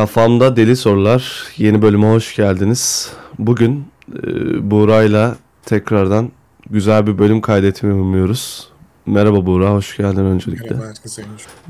Kafamda 0.00 0.56
Deli 0.56 0.76
Sorular 0.76 1.44
yeni 1.56 1.82
bölüme 1.82 2.10
hoş 2.10 2.36
geldiniz. 2.36 3.12
Bugün 3.38 3.84
e, 4.22 4.70
Buğra'yla 4.70 5.36
tekrardan 5.62 6.30
güzel 6.70 7.06
bir 7.06 7.18
bölüm 7.18 7.40
kaydetmeyi 7.40 7.94
umuyoruz. 7.94 8.68
Merhaba 9.06 9.46
Buğra, 9.46 9.72
hoş 9.72 9.96
geldin 9.96 10.24
öncelikle. 10.24 10.70
Merhaba 10.70 10.88
herkese. 10.88 11.22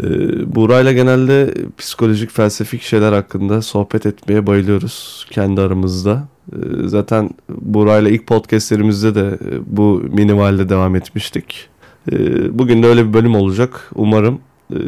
Ee, 0.03 0.55
Buğra'yla 0.55 0.93
genelde 0.93 1.55
psikolojik, 1.79 2.31
felsefik 2.31 2.83
şeyler 2.83 3.13
hakkında 3.13 3.63
sohbet 3.63 4.07
etmeye 4.07 4.47
bayılıyoruz 4.47 5.27
kendi 5.31 5.61
aramızda. 5.61 6.29
Ee, 6.53 6.57
zaten 6.85 7.31
Buğra'yla 7.49 8.11
ilk 8.11 8.27
podcastlerimizde 8.27 9.15
de 9.15 9.39
e, 9.51 9.77
bu 9.77 10.03
minimalde 10.13 10.69
devam 10.69 10.97
etmiştik. 10.97 11.69
Ee, 12.13 12.59
bugün 12.59 12.83
de 12.83 12.87
öyle 12.87 13.09
bir 13.09 13.13
bölüm 13.13 13.35
olacak. 13.35 13.91
Umarım 13.95 14.41
e, 14.71 14.79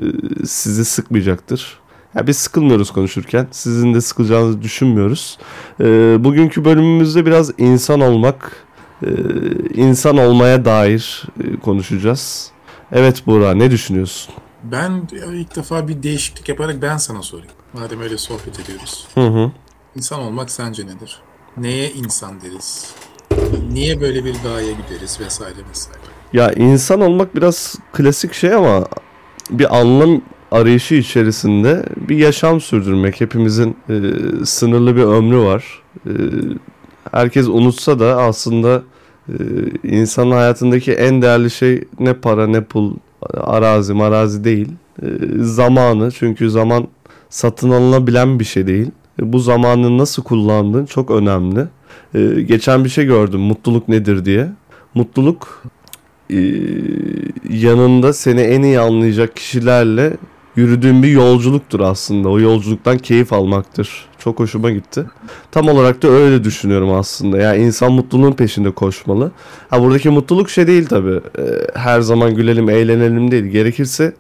sizi 0.45 0.85
sıkmayacaktır. 0.85 1.82
Ya 2.15 2.27
biz 2.27 2.37
sıkılmıyoruz 2.37 2.91
konuşurken. 2.91 3.49
Sizin 3.51 3.95
de 3.95 4.01
sıkılacağınızı 4.01 4.63
düşünmüyoruz. 4.63 5.39
Ee, 5.81 5.85
bugünkü 6.25 6.65
bölümümüzde 6.65 7.27
biraz 7.27 7.51
insan 7.59 8.01
olmak, 8.01 8.67
e, 9.03 9.09
insan 9.75 10.19
olmaya 10.19 10.65
dair 10.65 11.23
e, 11.45 11.57
konuşacağız. 11.61 12.51
Evet 12.93 13.27
Buğra 13.27 13.55
ne 13.55 13.71
düşünüyorsun? 13.71 14.35
Ben 14.63 15.09
ilk 15.33 15.57
defa 15.57 15.89
bir 15.89 16.03
değişiklik 16.03 16.49
yaparak 16.49 16.83
ben 16.83 16.97
sana 16.97 17.23
sorayım. 17.23 17.53
Madem 17.73 18.01
öyle 18.01 18.19
sohbet 18.19 18.61
ediyoruz. 18.61 19.07
Hı 19.15 19.27
hı. 19.27 19.51
İnsan 19.97 20.21
olmak 20.21 20.51
sence 20.51 20.87
nedir? 20.87 21.19
Neye 21.57 21.91
insan 21.91 22.41
deriz? 22.41 22.95
Niye 23.73 24.01
böyle 24.01 24.25
bir 24.25 24.35
gaye 24.45 24.73
gideriz 24.73 25.21
vesaire 25.21 25.59
vesaire. 25.71 25.99
Ya 26.33 26.53
insan 26.53 27.01
olmak 27.01 27.37
biraz 27.37 27.75
klasik 27.93 28.33
şey 28.33 28.55
ama 28.55 28.87
bir 29.51 29.81
anlam 29.81 30.23
arayışı 30.53 30.95
içerisinde 30.95 31.85
bir 31.97 32.17
yaşam 32.17 32.61
sürdürmek. 32.61 33.21
Hepimizin 33.21 33.77
e, 33.89 34.01
sınırlı 34.45 34.97
bir 34.97 35.03
ömrü 35.03 35.39
var. 35.39 35.83
E, 36.07 36.13
herkes 37.13 37.49
unutsa 37.49 37.99
da 37.99 38.17
aslında 38.17 38.83
e, 39.29 39.35
insanın 39.85 40.31
hayatındaki 40.31 40.93
en 40.93 41.23
değerli 41.23 41.51
şey 41.51 41.85
ne 42.01 42.13
para 42.13 42.47
ne 42.47 42.65
pul, 42.65 42.95
arazi 43.35 43.93
marazi 43.93 44.45
değil. 44.45 44.69
E, 45.03 45.07
zamanı 45.39 46.11
çünkü 46.11 46.51
zaman 46.51 46.89
satın 47.31 47.71
alınabilen 47.71 48.41
bir 48.41 48.45
şey 48.45 48.67
değil. 48.67 48.91
E, 49.23 49.33
bu 49.33 49.39
zamanı 49.39 49.99
nasıl 49.99 50.23
kullandığın 50.23 50.87
çok 50.87 51.11
önemli. 51.11 51.67
E, 52.15 52.43
geçen 52.43 52.85
bir 52.85 52.89
şey 52.89 53.05
gördüm 53.05 53.41
mutluluk 53.41 53.89
nedir 53.89 54.25
diye. 54.25 54.49
Mutluluk 54.95 55.63
e, 56.31 56.39
yanında 57.51 58.13
seni 58.13 58.41
en 58.41 58.63
iyi 58.63 58.81
anlayacak 58.81 59.37
kişilerle 59.37 60.17
yürüdüğün 60.57 61.03
bir 61.03 61.09
yolculuktur 61.09 61.81
aslında. 61.81 62.29
O 62.29 62.41
yolculuktan 62.41 62.99
keyif 62.99 63.33
almaktır. 63.33 64.07
Çok 64.19 64.41
hoşuma 64.41 64.71
gitti. 64.71 65.05
Tam 65.51 65.69
olarak 65.69 66.03
da 66.03 66.09
öyle 66.09 66.45
düşünüyorum 66.45 66.93
aslında. 66.93 67.39
Yani 67.39 67.63
insan 67.63 67.93
mutluluğun 67.93 68.33
peşinde 68.33 68.71
koşmalı. 68.71 69.33
Ha 69.71 69.83
buradaki 69.83 70.11
mutluluk 70.11 70.51
şey 70.51 70.67
değil 70.67 70.87
tabii. 70.87 71.21
Ee, 71.39 71.43
her 71.75 72.01
zaman 72.01 72.35
gülelim, 72.35 72.71
eğlenelim 72.71 73.31
değil. 73.31 73.45
Gerekirse 73.45 74.15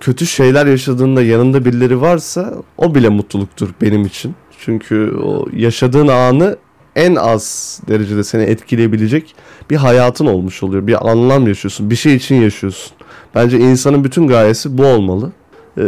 kötü 0.00 0.26
şeyler 0.26 0.66
yaşadığında 0.66 1.22
yanında 1.22 1.64
birileri 1.64 2.00
varsa 2.00 2.54
o 2.78 2.94
bile 2.94 3.08
mutluluktur 3.08 3.68
benim 3.80 4.06
için. 4.06 4.34
Çünkü 4.60 5.12
o 5.24 5.46
yaşadığın 5.56 6.08
anı 6.08 6.56
en 6.96 7.14
az 7.14 7.80
derecede 7.88 8.24
seni 8.24 8.42
etkileyebilecek 8.42 9.34
bir 9.70 9.76
hayatın 9.76 10.26
olmuş 10.26 10.62
oluyor. 10.62 10.86
Bir 10.86 11.10
anlam 11.10 11.48
yaşıyorsun. 11.48 11.90
Bir 11.90 11.96
şey 11.96 12.14
için 12.14 12.34
yaşıyorsun. 12.34 12.92
Bence 13.34 13.58
insanın 13.58 14.04
bütün 14.04 14.28
gayesi 14.28 14.78
bu 14.78 14.86
olmalı. 14.86 15.32
Ee, 15.78 15.82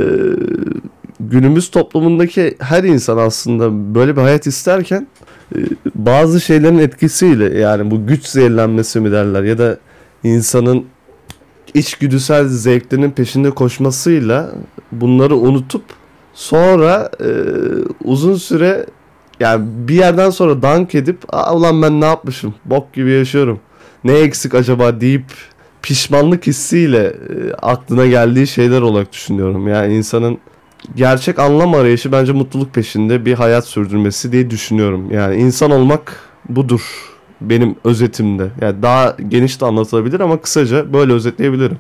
günümüz 1.20 1.70
toplumundaki 1.70 2.56
her 2.58 2.84
insan 2.84 3.16
aslında 3.16 3.94
böyle 3.94 4.16
bir 4.16 4.22
hayat 4.22 4.46
isterken 4.46 5.06
e, 5.56 5.58
bazı 5.94 6.40
şeylerin 6.40 6.78
etkisiyle 6.78 7.58
yani 7.58 7.90
bu 7.90 8.06
güç 8.06 8.26
zehirlenmesi 8.26 9.00
mi 9.00 9.12
derler 9.12 9.42
ya 9.42 9.58
da 9.58 9.78
insanın 10.24 10.84
içgüdüsel 11.74 12.48
zevklerinin 12.48 13.10
peşinde 13.10 13.50
koşmasıyla 13.50 14.52
bunları 14.92 15.36
unutup 15.36 15.84
sonra 16.34 17.10
e, 17.20 17.28
uzun 18.04 18.34
süre 18.34 18.86
yani 19.40 19.66
bir 19.88 19.94
yerden 19.94 20.30
sonra 20.30 20.62
dank 20.62 20.94
edip 20.94 21.18
Aa, 21.28 21.56
ulan 21.56 21.82
ben 21.82 22.00
ne 22.00 22.04
yapmışım? 22.04 22.54
Bok 22.64 22.92
gibi 22.92 23.10
yaşıyorum. 23.10 23.60
Ne 24.04 24.12
eksik 24.12 24.54
acaba? 24.54 25.00
deyip 25.00 25.24
pişmanlık 25.86 26.46
hissiyle 26.46 27.06
e, 27.06 27.52
aklına 27.52 28.06
geldiği 28.06 28.46
şeyler 28.46 28.80
olarak 28.80 29.12
düşünüyorum. 29.12 29.68
Yani 29.68 29.94
insanın 29.94 30.38
gerçek 30.96 31.38
anlam 31.38 31.74
arayışı 31.74 32.12
bence 32.12 32.32
mutluluk 32.32 32.74
peşinde 32.74 33.24
bir 33.24 33.34
hayat 33.34 33.66
sürdürmesi 33.66 34.32
diye 34.32 34.50
düşünüyorum. 34.50 35.10
Yani 35.10 35.36
insan 35.36 35.70
olmak 35.70 36.20
budur 36.48 36.82
benim 37.40 37.76
özetimde. 37.84 38.50
Yani 38.60 38.82
daha 38.82 39.16
geniş 39.28 39.60
de 39.60 39.66
anlatılabilir 39.66 40.20
ama 40.20 40.40
kısaca 40.40 40.92
böyle 40.92 41.12
özetleyebilirim. 41.12 41.78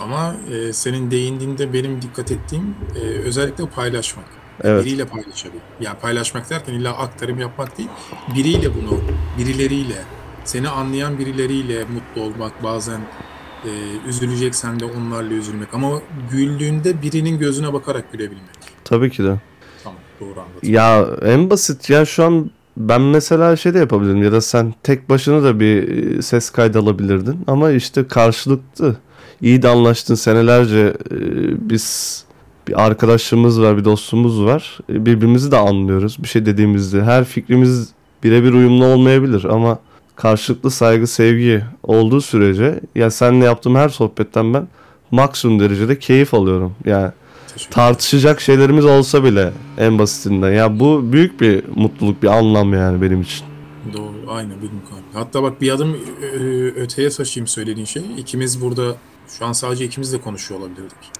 Ama 0.00 0.34
e, 0.52 0.72
senin 0.72 1.10
değindiğinde 1.10 1.72
benim 1.72 2.02
dikkat 2.02 2.32
ettiğim 2.32 2.74
e, 2.96 3.00
özellikle 3.00 3.66
paylaşmak. 3.66 4.26
Evet. 4.64 4.84
Biriyle 4.84 5.04
paylaşabil. 5.04 5.58
Yani 5.80 5.98
paylaşmak 5.98 6.50
derken 6.50 6.72
illa 6.72 6.98
aktarım 6.98 7.38
yapmak 7.38 7.78
değil. 7.78 7.88
Biriyle 8.34 8.68
bunu, 8.74 9.00
birileriyle, 9.38 10.02
seni 10.44 10.68
anlayan 10.68 11.18
birileriyle 11.18 11.84
mutlu 11.84 12.22
olmak, 12.22 12.62
bazen 12.62 13.00
e, 13.66 14.08
üzüleceksen 14.08 14.80
de 14.80 14.84
onlarla 14.84 15.34
üzülmek. 15.34 15.74
Ama 15.74 16.00
güldüğünde 16.32 17.02
birinin 17.02 17.38
gözüne 17.38 17.72
bakarak 17.72 18.12
gülebilmek. 18.12 18.56
Tabii 18.84 19.10
ki 19.10 19.24
de. 19.24 19.40
Tamam 19.84 19.98
doğru 20.20 20.40
anladım. 20.40 20.58
Ya 20.62 21.06
en 21.22 21.50
basit 21.50 21.90
ya 21.90 22.04
şu 22.04 22.24
an 22.24 22.50
ben 22.76 23.00
mesela 23.00 23.56
şey 23.56 23.74
de 23.74 23.78
yapabilirim 23.78 24.22
ya 24.22 24.32
da 24.32 24.40
sen 24.40 24.74
tek 24.82 25.08
başına 25.08 25.42
da 25.42 25.60
bir 25.60 25.88
e, 25.88 26.22
ses 26.22 26.50
kaydı 26.50 26.78
alabilirdin 26.78 27.38
ama 27.46 27.70
işte 27.70 28.08
karşılıklı 28.08 28.96
iyi 29.40 29.62
de 29.62 29.68
anlaştın 29.68 30.14
senelerce 30.14 30.94
e, 31.10 31.18
biz 31.70 32.24
bir 32.68 32.86
arkadaşlığımız 32.86 33.60
var 33.60 33.76
bir 33.76 33.84
dostumuz 33.84 34.42
var 34.44 34.78
E, 34.90 35.06
birbirimizi 35.06 35.50
de 35.50 35.56
anlıyoruz 35.56 36.16
bir 36.22 36.28
şey 36.28 36.46
dediğimizde 36.46 37.02
her 37.02 37.24
fikrimiz 37.24 37.90
birebir 38.24 38.52
uyumlu 38.52 38.84
olmayabilir 38.84 39.44
ama 39.44 39.78
karşılıklı 40.16 40.70
saygı 40.70 41.06
sevgi 41.06 41.64
olduğu 41.82 42.20
sürece 42.20 42.80
ya 42.94 43.10
seninle 43.10 43.44
yaptığım 43.44 43.74
her 43.74 43.88
sohbetten 43.88 44.54
ben 44.54 44.68
maksimum 45.10 45.60
derecede 45.60 45.98
keyif 45.98 46.34
alıyorum 46.34 46.74
yani 46.84 47.12
tartışacak 47.70 48.40
şeylerimiz 48.40 48.84
olsa 48.84 49.24
bile 49.24 49.52
en 49.78 49.98
basitinden. 49.98 50.52
Ya 50.52 50.80
bu 50.80 51.12
büyük 51.12 51.40
bir 51.40 51.64
mutluluk, 51.76 52.22
bir 52.22 52.28
anlam 52.28 52.74
yani 52.74 53.02
benim 53.02 53.20
için. 53.20 53.46
Doğru, 53.92 54.14
aynı 54.28 54.50
benim 54.50 54.82
kanka. 54.90 55.20
Hatta 55.20 55.42
bak 55.42 55.60
bir 55.60 55.70
adım 55.70 55.96
öteye 56.76 57.10
taşıyayım 57.10 57.46
söylediğin 57.46 57.86
şey. 57.86 58.02
İkimiz 58.18 58.62
burada, 58.62 58.96
şu 59.28 59.46
an 59.46 59.52
sadece 59.52 59.84
ikimiz 59.84 60.12
de 60.12 60.20
konuşuyor 60.20 60.60
olabilirdik. 60.60 61.10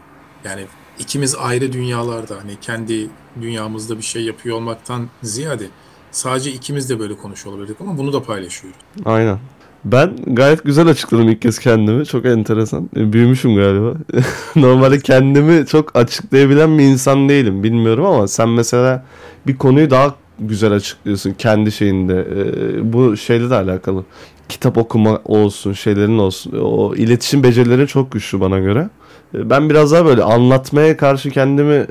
Yani 0.45 0.63
ikimiz 0.99 1.35
ayrı 1.35 1.73
dünyalarda, 1.73 2.37
hani 2.37 2.57
kendi 2.61 3.09
dünyamızda 3.41 3.99
bir 3.99 4.03
şey 4.03 4.25
yapıyor 4.25 4.57
olmaktan 4.57 5.09
ziyade 5.23 5.67
sadece 6.11 6.51
ikimiz 6.53 6.91
de 6.91 6.99
böyle 6.99 7.17
konuşuyor 7.17 7.57
olabilirdik 7.57 7.81
ama 7.81 7.99
bunu 7.99 8.13
da 8.13 8.23
paylaşıyoruz. 8.23 8.79
Aynen. 9.05 9.39
Ben 9.85 10.17
gayet 10.27 10.65
güzel 10.65 10.89
açıkladım 10.89 11.29
ilk 11.29 11.43
kez 11.43 11.59
kendimi. 11.59 12.07
Çok 12.07 12.27
enteresan. 12.27 12.91
E, 12.97 13.13
Büyümüşüm 13.13 13.55
galiba. 13.57 13.93
Normalde 14.57 15.01
kendimi 15.01 15.67
çok 15.67 15.97
açıklayabilen 15.97 16.79
bir 16.79 16.85
insan 16.85 17.29
değilim. 17.29 17.63
Bilmiyorum 17.63 18.07
ama 18.07 18.29
sen 18.29 18.49
mesela 18.49 19.05
bir 19.47 19.57
konuyu 19.57 19.91
daha 19.91 20.15
güzel 20.41 20.73
açıklıyorsun 20.73 21.35
kendi 21.39 21.73
şeyinde. 21.73 22.27
E, 22.37 22.93
bu 22.93 23.17
şeyle 23.17 23.51
de 23.51 23.55
alakalı. 23.55 24.05
Kitap 24.49 24.79
okuma 24.79 25.21
olsun, 25.25 25.73
şeylerin 25.73 26.19
olsun. 26.19 26.53
O 26.63 26.95
iletişim 26.95 27.43
becerileri 27.43 27.87
çok 27.87 28.13
güçlü 28.13 28.41
bana 28.41 28.59
göre. 28.59 28.89
E, 29.35 29.51
Ben 29.51 29.71
biraz 29.71 29.93
daha 29.93 30.05
böyle 30.07 30.23
anlatmaya 30.23 30.97
karşı 30.97 31.31
kendimi 31.31 31.87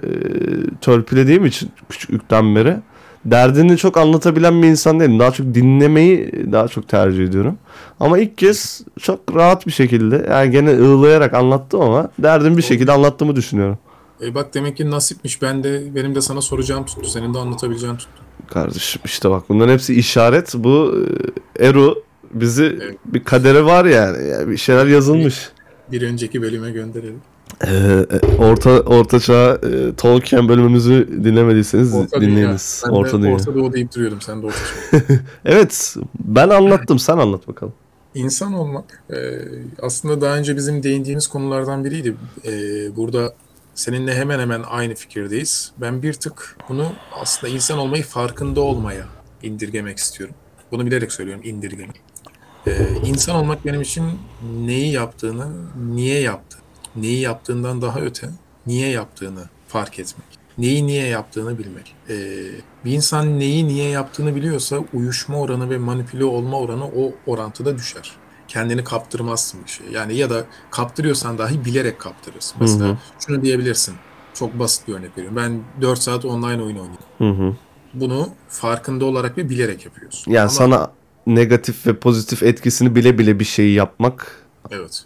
törpülediğim 0.82 1.46
için 1.46 1.72
küçüklükten 1.90 2.56
beri 2.56 2.78
derdini 3.26 3.78
çok 3.78 3.98
anlatabilen 3.98 4.62
bir 4.64 4.68
insan 4.68 5.00
değilim. 5.00 5.20
Daha 5.20 5.32
çok 5.32 5.54
dinlemeyi 5.56 6.32
daha 6.52 6.68
çok 6.68 6.88
tercih 6.88 7.24
ediyorum. 7.24 7.58
Ama 8.00 8.20
ilk 8.20 8.38
kez 8.38 8.82
çok 9.02 9.36
rahat 9.36 9.68
bir 9.68 9.72
şekilde 9.72 10.28
yani 10.30 10.52
gene 10.52 10.70
ığlayarak 10.80 11.34
anlattım 11.34 11.82
ama 11.82 12.10
derdimi 12.20 12.58
bir 12.58 12.62
şekilde 12.62 12.92
anlattığımı 12.92 13.36
düşünüyorum. 13.36 13.78
E 14.22 14.36
bak 14.36 14.54
demek 14.54 14.78
ki 14.78 14.92
nasipmiş. 14.92 15.42
Ben 15.42 15.64
de 15.64 15.96
benim 15.96 16.16
de 16.16 16.22
sana 16.22 16.42
soracağım 16.42 16.86
tuttu. 16.86 17.10
Senin 17.10 17.34
de 17.34 17.38
anlatabileceğin 17.40 17.96
tuttu. 17.96 18.22
Kardeşim 18.48 19.02
işte 19.06 19.30
bak 19.30 19.44
bunların 19.50 19.74
hepsi 19.74 19.96
işaret. 19.96 20.54
Bu 20.58 20.96
e, 21.60 21.66
Eru 21.66 22.04
bizi 22.34 22.64
Evet. 22.64 22.98
bir 23.06 23.24
kadere 23.24 23.66
var 23.66 23.86
yani. 23.86 24.28
yani 24.28 24.50
bir 24.50 24.58
şeyler 24.58 24.86
yazılmış. 24.86 25.50
Bir 25.92 26.02
önceki 26.02 26.42
bölüme 26.42 26.72
gönderelim. 26.72 27.22
Ee, 27.68 28.06
orta 28.40 28.70
orta 28.70 29.20
çağ 29.20 29.60
e, 29.64 29.96
Tolkien 29.96 30.50
bölümümüzü 30.50 31.08
dinlemediyseniz 31.24 31.96
Orta 31.96 32.22
dinleyiniz. 32.22 32.84
Dünya. 32.86 32.94
Ben 32.96 33.00
Orta 33.00 33.18
de 33.18 33.22
Dünya. 33.22 33.36
Orta 33.36 33.56
Doğu 33.56 33.74
deyip 33.74 33.96
duruyordum. 33.96 34.22
Sen 34.22 34.42
de 34.42 34.46
Orta 34.46 34.58
Çağ. 34.58 34.98
Evet 35.46 35.96
ben 36.20 36.50
anlattım 36.50 37.00
sen 37.00 37.18
anlat 37.18 37.48
bakalım. 37.48 37.74
İnsan 38.16 38.54
olmak 38.54 39.04
e, 39.10 39.18
aslında 39.82 40.22
daha 40.22 40.38
önce 40.38 40.56
bizim 40.56 40.84
değindiğimiz 40.84 41.28
konulardan 41.28 41.86
biriydi. 41.86 42.16
E, 42.46 42.52
burada 42.96 43.34
seninle 43.76 44.16
hemen 44.16 44.40
hemen 44.40 44.64
aynı 44.70 44.96
fikirdeyiz. 44.96 45.72
Ben 45.82 46.04
bir 46.04 46.14
tık 46.14 46.58
bunu 46.70 46.92
aslında 47.22 47.54
insan 47.54 47.78
olmayı 47.78 48.04
farkında 48.04 48.62
olmaya 48.62 49.06
indirgemek 49.44 49.98
istiyorum. 49.98 50.36
Bunu 50.72 50.86
bilerek 50.86 51.12
söylüyorum 51.12 51.44
indirgemek. 51.46 52.02
Ee, 52.68 52.88
insan 53.06 53.36
olmak 53.36 53.66
benim 53.66 53.82
için 53.82 54.04
neyi 54.66 54.92
yaptığını, 54.92 55.48
niye 55.94 56.20
yaptı, 56.20 56.55
neyi 56.96 57.20
yaptığından 57.22 57.82
daha 57.82 58.00
öte, 58.00 58.30
niye 58.68 58.90
yaptığını 58.90 59.44
fark 59.68 60.00
etmek. 60.00 60.26
Neyi 60.58 60.88
niye 60.88 61.08
yaptığını 61.08 61.58
bilmek. 61.58 61.96
Ee, 62.10 62.16
bir 62.86 62.92
insan 62.92 63.40
neyi 63.40 63.68
niye 63.68 63.90
yaptığını 63.90 64.36
biliyorsa 64.36 64.78
uyuşma 64.94 65.40
oranı 65.40 65.70
ve 65.70 65.78
manipüle 65.78 66.26
olma 66.26 66.60
oranı 66.60 66.86
o 66.86 67.14
orantıda 67.28 67.78
düşer. 67.78 68.12
Kendini 68.48 68.84
kaptırmazsın 68.84 69.64
bir 69.66 69.70
şey. 69.70 69.88
Yani 69.92 70.16
ya 70.16 70.30
da 70.30 70.46
kaptırıyorsan 70.72 71.38
dahi 71.38 71.66
bilerek 71.66 72.00
kaptırırsın. 72.00 72.58
Mesela 72.60 72.86
Hı 72.86 72.92
hı. 72.92 72.98
şunu 73.28 73.42
diyebilirsin. 73.42 73.96
Çok 74.34 74.60
basit 74.60 74.88
bir 74.88 74.94
örnek 74.94 75.18
veriyorum. 75.18 75.38
Ben 75.38 75.60
4 75.82 76.00
saat 76.00 76.26
online 76.26 76.46
oyun 76.64 76.78
oynuyorum. 76.78 76.98
Hı 77.18 77.30
hı. 77.30 77.56
Bunu 77.94 78.30
farkında 78.50 79.06
olarak 79.06 79.38
ve 79.38 79.50
bilerek 79.50 79.86
yapıyorsun. 79.86 80.32
Yani 80.32 80.42
Ama- 80.42 80.50
sana 80.50 80.92
negatif 81.28 81.88
ve 81.88 81.96
pozitif 82.00 82.44
etkisini 82.44 82.96
bile 82.96 83.18
bile 83.18 83.40
bir 83.40 83.46
şeyi 83.46 83.74
yapmak. 83.74 84.46
Evet. 84.72 85.06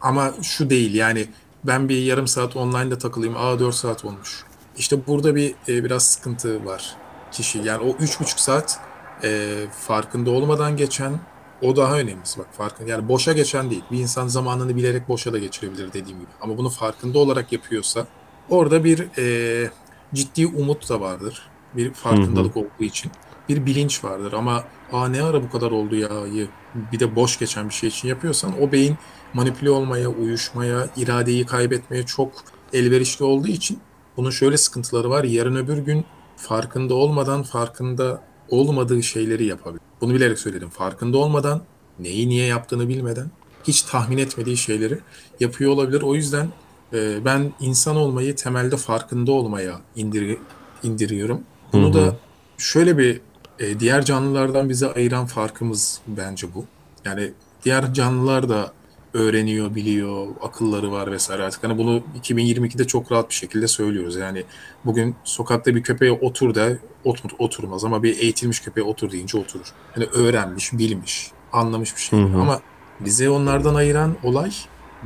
Ama 0.00 0.34
şu 0.42 0.70
değil 0.70 0.94
yani 0.94 1.26
ben 1.64 1.88
bir 1.88 2.02
yarım 2.02 2.28
saat 2.28 2.56
online'da 2.56 2.98
takılayım. 2.98 3.36
Aa 3.36 3.58
4 3.58 3.74
saat 3.74 4.04
olmuş. 4.04 4.44
İşte 4.78 5.06
burada 5.06 5.34
bir 5.34 5.54
e, 5.68 5.84
biraz 5.84 6.06
sıkıntı 6.06 6.64
var 6.64 6.96
kişi. 7.32 7.58
Yani 7.58 7.84
o 7.84 7.96
üç 8.00 8.20
buçuk 8.20 8.40
saat 8.40 8.80
e, 9.24 9.54
farkında 9.86 10.30
olmadan 10.30 10.76
geçen 10.76 11.20
o 11.62 11.76
daha 11.76 11.98
önemlisi 11.98 12.38
bak 12.38 12.46
farkında 12.52 12.90
yani 12.90 13.08
boşa 13.08 13.32
geçen 13.32 13.70
değil. 13.70 13.82
Bir 13.90 13.98
insan 13.98 14.26
zamanını 14.26 14.76
bilerek 14.76 15.08
boşa 15.08 15.32
da 15.32 15.38
geçirebilir 15.38 15.88
dediğim 15.92 16.18
gibi. 16.18 16.30
Ama 16.40 16.58
bunu 16.58 16.70
farkında 16.70 17.18
olarak 17.18 17.52
yapıyorsa 17.52 18.06
orada 18.50 18.84
bir 18.84 19.08
e, 19.18 19.70
ciddi 20.14 20.46
umut 20.46 20.88
da 20.88 21.00
vardır. 21.00 21.48
Bir 21.74 21.92
farkındalık 21.92 22.56
olduğu 22.56 22.84
için. 22.84 23.12
Bir 23.48 23.66
bilinç 23.66 24.04
vardır 24.04 24.32
ama 24.32 24.64
aa 24.92 25.08
ne 25.08 25.22
ara 25.22 25.42
bu 25.42 25.50
kadar 25.50 25.70
oldu 25.70 25.96
ya'yı 25.96 26.48
bir 26.92 27.00
de 27.00 27.16
boş 27.16 27.38
geçen 27.38 27.68
bir 27.68 27.74
şey 27.74 27.88
için 27.88 28.08
yapıyorsan 28.08 28.62
o 28.62 28.72
beyin 28.72 28.96
manipüle 29.34 29.70
olmaya, 29.70 30.08
uyuşmaya, 30.08 30.88
iradeyi 30.96 31.46
kaybetmeye 31.46 32.06
çok 32.06 32.32
elverişli 32.72 33.24
olduğu 33.24 33.48
için 33.48 33.78
bunun 34.16 34.30
şöyle 34.30 34.56
sıkıntıları 34.56 35.10
var. 35.10 35.24
Yarın 35.24 35.56
öbür 35.56 35.78
gün 35.78 36.04
farkında 36.36 36.94
olmadan 36.94 37.42
farkında 37.42 38.22
olmadığı 38.48 39.02
şeyleri 39.02 39.44
yapabilir. 39.44 39.82
Bunu 40.00 40.14
bilerek 40.14 40.38
söyledim. 40.38 40.68
Farkında 40.68 41.18
olmadan 41.18 41.62
neyi 41.98 42.28
niye 42.28 42.46
yaptığını 42.46 42.88
bilmeden 42.88 43.30
hiç 43.64 43.82
tahmin 43.82 44.18
etmediği 44.18 44.56
şeyleri 44.56 44.98
yapıyor 45.40 45.70
olabilir. 45.70 46.02
O 46.02 46.14
yüzden 46.14 46.48
e, 46.92 47.24
ben 47.24 47.52
insan 47.60 47.96
olmayı 47.96 48.36
temelde 48.36 48.76
farkında 48.76 49.32
olmaya 49.32 49.80
indir, 49.96 50.38
indiriyorum. 50.82 51.40
Bunu 51.72 51.86
Hı 51.86 51.88
hı. 51.88 51.94
da 51.94 52.16
şöyle 52.58 52.98
bir 52.98 53.20
e, 53.58 53.80
diğer 53.80 54.04
canlılardan 54.04 54.68
bize 54.68 54.92
ayıran 54.92 55.26
farkımız 55.26 56.00
bence 56.06 56.54
bu. 56.54 56.64
Yani 57.04 57.32
diğer 57.64 57.94
canlılar 57.94 58.48
da 58.48 58.72
öğreniyor, 59.14 59.74
biliyor, 59.74 60.26
akılları 60.42 60.92
var 60.92 61.12
vesaire. 61.12 61.42
Artık 61.42 61.64
hani 61.64 61.78
bunu 61.78 62.02
2022'de 62.22 62.86
çok 62.86 63.12
rahat 63.12 63.28
bir 63.28 63.34
şekilde 63.34 63.68
söylüyoruz. 63.68 64.16
Yani 64.16 64.44
bugün 64.84 65.16
sokakta 65.24 65.74
bir 65.74 65.82
köpeğe 65.82 66.12
otur 66.12 66.54
da 66.54 66.68
otur, 67.04 67.30
oturmaz 67.38 67.84
ama 67.84 68.02
bir 68.02 68.18
eğitilmiş 68.18 68.60
köpeğe 68.60 68.86
otur 68.86 69.10
deyince 69.10 69.38
oturur. 69.38 69.72
Hani 69.94 70.04
öğrenmiş, 70.04 70.72
bilmiş, 70.72 71.30
anlamış 71.52 71.96
bir 71.96 72.00
şey. 72.00 72.18
Hı 72.18 72.24
hı. 72.24 72.40
Ama 72.40 72.60
bizi 73.00 73.30
onlardan 73.30 73.74
ayıran 73.74 74.16
olay 74.22 74.50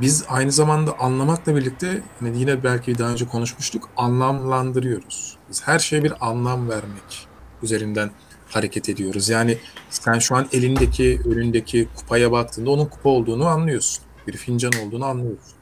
biz 0.01 0.25
aynı 0.29 0.51
zamanda 0.51 0.99
anlamakla 0.99 1.55
birlikte 1.55 2.01
hani 2.19 2.39
yine 2.39 2.63
belki 2.63 2.97
daha 2.97 3.09
önce 3.09 3.27
konuşmuştuk 3.27 3.89
anlamlandırıyoruz. 3.97 5.37
Biz 5.49 5.67
her 5.67 5.79
şeye 5.79 6.03
bir 6.03 6.27
anlam 6.29 6.69
vermek 6.69 7.27
üzerinden 7.63 8.11
hareket 8.55 8.89
ediyoruz. 8.89 9.29
Yani 9.29 9.57
sen 9.89 10.19
şu 10.19 10.35
an 10.35 10.47
elindeki, 10.51 11.21
önündeki 11.25 11.87
kupaya 11.95 12.31
baktığında 12.31 12.69
onun 12.71 12.85
kupa 12.85 13.09
olduğunu 13.09 13.45
anlıyorsun. 13.45 14.03
Bir 14.27 14.37
fincan 14.37 14.73
olduğunu 14.85 15.05
anlıyorsun. 15.05 15.53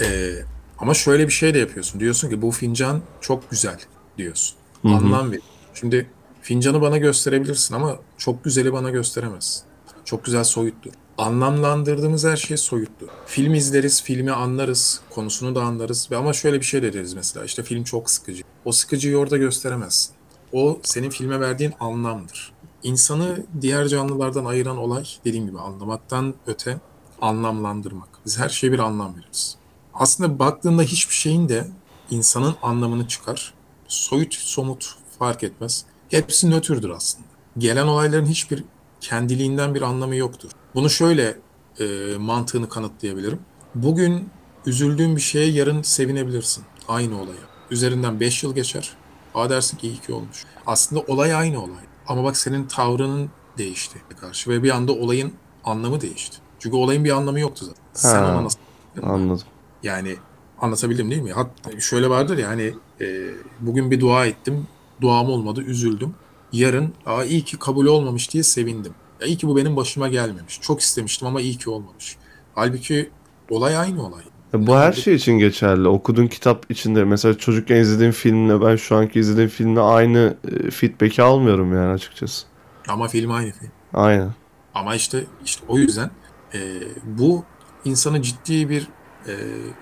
Ee, 0.00 0.32
ama 0.78 0.94
şöyle 0.94 1.26
bir 1.26 1.32
şey 1.32 1.54
de 1.54 1.58
yapıyorsun. 1.58 2.00
Diyorsun 2.00 2.30
ki 2.30 2.42
bu 2.42 2.50
fincan 2.50 3.02
çok 3.20 3.50
güzel 3.50 3.78
diyorsun. 4.18 4.56
Hı 4.82 4.88
hı. 4.88 4.92
Anlam 4.92 5.32
ver. 5.32 5.38
Şimdi 5.74 6.06
fincanı 6.42 6.80
bana 6.80 6.98
gösterebilirsin 6.98 7.74
ama 7.74 7.98
çok 8.18 8.44
güzeli 8.44 8.72
bana 8.72 8.90
gösteremezsin. 8.90 9.62
Çok 10.04 10.24
güzel 10.24 10.44
soyuttur. 10.44 10.92
Anlamlandırdığımız 11.18 12.24
her 12.24 12.36
şey 12.36 12.56
soyuttur. 12.56 13.08
Film 13.26 13.54
izleriz, 13.54 14.02
filmi 14.02 14.32
anlarız, 14.32 15.00
konusunu 15.10 15.54
da 15.54 15.62
anlarız. 15.62 16.08
Ve 16.10 16.16
ama 16.16 16.32
şöyle 16.32 16.60
bir 16.60 16.64
şey 16.64 16.82
de 16.82 16.92
deriz 16.92 17.14
mesela. 17.14 17.44
işte 17.44 17.62
film 17.62 17.84
çok 17.84 18.10
sıkıcı. 18.10 18.42
O 18.64 18.72
sıkıcıyı 18.72 19.16
orada 19.16 19.36
gösteremezsin. 19.36 20.14
O 20.52 20.80
senin 20.82 21.10
filme 21.10 21.40
verdiğin 21.40 21.72
anlamdır. 21.80 22.52
İnsanı 22.82 23.46
diğer 23.60 23.88
canlılardan 23.88 24.44
ayıran 24.44 24.76
olay 24.76 25.04
dediğim 25.24 25.46
gibi 25.46 25.58
anlamaktan 25.58 26.34
öte 26.46 26.80
anlamlandırmak. 27.20 28.08
Biz 28.26 28.38
her 28.38 28.48
şeye 28.48 28.72
bir 28.72 28.78
anlam 28.78 29.16
veririz. 29.16 29.56
Aslında 29.94 30.38
baktığında 30.38 30.82
hiçbir 30.82 31.14
şeyin 31.14 31.48
de 31.48 31.66
insanın 32.10 32.54
anlamını 32.62 33.08
çıkar. 33.08 33.54
Soyut, 33.88 34.34
somut 34.34 34.94
fark 35.18 35.44
etmez. 35.44 35.84
Hepsi 36.08 36.50
nötrdür 36.50 36.90
aslında. 36.90 37.26
Gelen 37.58 37.86
olayların 37.86 38.26
hiçbir 38.26 38.64
kendiliğinden 39.00 39.74
bir 39.74 39.82
anlamı 39.82 40.16
yoktur. 40.16 40.50
Bunu 40.74 40.90
şöyle 40.90 41.36
e, 41.80 42.16
mantığını 42.18 42.68
kanıtlayabilirim. 42.68 43.40
Bugün 43.74 44.28
üzüldüğün 44.66 45.16
bir 45.16 45.20
şeye 45.20 45.50
yarın 45.50 45.82
sevinebilirsin. 45.82 46.64
Aynı 46.88 47.20
olaya. 47.20 47.42
Üzerinden 47.70 48.20
5 48.20 48.42
yıl 48.42 48.54
geçer. 48.54 48.96
Aa 49.34 49.50
dersin 49.50 49.76
ki 49.78 49.88
iyi 49.88 50.00
ki 50.00 50.12
olmuş. 50.12 50.44
Aslında 50.66 51.00
olay 51.08 51.34
aynı 51.34 51.62
olay. 51.62 51.84
Ama 52.08 52.24
bak 52.24 52.36
senin 52.36 52.64
tavrının 52.66 53.30
değişti 53.58 53.98
karşı 54.20 54.50
ve 54.50 54.62
bir 54.62 54.70
anda 54.70 54.92
olayın 54.92 55.32
anlamı 55.64 56.00
değişti. 56.00 56.36
Çünkü 56.58 56.76
olayın 56.76 57.04
bir 57.04 57.10
anlamı 57.10 57.40
yoktu 57.40 57.64
zaten. 57.64 57.82
Sen 57.92 58.22
Ha. 58.22 58.32
ona 58.32 58.44
nasıl 58.44 58.58
Anladım. 59.02 59.46
yani 59.82 60.16
anlatabildim 60.60 61.10
değil 61.10 61.22
mi? 61.22 61.32
Hatta 61.32 61.80
şöyle 61.80 62.10
vardır 62.10 62.38
ya 62.38 62.48
hani 62.48 62.74
e, 63.00 63.30
bugün 63.60 63.90
bir 63.90 64.00
dua 64.00 64.26
ettim, 64.26 64.66
duam 65.00 65.30
olmadı, 65.30 65.62
üzüldüm. 65.62 66.14
Yarın 66.52 66.94
Aa, 67.06 67.24
iyi 67.24 67.44
ki 67.44 67.58
kabul 67.58 67.86
olmamış 67.86 68.32
diye 68.32 68.42
sevindim. 68.42 68.94
Ya 69.20 69.26
iyi 69.26 69.36
ki 69.36 69.48
bu 69.48 69.56
benim 69.56 69.76
başıma 69.76 70.08
gelmemiş. 70.08 70.60
Çok 70.60 70.80
istemiştim 70.80 71.28
ama 71.28 71.40
iyi 71.40 71.58
ki 71.58 71.70
olmamış. 71.70 72.16
Halbuki 72.54 73.10
olay 73.50 73.76
aynı 73.76 74.06
olay. 74.06 74.22
Bu 74.52 74.76
her 74.76 74.92
şey 74.92 75.14
için 75.14 75.32
geçerli. 75.32 75.88
Okuduğun 75.88 76.26
kitap 76.26 76.70
içinde 76.70 77.04
mesela 77.04 77.38
çocukken 77.38 77.76
izlediğim 77.76 78.12
filmle 78.12 78.60
ben 78.60 78.76
şu 78.76 78.96
anki 78.96 79.20
izlediğim 79.20 79.48
filmle 79.48 79.80
aynı 79.80 80.36
e, 80.48 80.70
feedback'i 80.70 81.22
almıyorum 81.22 81.74
yani 81.74 81.92
açıkçası. 81.92 82.46
Ama 82.88 83.08
film 83.08 83.30
aynı 83.30 83.52
film. 83.52 83.70
Aynen. 83.94 84.34
Ama 84.74 84.94
işte 84.94 85.24
işte 85.44 85.64
o 85.68 85.78
yüzden 85.78 86.10
e, 86.54 86.60
bu 87.04 87.44
insana 87.84 88.22
ciddi 88.22 88.68
bir 88.68 88.88
e, 89.26 89.32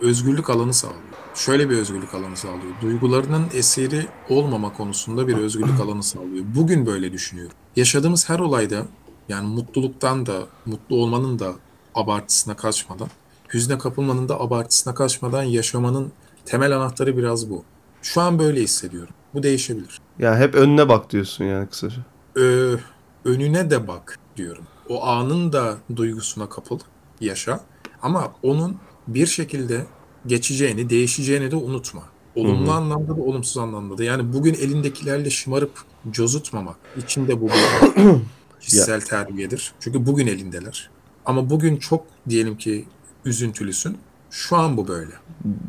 özgürlük 0.00 0.50
alanı 0.50 0.75
sağlıyor. 0.75 1.00
Şöyle 1.35 1.71
bir 1.71 1.77
özgürlük 1.77 2.15
alanı 2.15 2.37
sağlıyor. 2.37 2.73
Duygularının 2.83 3.47
eseri 3.55 4.07
olmama 4.29 4.73
konusunda 4.73 5.29
bir 5.29 5.37
özgürlük 5.37 5.81
alanı 5.85 6.03
sağlıyor. 6.03 6.45
Bugün 6.55 6.87
böyle 6.87 7.12
düşünüyorum. 7.12 7.57
Yaşadığımız 7.77 8.29
her 8.29 8.39
olayda 8.39 8.87
yani 9.29 9.49
mutluluktan 9.49 10.27
da 10.27 10.43
mutlu 10.67 10.97
olmanın 10.97 11.39
da 11.39 11.53
abartısına 11.95 12.57
kaçmadan, 12.57 13.09
hüzne 13.54 13.78
kapılmanın 13.78 14.28
da 14.28 14.40
abartısına 14.40 14.95
kaçmadan 14.95 15.42
yaşamanın 15.42 16.12
temel 16.47 16.76
anahtarı 16.76 17.16
biraz 17.16 17.50
bu. 17.50 17.64
Şu 18.02 18.21
an 18.21 18.38
böyle 18.38 18.61
hissediyorum. 18.61 19.14
Bu 19.35 19.42
değişebilir. 19.42 19.99
Ya 20.19 20.38
hep 20.38 20.54
önüne 20.54 20.88
bak 20.88 21.11
diyorsun 21.11 21.45
yani 21.45 21.69
kısaca. 21.69 21.97
Ö- 22.35 22.78
önüne 23.25 23.71
de 23.71 23.88
bak 23.88 24.19
diyorum. 24.37 24.64
O 24.88 25.04
anın 25.07 25.52
da 25.52 25.76
duygusuna 25.97 26.49
kapıl, 26.49 26.78
yaşa. 27.21 27.61
Ama 28.02 28.33
onun 28.42 28.76
bir 29.09 29.26
şekilde 29.26 29.87
geçeceğini, 30.26 30.90
değişeceğini 30.90 31.50
de 31.50 31.57
unutma. 31.57 32.02
Olumlu 32.35 32.66
Hı 32.66 32.71
hı. 32.73 32.76
anlamda 32.76 33.16
da 33.16 33.23
olumsuz 33.23 33.59
anlamda 33.59 33.99
da. 33.99 34.04
Yani 34.04 34.33
bugün 34.33 34.54
elindekilerle 34.54 35.30
şımarıp 35.30 35.73
cozutmamak. 36.11 36.76
İçinde 36.97 37.40
bu 37.40 37.49
bir 37.49 37.54
kişisel 38.61 39.00
terbiyedir. 39.00 39.73
Çünkü 39.80 40.07
bugün 40.07 40.26
elindeler. 40.26 40.90
Ama 41.26 41.50
bugün 41.50 41.76
çok 41.76 42.07
diyelim 42.28 42.57
ki 42.59 42.85
üzüntülüsün. 43.25 43.99
Şu 44.31 44.57
an 44.57 44.77
bu 44.77 44.89
böyle. 44.89 45.12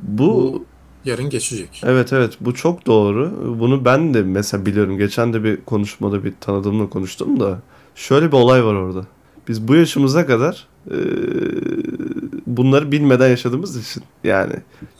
Bu 0.04 0.66
Yarın 1.06 1.30
geçecek. 1.30 1.82
evet 1.86 2.14
evet 2.14 2.38
bu 2.42 2.54
çok 2.54 2.86
doğru. 2.86 3.56
Bunu 3.60 3.86
ben 3.86 4.14
de 4.14 4.22
mesela 4.22 4.66
biliyorum. 4.66 4.98
Geçen 4.98 5.34
de 5.34 5.44
bir 5.44 5.62
konuşmada 5.62 6.24
bir 6.24 6.34
tanıdığımla 6.42 6.90
konuştum 6.90 7.40
da 7.40 7.62
şöyle 7.96 8.28
bir 8.28 8.38
olay 8.38 8.66
var 8.66 8.74
orada. 8.74 9.06
Biz 9.48 9.68
bu 9.68 9.76
yaşımıza 9.76 10.26
kadar 10.26 10.68
e, 10.92 10.98
bunları 12.48 12.92
bilmeden 12.92 13.30
yaşadığımız 13.30 13.78
için 13.78 14.04
yani 14.24 14.54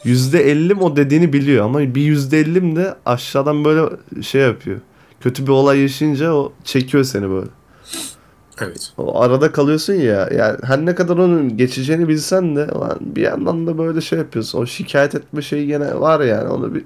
%50'm 0.04 0.80
o 0.80 0.96
dediğini 0.96 1.32
biliyor 1.32 1.64
ama 1.64 1.80
bir 1.80 2.16
%50'm 2.16 2.76
de 2.76 2.94
aşağıdan 3.06 3.64
böyle 3.64 3.96
şey 4.22 4.42
yapıyor. 4.42 4.80
Kötü 5.20 5.42
bir 5.42 5.52
olay 5.52 5.80
yaşayınca 5.80 6.32
o 6.32 6.52
çekiyor 6.64 7.04
seni 7.04 7.30
böyle. 7.30 7.48
Evet. 8.60 8.92
O 8.98 9.20
arada 9.20 9.52
kalıyorsun 9.52 9.94
ya. 9.94 10.28
Yani 10.36 10.58
her 10.62 10.86
ne 10.86 10.94
kadar 10.94 11.16
onun 11.16 11.56
geçeceğini 11.56 12.08
bilsen 12.08 12.56
de 12.56 12.66
lan 12.66 12.98
bir 13.00 13.22
yandan 13.22 13.66
da 13.66 13.78
böyle 13.78 14.00
şey 14.00 14.18
yapıyorsun. 14.18 14.58
O 14.58 14.66
şikayet 14.66 15.14
etme 15.14 15.42
şeyi 15.42 15.66
gene 15.66 16.00
var 16.00 16.20
yani. 16.20 16.48
Onu 16.48 16.74
bir 16.74 16.84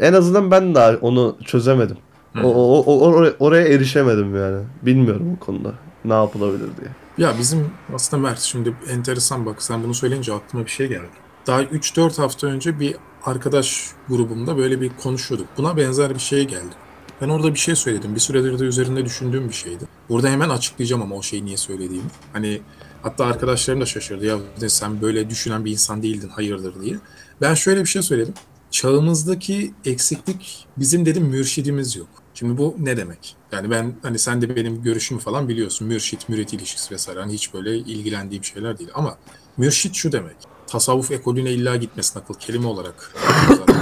en 0.00 0.12
azından 0.12 0.50
ben 0.50 0.74
daha 0.74 0.96
onu 0.96 1.36
çözemedim. 1.44 1.96
O, 2.42 2.48
o, 2.48 2.82
o, 2.86 3.00
oraya, 3.00 3.32
oraya 3.38 3.68
erişemedim 3.68 4.36
yani. 4.36 4.62
Bilmiyorum 4.82 5.36
o 5.36 5.44
konuda. 5.44 5.72
Ne 6.04 6.12
yapılabilir 6.12 6.68
diye. 6.80 6.88
Ya 7.18 7.34
bizim 7.38 7.70
aslında 7.94 8.22
Mert 8.22 8.38
şimdi 8.38 8.74
enteresan 8.90 9.46
bak 9.46 9.62
sen 9.62 9.84
bunu 9.84 9.94
söyleyince 9.94 10.32
aklıma 10.32 10.64
bir 10.64 10.70
şey 10.70 10.88
geldi. 10.88 11.08
Daha 11.46 11.62
3-4 11.62 12.22
hafta 12.22 12.46
önce 12.46 12.80
bir 12.80 12.96
arkadaş 13.24 13.90
grubumda 14.08 14.56
böyle 14.56 14.80
bir 14.80 14.90
konuşuyorduk. 15.02 15.46
Buna 15.56 15.76
benzer 15.76 16.14
bir 16.14 16.20
şey 16.20 16.44
geldi. 16.44 16.74
Ben 17.24 17.28
orada 17.28 17.54
bir 17.54 17.58
şey 17.58 17.76
söyledim. 17.76 18.14
Bir 18.14 18.20
süredir 18.20 18.58
de 18.58 18.64
üzerinde 18.64 19.04
düşündüğüm 19.04 19.48
bir 19.48 19.54
şeydi. 19.54 19.84
Burada 20.08 20.28
hemen 20.28 20.48
açıklayacağım 20.48 21.02
ama 21.02 21.14
o 21.14 21.22
şeyi 21.22 21.44
niye 21.44 21.56
söylediğimi. 21.56 22.08
Hani 22.32 22.60
hatta 23.02 23.24
arkadaşlarım 23.26 23.80
da 23.80 23.86
şaşırdı. 23.86 24.26
Ya 24.26 24.38
sen 24.68 25.00
böyle 25.00 25.30
düşünen 25.30 25.64
bir 25.64 25.70
insan 25.70 26.02
değildin 26.02 26.28
hayırdır 26.28 26.82
diye. 26.82 26.96
Ben 27.40 27.54
şöyle 27.54 27.80
bir 27.80 27.86
şey 27.86 28.02
söyledim. 28.02 28.34
Çağımızdaki 28.70 29.74
eksiklik 29.84 30.66
bizim 30.76 31.06
dedim 31.06 31.24
mürşidimiz 31.24 31.96
yok. 31.96 32.08
Şimdi 32.34 32.58
bu 32.58 32.76
ne 32.78 32.96
demek? 32.96 33.36
Yani 33.52 33.70
ben 33.70 33.94
hani 34.02 34.18
sen 34.18 34.42
de 34.42 34.56
benim 34.56 34.82
görüşümü 34.82 35.20
falan 35.20 35.48
biliyorsun. 35.48 35.88
Mürşit, 35.88 36.28
mürit 36.28 36.52
ilişkisi 36.52 36.94
vesaire. 36.94 37.20
Hani 37.20 37.32
hiç 37.32 37.54
böyle 37.54 37.76
ilgilendiğim 37.76 38.44
şeyler 38.44 38.78
değil. 38.78 38.90
Ama 38.94 39.18
mürşit 39.56 39.94
şu 39.94 40.12
demek. 40.12 40.36
Tasavvuf 40.66 41.10
ekolüne 41.10 41.52
illa 41.52 41.76
gitmesin 41.76 42.18
akıl 42.18 42.34
kelime 42.34 42.66
olarak. 42.66 43.14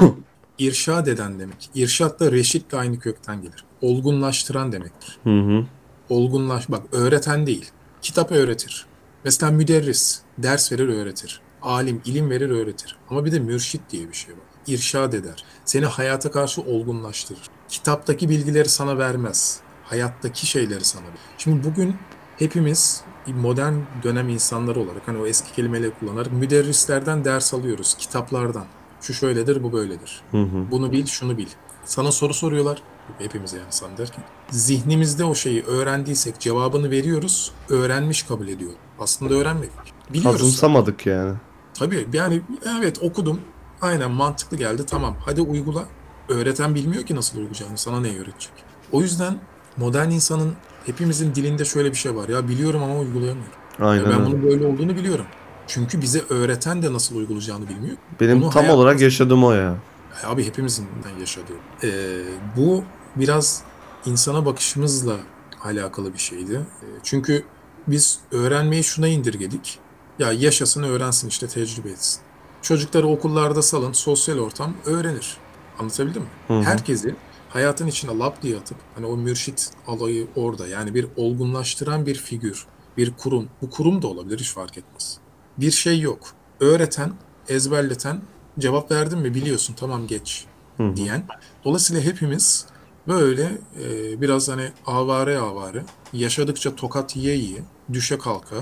İrşad 0.62 1.06
eden 1.06 1.38
demek. 1.38 1.70
İrşad 1.74 2.20
da 2.20 2.32
reşit 2.32 2.72
de 2.72 2.76
aynı 2.76 2.98
kökten 2.98 3.42
gelir. 3.42 3.64
Olgunlaştıran 3.80 4.72
demektir. 4.72 5.18
Hı 5.24 5.40
hı. 5.40 5.66
Olgunlaş, 6.08 6.70
bak 6.70 6.82
öğreten 6.92 7.46
değil. 7.46 7.70
Kitap 8.02 8.32
öğretir. 8.32 8.86
Mesela 9.24 9.52
müderris, 9.52 10.20
ders 10.38 10.72
verir 10.72 10.88
öğretir. 10.88 11.40
Alim, 11.62 12.02
ilim 12.04 12.30
verir 12.30 12.50
öğretir. 12.50 12.96
Ama 13.10 13.24
bir 13.24 13.32
de 13.32 13.38
mürşit 13.38 13.80
diye 13.90 14.08
bir 14.08 14.14
şey 14.14 14.34
var. 14.34 14.40
İrşad 14.66 15.12
eder. 15.12 15.44
Seni 15.64 15.86
hayata 15.86 16.30
karşı 16.30 16.62
olgunlaştırır. 16.62 17.42
Kitaptaki 17.68 18.28
bilgileri 18.28 18.68
sana 18.68 18.98
vermez. 18.98 19.60
Hayattaki 19.84 20.46
şeyleri 20.46 20.84
sana 20.84 21.02
verir. 21.02 21.20
Şimdi 21.38 21.64
bugün 21.64 21.96
hepimiz 22.38 23.04
modern 23.26 23.74
dönem 24.02 24.28
insanları 24.28 24.80
olarak 24.80 25.08
hani 25.08 25.18
o 25.18 25.26
eski 25.26 25.52
kelimeleri 25.52 25.90
kullanarak 26.00 26.32
müderrislerden 26.32 27.24
ders 27.24 27.54
alıyoruz. 27.54 27.94
Kitaplardan. 27.94 28.66
Şu 29.02 29.14
şöyledir, 29.14 29.62
bu 29.62 29.72
böyledir. 29.72 30.20
Hı 30.30 30.42
hı. 30.42 30.70
Bunu 30.70 30.92
bil, 30.92 31.06
şunu 31.06 31.38
bil. 31.38 31.46
Sana 31.84 32.12
soru 32.12 32.34
soruyorlar. 32.34 32.82
Hepimiz 33.18 33.52
yani 33.52 33.66
sana 33.70 33.98
derken. 33.98 34.24
Zihnimizde 34.50 35.24
o 35.24 35.34
şeyi 35.34 35.62
öğrendiysek 35.62 36.40
cevabını 36.40 36.90
veriyoruz. 36.90 37.52
Öğrenmiş 37.68 38.22
kabul 38.22 38.48
ediyor. 38.48 38.72
Aslında 38.98 39.34
öğrenmedik. 39.34 39.72
Biliyoruz. 40.12 40.40
Azımsamadık 40.40 41.06
yani. 41.06 41.34
Tabii 41.74 42.06
yani 42.12 42.42
evet 42.80 43.02
okudum. 43.02 43.40
Aynen 43.80 44.10
mantıklı 44.10 44.56
geldi. 44.56 44.86
Tamam 44.86 45.16
hadi 45.24 45.40
uygula. 45.40 45.84
Öğreten 46.28 46.74
bilmiyor 46.74 47.02
ki 47.02 47.14
nasıl 47.16 47.38
uygulayacağını. 47.38 47.78
Sana 47.78 48.00
ne 48.00 48.08
öğretecek? 48.08 48.52
O 48.92 49.00
yüzden 49.00 49.38
modern 49.76 50.10
insanın 50.10 50.52
hepimizin 50.86 51.34
dilinde 51.34 51.64
şöyle 51.64 51.90
bir 51.90 51.96
şey 51.96 52.16
var. 52.16 52.28
Ya 52.28 52.48
biliyorum 52.48 52.82
ama 52.82 52.98
uygulayamıyorum. 52.98 53.52
Aynen 53.80 54.04
Ya 54.04 54.10
ben 54.10 54.26
bunun 54.26 54.42
böyle 54.42 54.66
olduğunu 54.66 54.96
biliyorum. 54.96 55.26
Çünkü 55.66 56.02
bize 56.02 56.22
öğreten 56.28 56.82
de 56.82 56.92
nasıl 56.92 57.16
uygulayacağını 57.16 57.68
bilmiyor. 57.68 57.96
Benim 58.20 58.42
Bunu 58.42 58.50
tam 58.50 58.62
hayat- 58.62 58.76
olarak 58.76 59.00
yaşadığım 59.00 59.44
o 59.44 59.52
ya. 59.52 59.76
Abi 60.24 60.46
hepimizin 60.46 60.88
yaşadığı. 61.20 61.52
Ee, 61.84 62.22
bu 62.56 62.84
biraz 63.16 63.62
insana 64.06 64.46
bakışımızla 64.46 65.16
alakalı 65.64 66.14
bir 66.14 66.18
şeydi. 66.18 66.60
Ee, 66.82 66.86
çünkü 67.02 67.44
biz 67.86 68.18
öğrenmeyi 68.32 68.84
şuna 68.84 69.08
indirgedik. 69.08 69.78
Ya 70.18 70.32
yaşasın 70.32 70.82
öğrensin 70.82 71.28
işte 71.28 71.46
tecrübe 71.46 71.90
etsin. 71.90 72.20
Çocukları 72.62 73.06
okullarda 73.06 73.62
salın, 73.62 73.92
sosyal 73.92 74.38
ortam 74.38 74.74
öğrenir. 74.86 75.36
Anlatabildim 75.78 76.22
mi? 76.22 76.28
Hı 76.48 76.54
hı. 76.54 76.62
Herkesi 76.62 77.14
hayatın 77.48 77.86
içine 77.86 78.18
lap 78.18 78.42
diye 78.42 78.56
atıp 78.56 78.76
hani 78.94 79.06
o 79.06 79.16
mürşit 79.16 79.70
alayı 79.86 80.26
orada 80.36 80.68
yani 80.68 80.94
bir 80.94 81.06
olgunlaştıran 81.16 82.06
bir 82.06 82.14
figür, 82.14 82.66
bir 82.96 83.12
kurum. 83.16 83.48
Bu 83.62 83.70
kurum 83.70 84.02
da 84.02 84.06
olabilir 84.06 84.38
hiç 84.38 84.50
fark 84.50 84.78
etmez. 84.78 85.18
Bir 85.62 85.70
şey 85.70 86.00
yok. 86.00 86.18
Öğreten, 86.60 87.12
ezberleten, 87.48 88.20
cevap 88.58 88.90
verdin 88.90 89.18
mi 89.18 89.34
biliyorsun 89.34 89.74
tamam 89.74 90.06
geç 90.06 90.44
Hı 90.76 90.82
hı. 90.82 90.96
diyen. 90.96 91.24
Dolayısıyla 91.64 92.02
hepimiz 92.02 92.66
böyle 93.08 93.58
e, 93.82 94.20
biraz 94.20 94.48
hani 94.48 94.72
avare 94.86 95.38
avare 95.38 95.84
yaşadıkça 96.12 96.76
tokat 96.76 97.16
yiye 97.16 97.36
yiye 97.36 97.62
düşe 97.92 98.18
kalka 98.18 98.56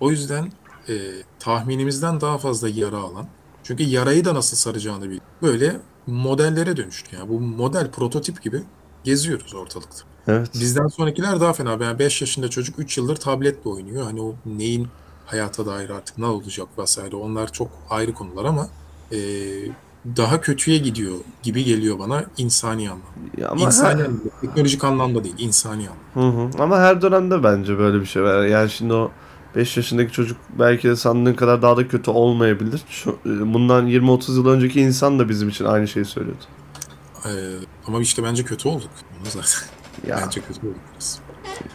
o 0.00 0.10
yüzden 0.10 0.52
e, 0.88 0.94
tahminimizden 1.38 2.20
daha 2.20 2.38
fazla 2.38 2.68
yara 2.68 2.96
alan 2.96 3.26
çünkü 3.62 3.82
yarayı 3.82 4.24
da 4.24 4.34
nasıl 4.34 4.56
saracağını 4.56 5.10
bil. 5.10 5.20
Böyle 5.42 5.76
modellere 6.06 6.76
dönüştü. 6.76 7.16
Yani 7.16 7.28
bu 7.28 7.40
model 7.40 7.90
prototip 7.90 8.42
gibi 8.42 8.62
geziyoruz 9.04 9.54
ortalıkta. 9.54 9.98
Evet. 10.28 10.50
Bizden 10.54 10.86
sonrakiler 10.86 11.40
daha 11.40 11.52
fena. 11.52 11.84
Yani 11.84 11.98
5 11.98 12.20
yaşında 12.20 12.48
çocuk 12.48 12.78
3 12.78 12.98
yıldır 12.98 13.16
tabletle 13.16 13.70
oynuyor. 13.70 14.04
Hani 14.04 14.22
o 14.22 14.34
neyin 14.46 14.88
hayata 15.26 15.66
dair 15.66 15.90
artık 15.90 16.18
ne 16.18 16.26
olacak 16.26 16.68
vesaire 16.78 17.16
onlar 17.16 17.52
çok 17.52 17.68
ayrı 17.90 18.14
konular 18.14 18.44
ama 18.44 18.68
e, 19.12 19.18
daha 20.16 20.40
kötüye 20.40 20.78
gidiyor 20.78 21.14
gibi 21.42 21.64
geliyor 21.64 21.98
bana 21.98 22.24
insani 22.36 22.90
anlamda. 22.90 23.50
Ama 23.50 23.66
insani 23.66 24.00
her, 24.00 24.06
anlamda, 24.06 24.40
teknolojik 24.40 24.84
anlamda 24.84 25.24
değil, 25.24 25.34
insani 25.38 25.88
anlamda. 26.14 26.38
Hı 26.38 26.58
hı. 26.58 26.62
Ama 26.62 26.78
her 26.78 27.02
dönemde 27.02 27.42
bence 27.44 27.78
böyle 27.78 28.00
bir 28.00 28.06
şey 28.06 28.22
var. 28.22 28.44
Yani 28.44 28.70
şimdi 28.70 28.92
o 28.92 29.10
5 29.56 29.76
yaşındaki 29.76 30.12
çocuk 30.12 30.36
belki 30.58 30.88
de 30.88 30.96
sandığın 30.96 31.34
kadar 31.34 31.62
daha 31.62 31.76
da 31.76 31.88
kötü 31.88 32.10
olmayabilir. 32.10 32.82
Şu, 32.88 33.10
e, 33.26 33.54
bundan 33.54 33.86
20-30 33.88 34.34
yıl 34.34 34.46
önceki 34.46 34.80
insan 34.80 35.18
da 35.18 35.28
bizim 35.28 35.48
için 35.48 35.64
aynı 35.64 35.88
şeyi 35.88 36.04
söylüyordu. 36.04 36.44
E, 37.24 37.30
ama 37.86 38.00
işte 38.00 38.22
bence 38.22 38.44
kötü 38.44 38.68
olduk. 38.68 38.90
Onu 39.20 39.30
zaten. 39.30 39.68
Ya 40.08 40.20
Bence 40.24 40.40
kötü 40.40 40.60
olduk 40.60 40.80
biraz. 40.92 41.18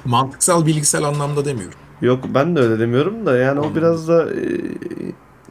Mantıksal, 0.06 0.66
bilgisel 0.66 1.04
anlamda 1.04 1.46
demiyorum. 1.46 1.80
Yok 2.02 2.26
ben 2.34 2.56
de 2.56 2.60
öyle 2.60 2.80
demiyorum 2.80 3.26
da 3.26 3.38
yani 3.38 3.60
o 3.60 3.76
biraz 3.76 4.08
da 4.08 4.34
e, 4.34 4.42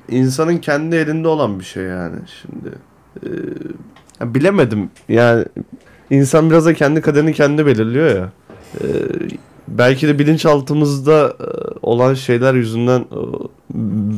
insanın 0.08 0.58
kendi 0.58 0.96
elinde 0.96 1.28
olan 1.28 1.60
bir 1.60 1.64
şey 1.64 1.84
yani 1.84 2.16
şimdi. 2.42 2.74
E, 3.22 3.28
ya 4.20 4.34
bilemedim 4.34 4.90
yani 5.08 5.44
insan 6.10 6.50
biraz 6.50 6.66
da 6.66 6.74
kendi 6.74 7.00
kaderini 7.00 7.32
kendi 7.32 7.66
belirliyor 7.66 8.16
ya. 8.16 8.32
E, 8.80 8.86
belki 9.68 10.08
de 10.08 10.18
bilinçaltımızda 10.18 11.36
e, 11.40 11.46
olan 11.82 12.14
şeyler 12.14 12.54
yüzünden 12.54 13.00
e, 13.00 13.20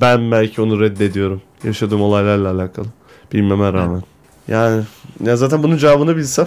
ben 0.01 0.31
belki 0.31 0.63
onu 0.63 0.81
reddediyorum. 0.81 1.43
Yaşadığım 1.65 2.01
olaylarla 2.01 2.51
alakalı. 2.51 2.87
Bilmeme 3.33 3.73
rağmen. 3.73 4.03
Yani 4.49 4.83
ya 5.25 5.37
zaten 5.37 5.63
bunun 5.63 5.77
cevabını 5.77 6.17
bilsem. 6.17 6.47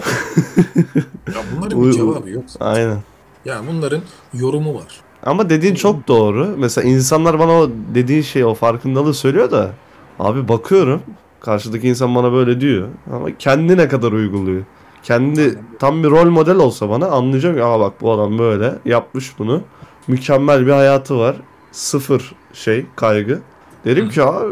Ya 1.26 1.40
bunların 1.56 1.82
bir 1.88 1.92
cevabı 1.92 2.30
yok. 2.30 2.44
Aynen. 2.60 2.98
Yani 3.44 3.66
bunların 3.68 4.00
yorumu 4.34 4.74
var. 4.74 5.03
Ama 5.24 5.50
dediğin 5.50 5.74
çok 5.74 6.08
doğru. 6.08 6.54
Mesela 6.58 6.88
insanlar 6.88 7.38
bana 7.38 7.52
o 7.52 7.70
dediğin 7.94 8.22
şey 8.22 8.44
o 8.44 8.54
farkındalığı 8.54 9.14
söylüyor 9.14 9.50
da 9.50 9.70
abi 10.18 10.48
bakıyorum 10.48 11.02
karşıdaki 11.40 11.88
insan 11.88 12.14
bana 12.14 12.32
böyle 12.32 12.60
diyor 12.60 12.88
ama 13.12 13.36
kendi 13.38 13.76
ne 13.76 13.88
kadar 13.88 14.12
uyguluyor. 14.12 14.62
Kendi 15.02 15.58
tam 15.78 16.02
bir 16.02 16.10
rol 16.10 16.30
model 16.30 16.56
olsa 16.56 16.90
bana 16.90 17.06
anlayacağım 17.06 17.56
ki 17.56 17.64
aa 17.64 17.80
bak 17.80 17.92
bu 18.00 18.12
adam 18.12 18.38
böyle 18.38 18.74
yapmış 18.84 19.38
bunu. 19.38 19.62
Mükemmel 20.08 20.66
bir 20.66 20.72
hayatı 20.72 21.18
var. 21.18 21.36
Sıfır 21.72 22.34
şey 22.52 22.86
kaygı. 22.96 23.40
Derim 23.84 24.08
ki 24.08 24.22
aa 24.22 24.42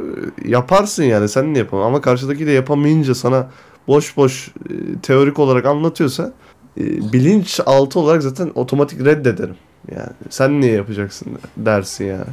yaparsın 0.45 1.03
yani 1.03 1.29
sen 1.29 1.47
niye 1.47 1.59
yapamam 1.59 1.87
ama 1.87 2.01
karşıdaki 2.01 2.47
de 2.47 2.51
yapamayınca 2.51 3.15
sana 3.15 3.51
boş 3.89 4.17
boş 4.17 4.49
e, 4.49 4.99
teorik 5.03 5.39
olarak 5.39 5.67
anlatıyorsa 5.67 6.33
e, 6.81 6.85
bilinç 7.13 7.61
altı 7.67 8.01
olarak 8.01 8.23
zaten 8.23 8.53
otomatik 8.55 9.05
reddederim. 9.05 9.57
Yani 9.91 10.13
sen 10.31 10.61
niye 10.61 10.73
yapacaksın 10.73 11.39
dersin 11.57 12.05
ya. 12.05 12.27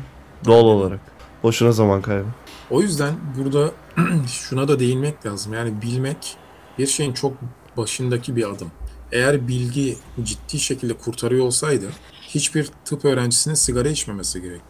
Doğal 0.45 0.63
olarak. 0.63 0.99
Boşuna 1.43 1.71
zaman 1.71 2.01
kaybı. 2.01 2.27
O 2.69 2.81
yüzden 2.81 3.13
burada 3.37 3.71
şuna 4.27 4.67
da 4.67 4.79
değinmek 4.79 5.25
lazım. 5.25 5.53
Yani 5.53 5.81
bilmek 5.81 6.37
bir 6.77 6.87
şeyin 6.87 7.13
çok 7.13 7.33
başındaki 7.77 8.35
bir 8.35 8.49
adım. 8.49 8.71
Eğer 9.11 9.47
bilgi 9.47 9.97
ciddi 10.23 10.59
şekilde 10.59 10.93
kurtarıyor 10.93 11.45
olsaydı 11.45 11.85
hiçbir 12.21 12.69
tıp 12.85 13.05
öğrencisinin 13.05 13.55
sigara 13.55 13.89
içmemesi 13.89 14.41
gerek. 14.41 14.61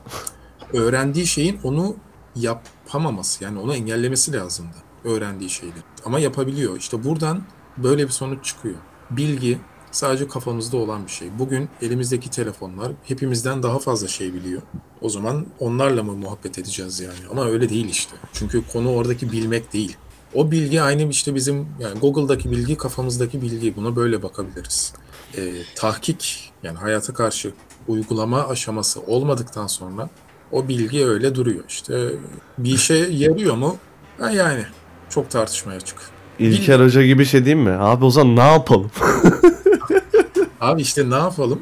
Öğrendiği 0.73 1.27
şeyin 1.27 1.59
onu 1.63 1.95
yapamaması 2.35 3.43
yani 3.43 3.59
onu 3.59 3.75
engellemesi 3.75 4.33
lazımdı 4.33 4.75
öğrendiği 5.03 5.49
şeyleri. 5.49 5.79
Ama 6.05 6.19
yapabiliyor. 6.19 6.77
İşte 6.77 7.03
buradan 7.03 7.43
böyle 7.77 8.03
bir 8.03 8.11
sonuç 8.11 8.45
çıkıyor. 8.45 8.75
Bilgi 9.11 9.59
sadece 9.91 10.27
kafamızda 10.27 10.77
olan 10.77 11.05
bir 11.05 11.11
şey. 11.11 11.27
Bugün 11.39 11.69
elimizdeki 11.81 12.29
telefonlar 12.29 12.91
hepimizden 13.05 13.63
daha 13.63 13.79
fazla 13.79 14.07
şey 14.07 14.33
biliyor. 14.33 14.61
O 15.01 15.09
zaman 15.09 15.45
onlarla 15.59 16.03
mı 16.03 16.15
muhabbet 16.15 16.59
edeceğiz 16.59 16.99
yani? 16.99 17.19
Ama 17.31 17.45
öyle 17.45 17.69
değil 17.69 17.89
işte. 17.89 18.15
Çünkü 18.33 18.63
konu 18.73 18.95
oradaki 18.95 19.31
bilmek 19.31 19.73
değil. 19.73 19.97
O 20.33 20.51
bilgi 20.51 20.81
aynı 20.81 21.09
işte 21.09 21.35
bizim 21.35 21.67
yani 21.79 21.99
Google'daki 21.99 22.51
bilgi 22.51 22.77
kafamızdaki 22.77 23.41
bilgi. 23.41 23.75
Buna 23.75 23.95
böyle 23.95 24.23
bakabiliriz. 24.23 24.93
Ee, 25.37 25.53
tahkik 25.75 26.51
yani 26.63 26.77
hayata 26.77 27.13
karşı 27.13 27.53
uygulama 27.87 28.47
aşaması 28.47 29.01
olmadıktan 29.01 29.67
sonra 29.67 30.09
o 30.51 30.67
bilgi 30.67 31.05
öyle 31.05 31.35
duruyor. 31.35 31.63
İşte 31.67 32.11
bir 32.57 32.73
işe 32.73 32.95
yarıyor 32.95 33.55
mu? 33.55 33.77
Ha 34.19 34.31
yani 34.31 34.65
çok 35.09 35.29
tartışmaya 35.29 35.75
açık. 35.75 36.18
İlker 36.39 36.79
Hoca 36.79 37.03
gibi 37.03 37.25
şey 37.25 37.45
diyeyim 37.45 37.65
mi? 37.65 37.71
Abi 37.71 38.05
o 38.05 38.09
zaman 38.09 38.35
ne 38.35 38.51
yapalım? 38.51 38.91
Abi 40.61 40.81
işte 40.81 41.09
ne 41.09 41.15
yapalım? 41.15 41.59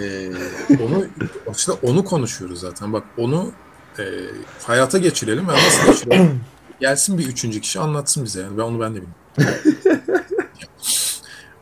Ee, 0.00 0.30
onu 0.70 1.06
işte 1.56 1.72
onu 1.72 2.04
konuşuyoruz 2.04 2.60
zaten. 2.60 2.92
Bak 2.92 3.04
onu 3.16 3.52
e, 3.98 4.04
hayata 4.62 4.98
geçirelim 4.98 5.48
ve 5.48 5.52
nasıl 5.52 5.92
geçirelim? 5.92 6.40
Gelsin 6.80 7.18
bir 7.18 7.26
üçüncü 7.26 7.60
kişi 7.60 7.80
anlatsın 7.80 8.24
bize 8.24 8.40
yani. 8.40 8.58
Ben 8.58 8.62
onu 8.62 8.80
ben 8.80 8.94
de 8.94 9.02
bilmiyorum. 9.02 9.64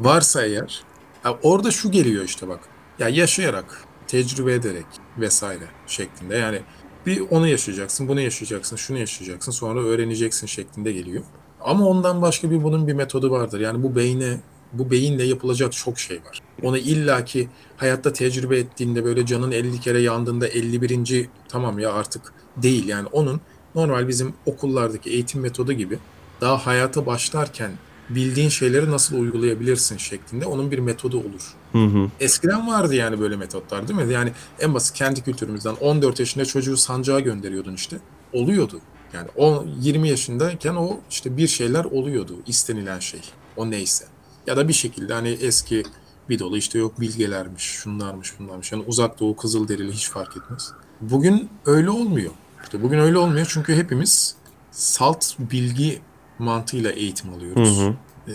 Varsa 0.00 0.42
eğer 0.42 0.82
ya 1.24 1.38
orada 1.42 1.70
şu 1.70 1.90
geliyor 1.90 2.24
işte 2.24 2.48
bak. 2.48 2.60
Ya 2.98 3.08
yaşayarak, 3.08 3.84
tecrübe 4.06 4.54
ederek 4.54 4.86
vesaire 5.18 5.64
şeklinde. 5.86 6.36
Yani 6.36 6.60
bir 7.06 7.20
onu 7.30 7.48
yaşayacaksın, 7.48 8.08
bunu 8.08 8.20
yaşayacaksın, 8.20 8.76
şunu 8.76 8.98
yaşayacaksın, 8.98 9.52
sonra 9.52 9.80
öğreneceksin 9.80 10.46
şeklinde 10.46 10.92
geliyor. 10.92 11.24
Ama 11.60 11.86
ondan 11.86 12.22
başka 12.22 12.50
bir 12.50 12.64
bunun 12.64 12.86
bir 12.86 12.92
metodu 12.92 13.30
vardır. 13.30 13.60
Yani 13.60 13.82
bu 13.82 13.96
beyne, 13.96 14.40
bu 14.72 14.90
beyinle 14.90 15.24
yapılacak 15.24 15.72
çok 15.72 15.98
şey 15.98 16.16
var. 16.16 16.42
Onu 16.62 16.78
illaki 16.78 17.48
hayatta 17.76 18.12
tecrübe 18.12 18.58
ettiğinde 18.58 19.04
böyle 19.04 19.26
canın 19.26 19.52
50 19.52 19.80
kere 19.80 20.00
yandığında 20.00 20.48
51. 20.48 21.28
tamam 21.48 21.78
ya 21.78 21.92
artık 21.92 22.32
değil. 22.56 22.88
Yani 22.88 23.08
onun 23.12 23.40
normal 23.74 24.08
bizim 24.08 24.34
okullardaki 24.46 25.10
eğitim 25.10 25.40
metodu 25.40 25.72
gibi 25.72 25.98
daha 26.40 26.66
hayata 26.66 27.06
başlarken 27.06 27.70
bildiğin 28.10 28.48
şeyleri 28.48 28.90
nasıl 28.90 29.18
uygulayabilirsin 29.18 29.96
şeklinde 29.96 30.46
onun 30.46 30.70
bir 30.70 30.78
metodu 30.78 31.18
olur. 31.18 31.54
Hı 31.72 31.84
hı. 31.84 32.10
Eskiden 32.20 32.68
vardı 32.68 32.94
yani 32.94 33.20
böyle 33.20 33.36
metotlar 33.36 33.88
değil 33.88 34.00
mi? 34.00 34.12
Yani 34.12 34.32
en 34.60 34.74
basit 34.74 34.96
kendi 34.96 35.22
kültürümüzden 35.22 35.74
14 35.80 36.20
yaşında 36.20 36.44
çocuğu 36.44 36.76
sancağa 36.76 37.20
gönderiyordun 37.20 37.74
işte. 37.74 37.96
Oluyordu. 38.32 38.80
Yani 39.16 39.28
o 39.36 39.64
20 39.80 40.08
yaşındayken 40.08 40.74
o 40.74 41.00
işte 41.10 41.36
bir 41.36 41.46
şeyler 41.46 41.84
oluyordu. 41.84 42.36
istenilen 42.46 42.98
şey. 42.98 43.20
O 43.56 43.70
neyse. 43.70 44.04
Ya 44.46 44.56
da 44.56 44.68
bir 44.68 44.72
şekilde 44.72 45.12
hani 45.12 45.28
eski 45.28 45.82
bir 46.28 46.38
dolu 46.38 46.56
işte 46.56 46.78
yok 46.78 47.00
bilgelermiş, 47.00 47.62
şunlarmış, 47.62 48.38
bunlarmış. 48.38 48.72
Yani 48.72 48.84
uzak 48.86 49.20
doğu 49.20 49.36
kızıl 49.36 49.68
derili 49.68 49.92
hiç 49.92 50.10
fark 50.10 50.36
etmez. 50.36 50.72
Bugün 51.00 51.48
öyle 51.66 51.90
olmuyor. 51.90 52.30
İşte 52.62 52.82
bugün 52.82 52.98
öyle 52.98 53.18
olmuyor 53.18 53.46
çünkü 53.50 53.76
hepimiz 53.76 54.36
salt 54.70 55.38
bilgi 55.38 56.00
mantığıyla 56.38 56.90
eğitim 56.90 57.34
alıyoruz. 57.34 57.80
Hı 57.80 57.86
hı. 57.86 57.94
Ee, 58.28 58.34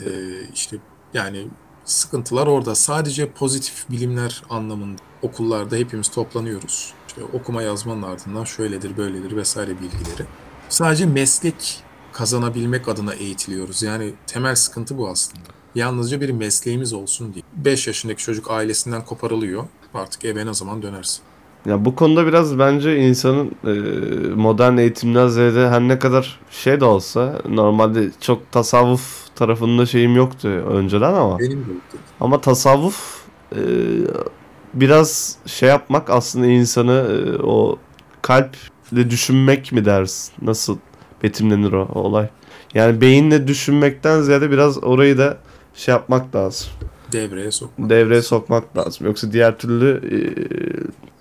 işte 0.53 0.77
yani 1.13 1.47
sıkıntılar 1.85 2.47
orada. 2.47 2.75
Sadece 2.75 3.31
pozitif 3.31 3.89
bilimler 3.89 4.43
anlamında 4.49 5.01
okullarda 5.21 5.75
hepimiz 5.75 6.07
toplanıyoruz. 6.07 6.93
İşte 7.07 7.23
okuma 7.23 7.61
yazmanın 7.61 8.01
ardından 8.01 8.43
şöyledir, 8.43 8.97
böyledir 8.97 9.35
vesaire 9.35 9.71
bilgileri. 9.71 10.25
Sadece 10.71 11.05
meslek 11.05 11.83
kazanabilmek 12.13 12.87
adına 12.87 13.13
eğitiliyoruz. 13.13 13.83
Yani 13.83 14.13
temel 14.27 14.55
sıkıntı 14.55 14.97
bu 14.97 15.09
aslında. 15.09 15.43
Yalnızca 15.75 16.21
bir 16.21 16.29
mesleğimiz 16.29 16.93
olsun 16.93 17.33
diye. 17.33 17.43
5 17.55 17.87
yaşındaki 17.87 18.23
çocuk 18.23 18.51
ailesinden 18.51 19.05
koparılıyor. 19.05 19.63
Artık 19.93 20.25
eve 20.25 20.45
ne 20.45 20.53
zaman 20.53 20.81
dönersin? 20.81 21.21
Ya 21.65 21.85
bu 21.85 21.95
konuda 21.95 22.27
biraz 22.27 22.59
bence 22.59 22.97
insanın 22.97 23.51
e, 23.65 23.71
modern 24.35 24.77
eğitimden 24.77 25.27
ziyade 25.27 25.69
her 25.69 25.81
ne 25.81 25.99
kadar 25.99 26.39
şey 26.51 26.79
de 26.79 26.85
olsa 26.85 27.41
normalde 27.49 28.09
çok 28.21 28.51
tasavvuf 28.51 29.35
tarafında 29.35 29.85
şeyim 29.85 30.15
yoktu 30.15 30.47
önceden 30.47 31.13
ama 31.13 31.39
Benim 31.39 31.51
de 31.67 31.71
yoktu. 31.73 31.97
ama 32.19 32.41
tasavvuf 32.41 33.21
e, 33.55 33.59
biraz 34.73 35.35
şey 35.45 35.69
yapmak 35.69 36.09
aslında 36.09 36.45
insanı 36.45 36.91
e, 36.93 37.41
o 37.43 37.77
kalple 38.21 38.59
düşünmek 38.95 39.71
mi 39.71 39.85
dersin? 39.85 40.33
Nasıl 40.41 40.77
betimlenir 41.23 41.71
o, 41.73 41.87
o 41.93 41.99
olay? 41.99 42.29
Yani 42.73 43.01
beyinle 43.01 43.47
düşünmekten 43.47 44.21
ziyade 44.21 44.51
biraz 44.51 44.83
orayı 44.83 45.17
da 45.17 45.37
şey 45.75 45.91
yapmak 45.91 46.35
lazım. 46.35 46.67
Devreye 47.11 47.51
sokmak. 47.51 47.89
Devreye 47.89 48.21
sokmak 48.21 48.77
lazım. 48.77 49.07
Yoksa 49.07 49.31
diğer 49.31 49.57
türlü 49.57 50.01
e, 50.11 50.17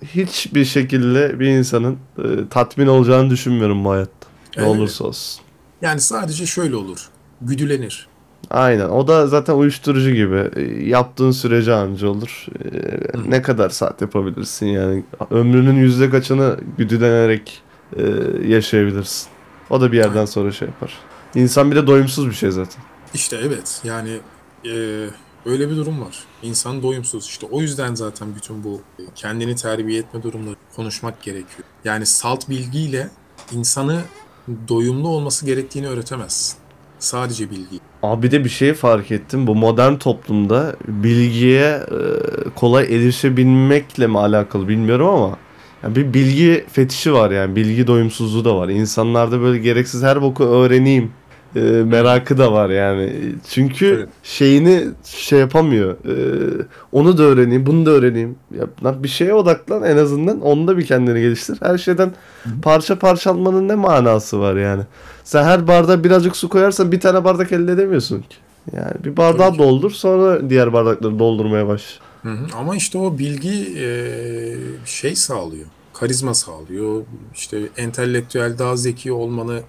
hiçbir 0.05 0.65
şekilde 0.65 1.39
bir 1.39 1.47
insanın 1.47 1.97
e, 2.17 2.23
tatmin 2.49 2.87
olacağını 2.87 3.29
düşünmüyorum 3.29 3.85
bu 3.85 3.91
hayatta. 3.91 4.27
Ne 4.57 4.63
Evet. 4.63 4.67
olursa 4.67 5.03
olsun. 5.03 5.41
Yani 5.81 6.01
sadece 6.01 6.45
şöyle 6.45 6.75
olur. 6.75 7.09
Güdülenir. 7.41 8.07
Aynen. 8.49 8.89
O 8.89 9.07
da 9.07 9.27
zaten 9.27 9.53
uyuşturucu 9.53 10.11
gibi. 10.11 10.49
E, 10.55 10.61
Yaptığın 10.89 11.31
sürece 11.31 11.73
anca 11.73 12.07
olur. 12.07 12.45
E, 12.65 13.29
Ne 13.29 13.41
kadar 13.41 13.69
saat 13.69 14.01
yapabilirsin 14.01 14.65
yani. 14.65 15.03
Ömrünün 15.31 15.75
yüzde 15.75 16.09
kaçını 16.09 16.57
güdülenerek 16.77 17.61
e, 17.97 18.03
yaşayabilirsin. 18.47 19.27
O 19.69 19.81
da 19.81 19.91
bir 19.91 19.97
yerden 19.97 20.25
sonra 20.25 20.51
şey 20.51 20.67
yapar. 20.67 20.93
İnsan 21.35 21.71
bir 21.71 21.75
de 21.75 21.87
doyumsuz 21.87 22.27
bir 22.29 22.33
şey 22.33 22.51
zaten. 22.51 22.83
İşte 23.13 23.37
evet 23.43 23.81
yani 23.83 24.19
e, 24.65 24.71
öyle 25.45 25.69
bir 25.69 25.75
durum 25.75 26.01
var. 26.01 26.19
İnsan 26.43 26.83
doyumsuz 26.83 27.25
işte 27.25 27.47
o 27.51 27.61
yüzden 27.61 27.95
zaten 27.95 28.27
bütün 28.35 28.63
bu 28.63 28.81
kendini 29.15 29.55
terbiye 29.55 29.99
etme 29.99 30.23
durumları 30.23 30.55
konuşmak 30.75 31.21
gerekiyor. 31.23 31.63
Yani 31.85 32.05
salt 32.05 32.49
bilgiyle 32.49 33.09
insanı 33.51 34.01
doyumlu 34.67 35.07
olması 35.07 35.45
gerektiğini 35.45 35.87
öğretemezsin. 35.87 36.57
Sadece 36.99 37.51
bilgi. 37.51 37.79
Abi 38.03 38.31
de 38.31 38.43
bir 38.43 38.49
şey 38.49 38.73
fark 38.73 39.11
ettim. 39.11 39.47
Bu 39.47 39.55
modern 39.55 39.95
toplumda 39.95 40.75
bilgiye 40.87 41.69
e, 41.69 41.99
kolay 42.55 42.83
erişebilmekle 42.83 44.07
mi 44.07 44.19
alakalı 44.19 44.67
bilmiyorum 44.67 45.07
ama 45.07 45.37
yani 45.83 45.95
bir 45.95 46.13
bilgi 46.13 46.65
fetişi 46.71 47.13
var 47.13 47.31
yani. 47.31 47.55
Bilgi 47.55 47.87
doyumsuzluğu 47.87 48.45
da 48.45 48.55
var. 48.57 48.69
İnsanlarda 48.69 49.41
böyle 49.41 49.59
gereksiz 49.59 50.03
her 50.03 50.21
boku 50.21 50.43
öğreneyim 50.43 51.11
e, 51.55 51.59
merakı 51.59 52.37
da 52.37 52.53
var 52.53 52.69
yani. 52.69 53.35
Çünkü 53.49 53.85
Evet. 53.85 54.09
şeyini 54.23 54.87
şey 55.03 55.39
yapamıyor. 55.39 55.91
E, 55.91 56.15
onu 56.91 57.17
da 57.17 57.23
öğreneyim, 57.23 57.65
bunu 57.65 57.85
da 57.85 57.91
öğreneyim. 57.91 58.35
Ya, 58.59 59.03
bir 59.03 59.07
şeye 59.07 59.33
odaklan 59.33 59.83
en 59.83 59.97
azından. 59.97 60.41
Onda 60.41 60.77
bir 60.77 60.85
kendini 60.85 61.21
geliştir. 61.21 61.57
Her 61.61 61.77
şeyden 61.77 62.11
parça 62.61 62.99
parça 62.99 63.31
almanın 63.31 63.67
ne 63.67 63.75
manası 63.75 64.39
var 64.39 64.55
yani? 64.55 64.83
Sen 65.23 65.43
her 65.43 65.67
bardağa 65.67 66.03
birazcık 66.03 66.35
su 66.35 66.49
koyarsan 66.49 66.91
bir 66.91 66.99
tane 66.99 67.23
bardak 67.23 67.51
elde 67.51 67.71
edemiyorsun 67.71 68.21
ki. 68.21 68.35
Yani 68.73 68.93
bir 69.05 69.17
bardağı 69.17 69.57
doldur 69.57 69.91
sonra 69.91 70.49
diğer 70.49 70.73
bardakları 70.73 71.19
doldurmaya 71.19 71.67
baş. 71.67 71.99
Hı 72.23 72.29
hı. 72.29 72.45
Ama 72.57 72.75
işte 72.75 72.97
o 72.97 73.17
bilgi 73.17 73.79
e, 73.79 73.87
şey 74.85 75.15
sağlıyor. 75.15 75.65
Karizma 75.93 76.33
sağlıyor. 76.33 77.03
İşte 77.35 77.59
entelektüel 77.77 78.57
daha 78.57 78.75
zeki 78.75 79.11
olmanı 79.11 79.59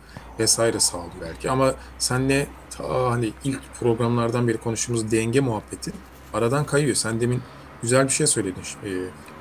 vesaire 0.42 0.80
sağlıyor 0.80 1.12
belki. 1.20 1.50
Ama 1.50 1.74
senle 1.98 2.46
ta 2.70 3.10
hani 3.10 3.32
ilk 3.44 3.60
programlardan 3.80 4.48
beri 4.48 4.58
konuştuğumuz 4.58 5.10
denge 5.10 5.40
muhabbeti 5.40 5.92
aradan 6.34 6.64
kayıyor. 6.64 6.94
Sen 6.94 7.20
demin 7.20 7.42
güzel 7.82 8.04
bir 8.04 8.12
şey 8.12 8.26
söyledin. 8.26 8.62
E, 8.84 8.90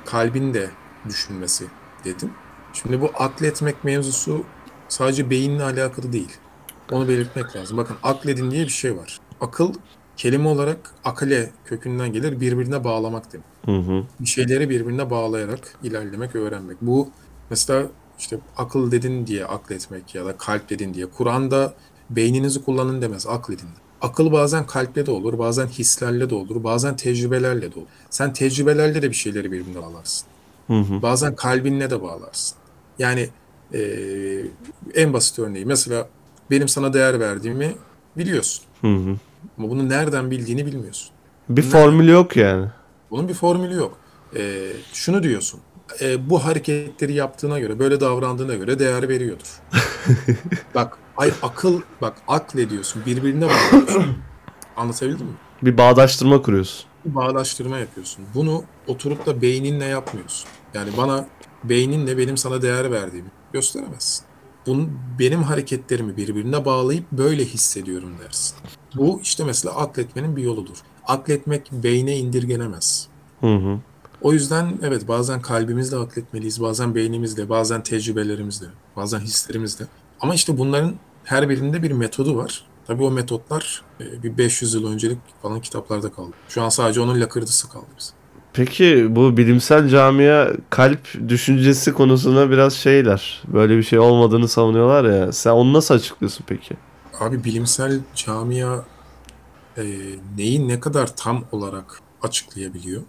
kalbin 0.04 0.54
de 0.54 0.70
düşünmesi 1.08 1.64
dedin. 2.04 2.32
Şimdi 2.72 3.00
bu 3.00 3.10
akletmek 3.18 3.84
mevzusu 3.84 4.44
sadece 4.88 5.30
beyinle 5.30 5.64
alakalı 5.64 6.12
değil. 6.12 6.32
Onu 6.92 7.08
belirtmek 7.08 7.56
lazım. 7.56 7.76
Bakın 7.76 7.96
akledin 8.02 8.50
diye 8.50 8.64
bir 8.64 8.70
şey 8.70 8.96
var. 8.96 9.20
Akıl 9.40 9.74
kelime 10.16 10.48
olarak 10.48 10.78
akale 11.04 11.50
kökünden 11.64 12.12
gelir 12.12 12.40
birbirine 12.40 12.84
bağlamak 12.84 13.32
demek. 13.32 13.46
Hı 13.64 13.92
hı. 13.92 14.04
Bir 14.20 14.26
şeyleri 14.26 14.70
birbirine 14.70 15.10
bağlayarak 15.10 15.74
ilerlemek, 15.82 16.36
öğrenmek. 16.36 16.76
Bu 16.82 17.08
mesela 17.50 17.86
işte 18.22 18.38
akıl 18.56 18.90
dedin 18.90 19.26
diye 19.26 19.46
akletmek 19.46 20.14
ya 20.14 20.24
da 20.24 20.36
kalp 20.36 20.70
dedin 20.70 20.94
diye. 20.94 21.06
Kur'an'da 21.06 21.74
beyninizi 22.10 22.64
kullanın 22.64 23.02
demez, 23.02 23.26
akledin. 23.26 23.68
Akıl 24.00 24.32
bazen 24.32 24.66
kalple 24.66 25.06
de 25.06 25.10
olur, 25.10 25.38
bazen 25.38 25.66
hislerle 25.66 26.30
de 26.30 26.34
olur, 26.34 26.64
bazen 26.64 26.96
tecrübelerle 26.96 27.74
de 27.74 27.78
olur. 27.78 27.86
Sen 28.10 28.32
tecrübelerle 28.32 29.02
de 29.02 29.10
bir 29.10 29.14
şeyleri 29.14 29.52
birbirine 29.52 29.82
bağlarsın. 29.82 30.26
Hı 30.66 30.78
hı. 30.80 31.02
Bazen 31.02 31.36
kalbinle 31.36 31.90
de 31.90 32.02
bağlarsın. 32.02 32.58
Yani 32.98 33.28
eee, 33.72 34.44
en 34.94 35.12
basit 35.12 35.38
örneği 35.38 35.64
mesela 35.64 36.08
benim 36.50 36.68
sana 36.68 36.92
değer 36.92 37.20
verdiğimi 37.20 37.74
biliyorsun. 38.16 38.64
Hı 38.80 38.94
hı. 38.94 39.16
Ama 39.58 39.70
bunu 39.70 39.88
nereden 39.88 40.30
bildiğini 40.30 40.66
bilmiyorsun. 40.66 41.10
Bir 41.48 41.62
formülü 41.62 42.10
yok 42.10 42.36
yani. 42.36 42.66
Bunun 43.10 43.28
bir 43.28 43.34
formülü 43.34 43.74
yok. 43.74 43.98
Ee, 44.36 44.72
şunu 44.92 45.22
diyorsun. 45.22 45.60
E, 46.00 46.30
bu 46.30 46.44
hareketleri 46.44 47.12
yaptığına 47.12 47.58
göre, 47.58 47.78
böyle 47.78 48.00
davrandığına 48.00 48.54
göre 48.54 48.78
değer 48.78 49.08
veriyordur. 49.08 49.60
bak, 50.74 50.98
ay 51.16 51.32
akıl, 51.42 51.80
bak 52.00 52.16
aklediyorsun, 52.28 53.02
birbirine 53.06 53.46
bağlıyorsun. 53.46 54.16
Anlatabildim 54.76 55.26
mi? 55.26 55.32
Bir 55.62 55.78
bağdaştırma 55.78 56.42
kuruyorsun. 56.42 56.86
Bir 57.04 57.14
bağdaştırma 57.14 57.78
yapıyorsun. 57.78 58.24
Bunu 58.34 58.64
oturup 58.86 59.26
da 59.26 59.42
beyninle 59.42 59.84
yapmıyorsun. 59.84 60.48
Yani 60.74 60.90
bana 60.96 61.26
beyninle 61.64 62.18
benim 62.18 62.36
sana 62.36 62.62
değer 62.62 62.90
verdiğimi 62.90 63.28
gösteremezsin. 63.52 64.24
Bunun, 64.66 64.98
benim 65.18 65.42
hareketlerimi 65.42 66.16
birbirine 66.16 66.64
bağlayıp 66.64 67.12
böyle 67.12 67.44
hissediyorum 67.44 68.12
dersin. 68.24 68.56
Bu 68.94 69.20
işte 69.22 69.44
mesela 69.44 69.76
akletmenin 69.76 70.36
bir 70.36 70.42
yoludur. 70.42 70.76
Akletmek 71.06 71.72
beyne 71.72 72.16
indirgenemez. 72.16 73.08
Hı 73.40 73.54
hı. 73.54 73.78
O 74.22 74.32
yüzden 74.32 74.78
evet 74.82 75.08
bazen 75.08 75.42
kalbimizle 75.42 75.96
akletmeliyiz, 75.96 76.62
bazen 76.62 76.94
beynimizle, 76.94 77.48
bazen 77.48 77.82
tecrübelerimizle, 77.82 78.66
bazen 78.96 79.20
hislerimizle. 79.20 79.84
Ama 80.20 80.34
işte 80.34 80.58
bunların 80.58 80.94
her 81.24 81.48
birinde 81.48 81.82
bir 81.82 81.92
metodu 81.92 82.36
var. 82.36 82.64
Tabii 82.86 83.02
o 83.02 83.10
metotlar 83.10 83.82
e, 84.00 84.22
bir 84.22 84.38
500 84.38 84.74
yıl 84.74 84.92
öncelik 84.92 85.18
falan 85.42 85.60
kitaplarda 85.60 86.12
kaldı. 86.12 86.32
Şu 86.48 86.62
an 86.62 86.68
sadece 86.68 87.00
onun 87.00 87.20
lakırdısı 87.20 87.70
kaldı 87.70 87.86
biz. 87.98 88.12
Peki 88.52 89.06
bu 89.16 89.36
bilimsel 89.36 89.88
camia 89.88 90.48
kalp 90.70 91.28
düşüncesi 91.28 91.92
konusuna 91.92 92.50
biraz 92.50 92.72
şeyler. 92.72 93.42
Böyle 93.52 93.76
bir 93.76 93.82
şey 93.82 93.98
olmadığını 93.98 94.48
savunuyorlar 94.48 95.04
ya. 95.04 95.32
Sen 95.32 95.50
onu 95.50 95.72
nasıl 95.72 95.94
açıklıyorsun 95.94 96.44
peki? 96.48 96.76
Abi 97.20 97.44
bilimsel 97.44 98.00
camia 98.14 98.84
e, 99.76 99.84
neyi 100.36 100.68
ne 100.68 100.80
kadar 100.80 101.16
tam 101.16 101.44
olarak 101.52 102.00
açıklayabiliyor? 102.22 103.02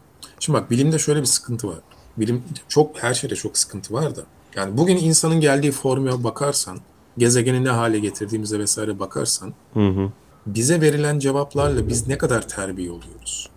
Şimdi 0.44 0.60
bak 0.60 0.72
bilimde 0.72 1.00
şöyle 1.00 1.22
bir 1.22 1.26
sıkıntı 1.26 1.68
var. 1.68 1.78
Bilim 2.18 2.44
çok 2.68 3.04
her 3.04 3.14
şeyde 3.14 3.36
çok 3.36 3.58
sıkıntı 3.58 3.94
var 3.94 4.16
da. 4.16 4.22
Yani 4.56 4.78
bugün 4.78 4.98
insanın 4.98 5.40
geldiği 5.40 5.72
formuya 5.72 6.24
bakarsan, 6.24 6.80
gezegeni 7.18 7.64
ne 7.64 7.70
hale 7.70 8.00
getirdiğimize 8.00 8.60
vesaire 8.60 9.00
bakarsan, 9.00 9.54
Hı 9.74 9.88
hı. 9.88 10.12
bize 10.46 10.82
verilen 10.82 11.20
cevaplarla 11.20 11.88
biz 11.88 12.08
ne 12.08 12.18
kadar 12.18 12.48
terbiye 12.48 12.92
oluyoruz? 12.92 13.50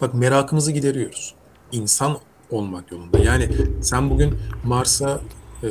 Bak 0.00 0.14
merakımızı 0.14 0.72
gideriyoruz. 0.72 1.34
İnsan 1.72 2.18
olmak 2.50 2.92
yolunda. 2.92 3.18
Yani 3.18 3.48
sen 3.82 4.10
bugün 4.10 4.34
Mars'a 4.64 5.20
e, 5.62 5.68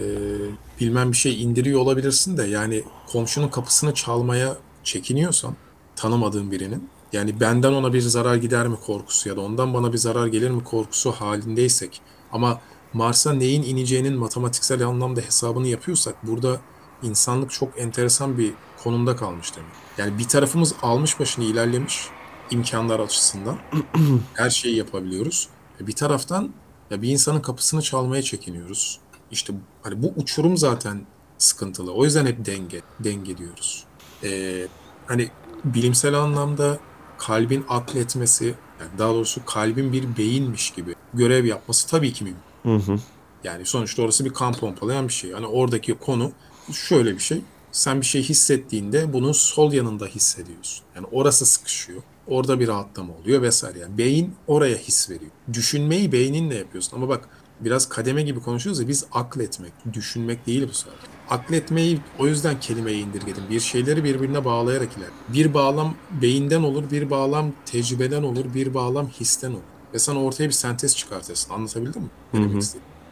bilmem 0.80 1.12
bir 1.12 1.18
şey 1.18 1.44
indiriyor 1.44 1.80
olabilirsin 1.80 2.38
de 2.38 2.44
yani 2.44 2.84
komşunun 3.12 3.48
kapısını 3.48 3.94
çalmaya 3.94 4.58
çekiniyorsan 4.84 5.56
tanımadığın 5.96 6.52
birinin 6.52 6.90
yani 7.14 7.40
benden 7.40 7.74
ona 7.74 7.94
bir 7.94 8.02
zarar 8.02 8.36
gider 8.36 8.68
mi 8.68 8.78
korkusu 8.86 9.30
ya 9.30 9.38
da 9.38 9.42
ondan 9.42 9.74
bana 9.74 9.94
bir 9.94 9.98
zarar 9.98 10.28
gelir 10.28 10.50
mi 10.50 10.64
korkusu 10.64 11.12
halindeysek 11.12 12.02
ama 12.32 12.62
Mars'a 12.94 13.34
neyin 13.34 13.64
ineceğinin 13.64 14.18
matematiksel 14.18 14.88
anlamda 14.88 15.22
hesabını 15.22 15.68
yapıyorsak 15.68 16.28
burada 16.28 16.62
insanlık 17.04 17.52
çok 17.52 17.80
enteresan 17.80 18.38
bir 18.38 18.54
konumda 18.84 19.16
kalmış 19.16 19.56
demek. 19.56 19.72
Yani 19.98 20.20
bir 20.20 20.28
tarafımız 20.28 20.74
almış 20.82 21.20
başını 21.20 21.46
ilerlemiş 21.46 22.08
imkanlar 22.52 23.00
açısından 23.00 23.58
her 24.34 24.50
şeyi 24.50 24.76
yapabiliyoruz. 24.76 25.50
Bir 25.80 25.94
taraftan 25.94 26.54
ya 26.92 27.02
bir 27.02 27.10
insanın 27.10 27.40
kapısını 27.40 27.82
çalmaya 27.82 28.22
çekiniyoruz. 28.22 29.00
İşte 29.32 29.54
hani 29.84 30.04
bu 30.04 30.14
uçurum 30.16 30.58
zaten 30.58 31.06
sıkıntılı. 31.38 31.94
O 31.94 32.04
yüzden 32.04 32.26
hep 32.26 32.46
denge, 32.46 32.82
denge 33.00 33.38
diyoruz. 33.38 33.84
Ee, 34.24 34.68
hani 35.08 35.30
bilimsel 35.64 36.14
anlamda 36.14 36.80
kalbin 37.18 37.66
akletmesi, 37.70 38.46
yani 38.80 38.92
daha 38.98 39.14
doğrusu 39.14 39.46
kalbin 39.46 39.94
bir 39.94 40.18
beyinmiş 40.18 40.72
gibi 40.72 40.96
görev 41.14 41.46
yapması 41.46 41.88
tabii 41.88 42.14
ki 42.14 42.24
mümkün. 42.24 42.42
Hı 42.64 42.92
hı. 42.92 43.00
Yani 43.44 43.66
sonuçta 43.66 44.02
orası 44.02 44.26
bir 44.26 44.34
kan 44.34 44.54
pompalayan 44.54 45.08
bir 45.08 45.14
şey. 45.14 45.32
Hani 45.32 45.48
oradaki 45.48 45.94
konu 45.94 46.32
şöyle 46.74 47.14
bir 47.14 47.20
şey. 47.20 47.42
Sen 47.72 48.02
bir 48.02 48.06
şey 48.06 48.24
hissettiğinde 48.24 49.14
bunun 49.14 49.32
sol 49.32 49.74
yanında 49.74 50.06
hissediyorsun. 50.06 50.86
Yani 50.96 51.08
orası 51.12 51.46
sıkışıyor. 51.46 52.02
Orada 52.28 52.60
bir 52.60 52.68
rahatlama 52.68 53.14
oluyor 53.14 53.42
vesaire. 53.42 53.80
Yani 53.80 53.98
beyin 53.98 54.36
oraya 54.48 54.78
his 54.78 55.10
veriyor. 55.10 55.32
Düşünmeyi 55.54 56.12
beyninle 56.12 56.56
yapıyorsun. 56.56 56.98
Ama 56.98 57.10
bak 57.10 57.30
biraz 57.60 57.90
kademe 57.90 58.22
gibi 58.22 58.40
konuşuyoruz 58.40 58.82
ya 58.82 58.88
biz 58.88 59.06
akletmek, 59.12 59.74
düşünmek 59.94 60.48
değil 60.48 60.68
bu 60.70 60.74
sefer. 60.74 60.96
Akletmeyi 61.30 62.00
o 62.20 62.28
yüzden 62.28 62.60
kelimeye 62.60 62.98
indirgedim. 62.98 63.44
Bir 63.50 63.60
şeyleri 63.60 64.04
birbirine 64.04 64.46
bağlayarak 64.46 64.90
iler. 64.98 65.10
Bir 65.34 65.54
bağlam 65.54 65.96
beyinden 66.22 66.64
olur, 66.64 66.84
bir 66.92 67.10
bağlam 67.10 67.52
tecrübeden 67.66 68.24
olur, 68.24 68.46
bir 68.54 68.74
bağlam 68.74 69.08
histen 69.08 69.52
olur. 69.52 69.62
Ve 69.94 70.00
sen 70.00 70.16
ortaya 70.16 70.48
bir 70.48 70.54
sentez 70.54 70.96
çıkartırsın. 70.96 71.54
Anlatabildim 71.54 72.02
mi? 72.02 72.10
Hı 72.32 72.38
hı. 72.38 72.60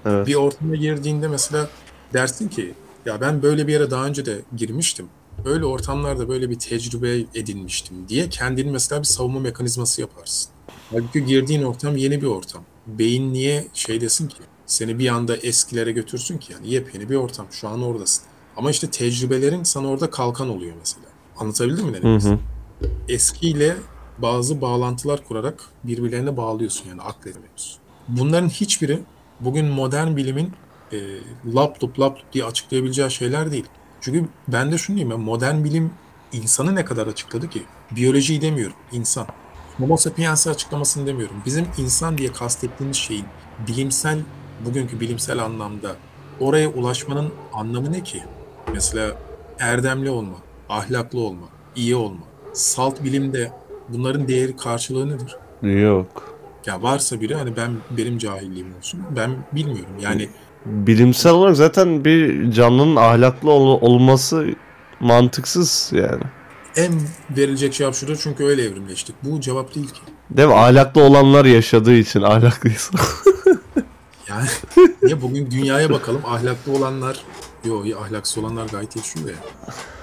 Evet. 0.06 0.28
Bir 0.28 0.36
ortama 0.36 0.76
girdiğinde 0.76 1.28
mesela 1.28 1.70
dersin 2.14 2.48
ki 2.48 2.74
ya 3.06 3.22
ben 3.22 3.42
böyle 3.42 3.68
bir 3.68 3.74
yere 3.74 3.92
daha 3.92 4.06
önce 4.06 4.26
de 4.26 4.42
girmiştim. 4.56 5.06
Böyle 5.46 5.66
ortamlarda 5.66 6.30
böyle 6.30 6.50
bir 6.50 6.60
tecrübe 6.60 7.18
edinmiştim 7.36 8.10
diye 8.10 8.30
kendini 8.30 8.72
mesela 8.72 9.02
bir 9.02 9.08
savunma 9.08 9.40
mekanizması 9.40 10.02
yaparsın. 10.02 10.52
Halbuki 10.92 11.26
girdiğin 11.26 11.64
ortam 11.64 11.98
yeni 11.98 12.22
bir 12.22 12.28
ortam. 12.28 12.64
Beyin 12.88 13.34
niye 13.34 13.68
şey 13.74 14.02
desin 14.02 14.28
ki 14.28 14.38
seni 14.66 15.00
bir 15.00 15.08
anda 15.08 15.36
eskilere 15.36 15.92
götürsün 15.92 16.38
ki 16.38 16.54
yani 16.54 16.70
yepyeni 16.70 17.10
bir 17.10 17.16
ortam 17.16 17.46
şu 17.52 17.70
an 17.70 17.84
oradasın. 17.84 18.24
Ama 18.58 18.72
işte 18.72 18.92
tecrübelerin 18.92 19.64
sana 19.64 19.88
orada 19.88 20.10
kalkan 20.10 20.50
oluyor 20.50 20.74
mesela. 20.80 21.06
Anlatabildim 21.38 21.86
mi 21.86 21.94
ne 21.94 22.02
demek 22.02 22.24
hı. 22.24 22.40
Eskiyle 23.10 23.76
bazı 24.18 24.62
bağlantılar 24.62 25.24
kurarak 25.28 25.64
birbirlerine 25.84 26.38
bağlıyorsun 26.38 26.90
yani 26.90 27.02
akletmiyorsun. 27.02 27.78
Bunların 28.08 28.50
hiçbiri 28.50 29.00
bugün 29.40 29.66
modern 29.66 30.16
bilimin 30.16 30.52
e, 30.92 30.98
lap 31.56 31.84
lup 31.84 32.00
lap 32.00 32.18
lup 32.18 32.34
diye 32.34 32.46
açıklayabileceği 32.46 33.12
şeyler 33.12 33.52
değil. 33.52 33.66
Çünkü 34.02 34.26
ben 34.48 34.72
de 34.72 34.78
şunu 34.78 34.96
diyeyim 34.96 35.18
ben 35.18 35.20
modern 35.20 35.64
bilim 35.64 35.92
insanı 36.34 36.76
ne 36.76 36.86
kadar 36.86 37.08
açıkladı 37.08 37.50
ki? 37.50 37.64
Biyolojiyi 37.92 38.42
demiyorum, 38.42 38.76
insan. 38.92 39.28
Homo 39.78 39.98
sapiens'i 39.98 40.50
açıklamasını 40.50 41.08
demiyorum. 41.08 41.36
Bizim 41.46 41.68
insan 41.78 42.18
diye 42.18 42.32
kastettiğimiz 42.32 42.98
şeyin 42.98 43.26
bilimsel, 43.68 44.20
bugünkü 44.66 45.00
bilimsel 45.00 45.40
anlamda 45.44 45.96
oraya 46.40 46.70
ulaşmanın 46.70 47.30
anlamı 47.54 47.92
ne 47.92 48.04
ki? 48.04 48.24
Mesela 48.74 49.12
erdemli 49.60 50.10
olma, 50.10 50.36
ahlaklı 50.70 51.20
olma, 51.20 51.46
iyi 51.76 51.96
olma. 51.96 52.24
Salt 52.54 53.04
bilimde 53.04 53.52
bunların 53.90 54.28
değeri 54.28 54.58
karşılığı 54.58 55.10
nedir? 55.10 55.36
Yok. 55.82 56.36
Ya 56.66 56.82
varsa 56.84 57.22
biri 57.22 57.36
hani 57.36 57.58
ben 57.58 57.72
benim 57.98 58.18
cahilliğim 58.18 58.78
olsun. 58.78 59.00
Ben 59.16 59.32
bilmiyorum. 59.52 59.94
Yani 60.02 60.30
Bilimsel 60.66 61.32
olarak 61.32 61.56
zaten 61.56 62.06
bir 62.06 62.52
canlının 62.52 62.96
ahlaklı 62.96 63.52
ol- 63.52 63.82
olması 63.82 64.48
mantıksız 65.00 65.92
yani. 65.94 66.24
en 66.78 66.94
verilecek 67.38 67.74
cevap 67.74 67.96
şudur 67.96 68.20
çünkü 68.24 68.44
öyle 68.46 68.64
evrimleştik. 68.64 69.16
Bu 69.24 69.42
cevap 69.42 69.76
değil 69.76 69.88
ki. 69.88 70.00
Değil 70.30 70.48
mi? 70.48 70.54
Ahlaklı 70.54 71.02
olanlar 71.04 71.46
yaşadığı 71.46 71.94
için 71.96 72.22
ahlaklıysa. 72.22 72.98
Yani 74.30 74.48
niye 75.04 75.22
bugün 75.22 75.52
dünyaya 75.52 75.90
bakalım 75.90 76.22
ahlaklı 76.26 76.72
olanlar 76.72 77.24
yok 77.66 77.86
ya 77.86 77.98
ahlaksız 78.00 78.38
olanlar 78.44 78.68
gayet 78.68 78.96
yaşıyor 78.96 79.30
ya. 79.30 79.36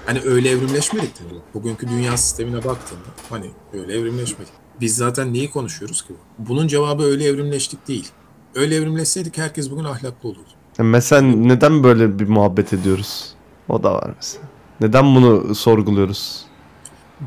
Hani 0.05 0.21
öyle 0.25 0.49
evrimleşmedik 0.49 1.21
mi? 1.21 1.27
Bugünkü 1.53 1.89
dünya 1.89 2.17
sistemine 2.17 2.57
baktığında 2.57 3.07
hani 3.29 3.51
öyle 3.73 3.93
evrimleşmedik. 3.93 4.53
Biz 4.81 4.95
zaten 4.95 5.33
neyi 5.33 5.51
konuşuyoruz 5.51 6.01
ki? 6.01 6.13
Bunun 6.37 6.67
cevabı 6.67 7.03
öyle 7.03 7.25
evrimleştik 7.25 7.87
değil. 7.87 8.09
Öyle 8.55 8.75
evrimleşseydik 8.75 9.37
herkes 9.37 9.71
bugün 9.71 9.83
ahlaklı 9.83 10.29
olurdu. 10.29 10.49
mesela 10.79 11.21
neden 11.21 11.83
böyle 11.83 12.19
bir 12.19 12.27
muhabbet 12.27 12.73
ediyoruz? 12.73 13.33
O 13.69 13.83
da 13.83 13.93
var 13.93 14.13
mesela. 14.15 14.45
Neden 14.81 15.15
bunu 15.15 15.55
sorguluyoruz? 15.55 16.45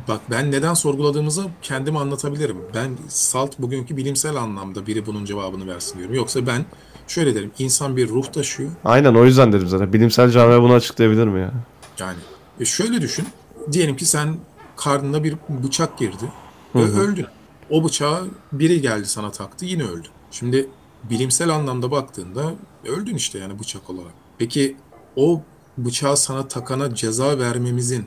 Bak 0.09 0.21
ben 0.31 0.51
neden 0.51 0.75
sorguladığımızı 0.75 1.47
kendim 1.63 1.97
anlatabilirim. 1.97 2.57
Ben 2.75 2.91
salt 3.09 3.59
bugünkü 3.59 3.97
bilimsel 3.97 4.37
anlamda 4.37 4.87
biri 4.87 5.07
bunun 5.07 5.25
cevabını 5.25 5.67
versin 5.67 5.99
diyorum. 5.99 6.15
Yoksa 6.15 6.47
ben 6.47 6.65
şöyle 7.09 7.35
derim. 7.35 7.51
insan 7.59 7.97
bir 7.97 8.09
ruh 8.09 8.27
taşıyor. 8.27 8.71
Aynen 8.85 9.15
o 9.15 9.25
yüzden 9.25 9.53
dedim 9.53 9.69
zaten. 9.69 9.93
Bilimsel 9.93 10.31
camia 10.31 10.63
bunu 10.63 10.73
açıklayabilir 10.73 11.27
mi 11.27 11.41
ya? 11.41 11.53
Yani 11.99 12.19
e 12.61 12.65
şöyle 12.65 13.01
düşün. 13.01 13.27
Diyelim 13.73 13.97
ki 13.97 14.07
sen 14.07 14.37
karnına 14.77 15.25
bir 15.25 15.37
bıçak 15.49 15.99
girdi 15.99 16.33
ve 16.75 16.83
Hı 16.83 16.85
hı. 16.85 17.01
öldün. 17.01 17.27
O 17.71 17.85
bıçağı 17.85 18.27
biri 18.53 18.81
geldi 18.81 19.07
sana 19.07 19.31
taktı 19.31 19.65
yine 19.65 19.83
öldün. 19.83 20.11
Şimdi 20.31 20.69
bilimsel 21.11 21.49
anlamda 21.51 21.91
baktığında 21.91 22.53
öldün 22.89 23.15
işte 23.15 23.39
yani 23.39 23.59
bıçak 23.59 23.91
olarak. 23.91 24.13
Peki 24.39 24.77
o 25.17 25.43
bıçağı 25.79 26.17
sana 26.17 26.49
takana 26.49 26.95
ceza 26.95 27.39
vermemizin 27.39 28.07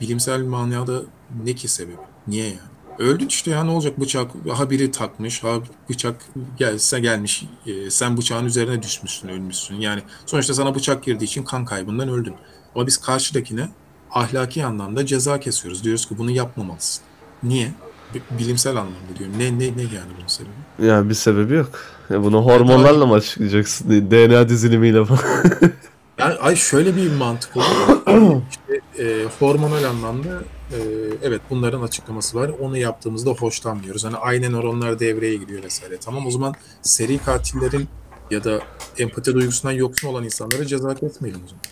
bilimsel 0.00 0.42
manada 0.42 1.02
ne 1.44 1.54
ki 1.54 1.68
sebebi? 1.68 1.96
Niye 2.28 2.44
yani? 2.46 2.58
Öldün 2.98 3.26
işte 3.26 3.50
ya 3.50 3.64
ne 3.64 3.70
olacak 3.70 4.00
bıçak 4.00 4.30
ha 4.52 4.70
biri 4.70 4.90
takmış 4.90 5.44
ha 5.44 5.58
bıçak 5.90 6.16
gelse 6.58 7.00
gelmiş 7.00 7.44
e, 7.66 7.90
sen 7.90 8.16
bıçağın 8.16 8.44
üzerine 8.44 8.82
düşmüşsün 8.82 9.28
ölmüşsün 9.28 9.74
yani 9.74 10.02
sonuçta 10.26 10.54
sana 10.54 10.74
bıçak 10.74 11.04
girdiği 11.04 11.24
için 11.24 11.42
kan 11.42 11.64
kaybından 11.64 12.08
öldün 12.08 12.34
ama 12.74 12.86
biz 12.86 12.96
karşıdakine 12.96 13.68
ahlaki 14.10 14.64
anlamda 14.64 15.06
ceza 15.06 15.40
kesiyoruz 15.40 15.84
diyoruz 15.84 16.08
ki 16.08 16.18
bunu 16.18 16.30
yapmamalısın 16.30 17.04
niye 17.42 17.72
Bi- 18.14 18.38
bilimsel 18.38 18.76
anlamda 18.76 19.16
diyorum 19.18 19.38
ne 19.38 19.44
ne 19.58 19.76
ne 19.76 19.82
yani 19.82 20.10
bunun 20.18 20.26
sebebi 20.26 20.86
Ya 20.86 21.08
bir 21.08 21.14
sebebi 21.14 21.54
yok. 21.54 21.70
Ya 22.10 22.24
bunu 22.24 22.42
hormonlarla 22.44 23.06
mı 23.06 23.14
açıklayacaksın? 23.14 24.10
DNA 24.10 24.48
dizilimiyle 24.48 25.04
falan. 25.04 25.20
Yani 26.18 26.34
ay 26.34 26.56
şöyle 26.56 26.96
bir 26.96 27.12
mantık 27.12 27.56
oluyor. 27.56 28.42
işte, 28.50 29.04
e, 29.04 29.26
hormonal 29.38 29.84
anlamda 29.84 30.42
e, 30.72 30.78
evet 31.22 31.40
bunların 31.50 31.82
açıklaması 31.82 32.38
var. 32.38 32.50
Onu 32.60 32.76
yaptığımızda 32.76 33.30
hoşlanmıyoruz. 33.30 34.04
Hani 34.04 34.16
aynı 34.16 34.52
nöronlar 34.52 34.98
devreye 34.98 35.36
giriyor 35.36 35.62
vesaire. 35.62 35.96
Tamam 35.96 36.26
o 36.26 36.30
zaman 36.30 36.54
seri 36.82 37.18
katillerin 37.18 37.88
ya 38.30 38.44
da 38.44 38.60
empati 38.98 39.34
duygusundan 39.34 39.72
yoksun 39.72 40.08
olan 40.08 40.24
insanlara 40.24 40.66
ceza 40.66 40.94
kesmeyelim 40.94 41.40
o 41.44 41.48
zaman. 41.48 41.62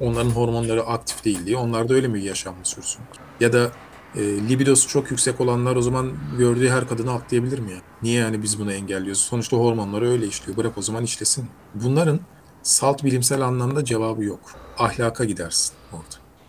Onların 0.00 0.30
hormonları 0.30 0.82
aktif 0.82 1.24
değil 1.24 1.46
diye. 1.46 1.56
Onlar 1.56 1.88
da 1.88 1.94
öyle 1.94 2.08
mi 2.08 2.24
yaşamını 2.24 2.64
sürsün? 2.64 3.00
Ya 3.40 3.52
da 3.52 3.70
e, 4.14 4.20
libidosu 4.22 4.88
çok 4.88 5.10
yüksek 5.10 5.40
olanlar 5.40 5.76
o 5.76 5.82
zaman 5.82 6.12
gördüğü 6.38 6.68
her 6.68 6.88
kadını 6.88 7.12
atlayabilir 7.12 7.58
mi 7.58 7.72
ya? 7.72 7.78
Niye 8.02 8.20
yani 8.20 8.42
biz 8.42 8.58
bunu 8.58 8.72
engelliyoruz? 8.72 9.20
Sonuçta 9.20 9.56
hormonları 9.56 10.10
öyle 10.10 10.26
işliyor. 10.26 10.56
Bırak 10.56 10.78
o 10.78 10.82
zaman 10.82 11.04
işlesin. 11.04 11.46
Bunların 11.74 12.20
salt 12.62 13.04
bilimsel 13.04 13.40
anlamda 13.40 13.84
cevabı 13.84 14.24
yok. 14.24 14.40
Ahlaka 14.78 15.24
gidersin 15.24 15.74
orada. 15.92 16.04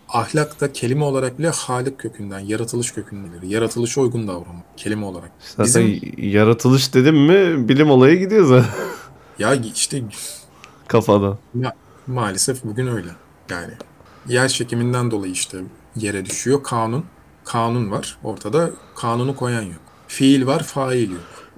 Ahlak 0.08 0.60
da 0.60 0.72
kelime 0.72 1.04
olarak 1.04 1.38
bile 1.38 1.48
halik 1.48 1.98
kökünden, 1.98 2.38
yaratılış 2.38 2.92
kökünden 2.92 3.30
gelir. 3.40 3.52
Yaratılışa 3.54 4.00
uygun 4.00 4.28
davranmak 4.28 4.64
kelime 4.78 5.04
olarak. 5.06 5.30
Zaten 5.56 5.64
Bizim 5.64 6.14
yaratılış 6.18 6.94
dedim 6.94 7.16
mi 7.26 7.68
bilim 7.68 7.90
olayı 7.90 8.18
gidiyor 8.18 8.44
zaten 8.46 8.70
ya 9.38 9.54
işte 9.54 10.02
kafadan. 10.88 11.38
ma- 11.58 11.72
maalesef 12.06 12.64
bugün 12.64 12.86
öyle. 12.86 13.08
Yani 13.50 13.72
yer 14.28 14.48
çekiminden 14.48 15.10
dolayı 15.10 15.32
işte 15.32 15.58
yere 15.96 16.24
düşüyor 16.26 16.62
kanun. 16.62 17.04
Kanun 17.44 17.90
var 17.90 18.18
ortada. 18.24 18.70
Kanunu 18.96 19.36
koyan 19.36 19.62
yok. 19.62 19.80
Fiil 20.08 20.46
var, 20.46 20.62
fail 20.62 21.10
yok. 21.10 21.52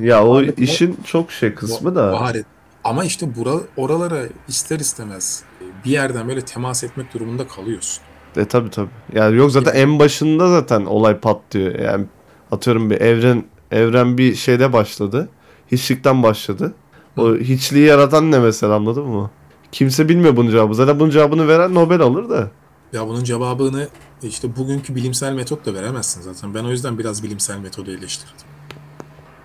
ya 0.00 0.26
o 0.26 0.42
işin 0.42 0.98
çok 1.04 1.32
şey 1.32 1.54
kısmı 1.54 1.94
da. 1.94 2.12
Baharet. 2.12 2.46
Ama 2.84 3.04
işte 3.04 3.36
bura, 3.36 3.54
oralara 3.76 4.22
ister 4.48 4.80
istemez 4.80 5.42
bir 5.84 5.90
yerden 5.90 6.28
böyle 6.28 6.40
temas 6.40 6.84
etmek 6.84 7.14
durumunda 7.14 7.48
kalıyorsun. 7.48 8.02
E 8.36 8.44
tabi 8.44 8.70
tabi. 8.70 8.88
Yani 9.12 9.36
yok 9.36 9.50
zaten 9.50 9.74
en 9.74 9.98
başında 9.98 10.48
zaten 10.48 10.84
olay 10.84 11.18
patlıyor. 11.18 11.74
Yani 11.78 12.06
atıyorum 12.50 12.90
bir 12.90 13.00
evren 13.00 13.44
evren 13.70 14.18
bir 14.18 14.34
şeyde 14.34 14.72
başladı. 14.72 15.28
Hiçlikten 15.72 16.22
başladı. 16.22 16.74
O 17.16 17.34
hiçliği 17.36 17.86
yaratan 17.86 18.32
ne 18.32 18.38
mesela 18.38 18.74
anladın 18.74 19.04
mı? 19.06 19.30
Kimse 19.72 20.08
bilmiyor 20.08 20.36
bunun 20.36 20.50
cevabı. 20.50 20.74
Zaten 20.74 21.00
bunun 21.00 21.10
cevabını 21.10 21.48
veren 21.48 21.74
Nobel 21.74 22.00
alır 22.00 22.30
da. 22.30 22.50
Ya 22.92 23.08
bunun 23.08 23.24
cevabını 23.24 23.88
işte 24.22 24.56
bugünkü 24.56 24.94
bilimsel 24.94 25.32
metotla 25.32 25.74
veremezsin 25.74 26.22
zaten. 26.22 26.54
Ben 26.54 26.64
o 26.64 26.70
yüzden 26.70 26.98
biraz 26.98 27.22
bilimsel 27.22 27.58
metodu 27.58 27.90
eleştirdim. 27.90 28.46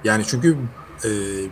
Yani 0.04 0.24
çünkü 0.28 0.58
e, 1.06 1.10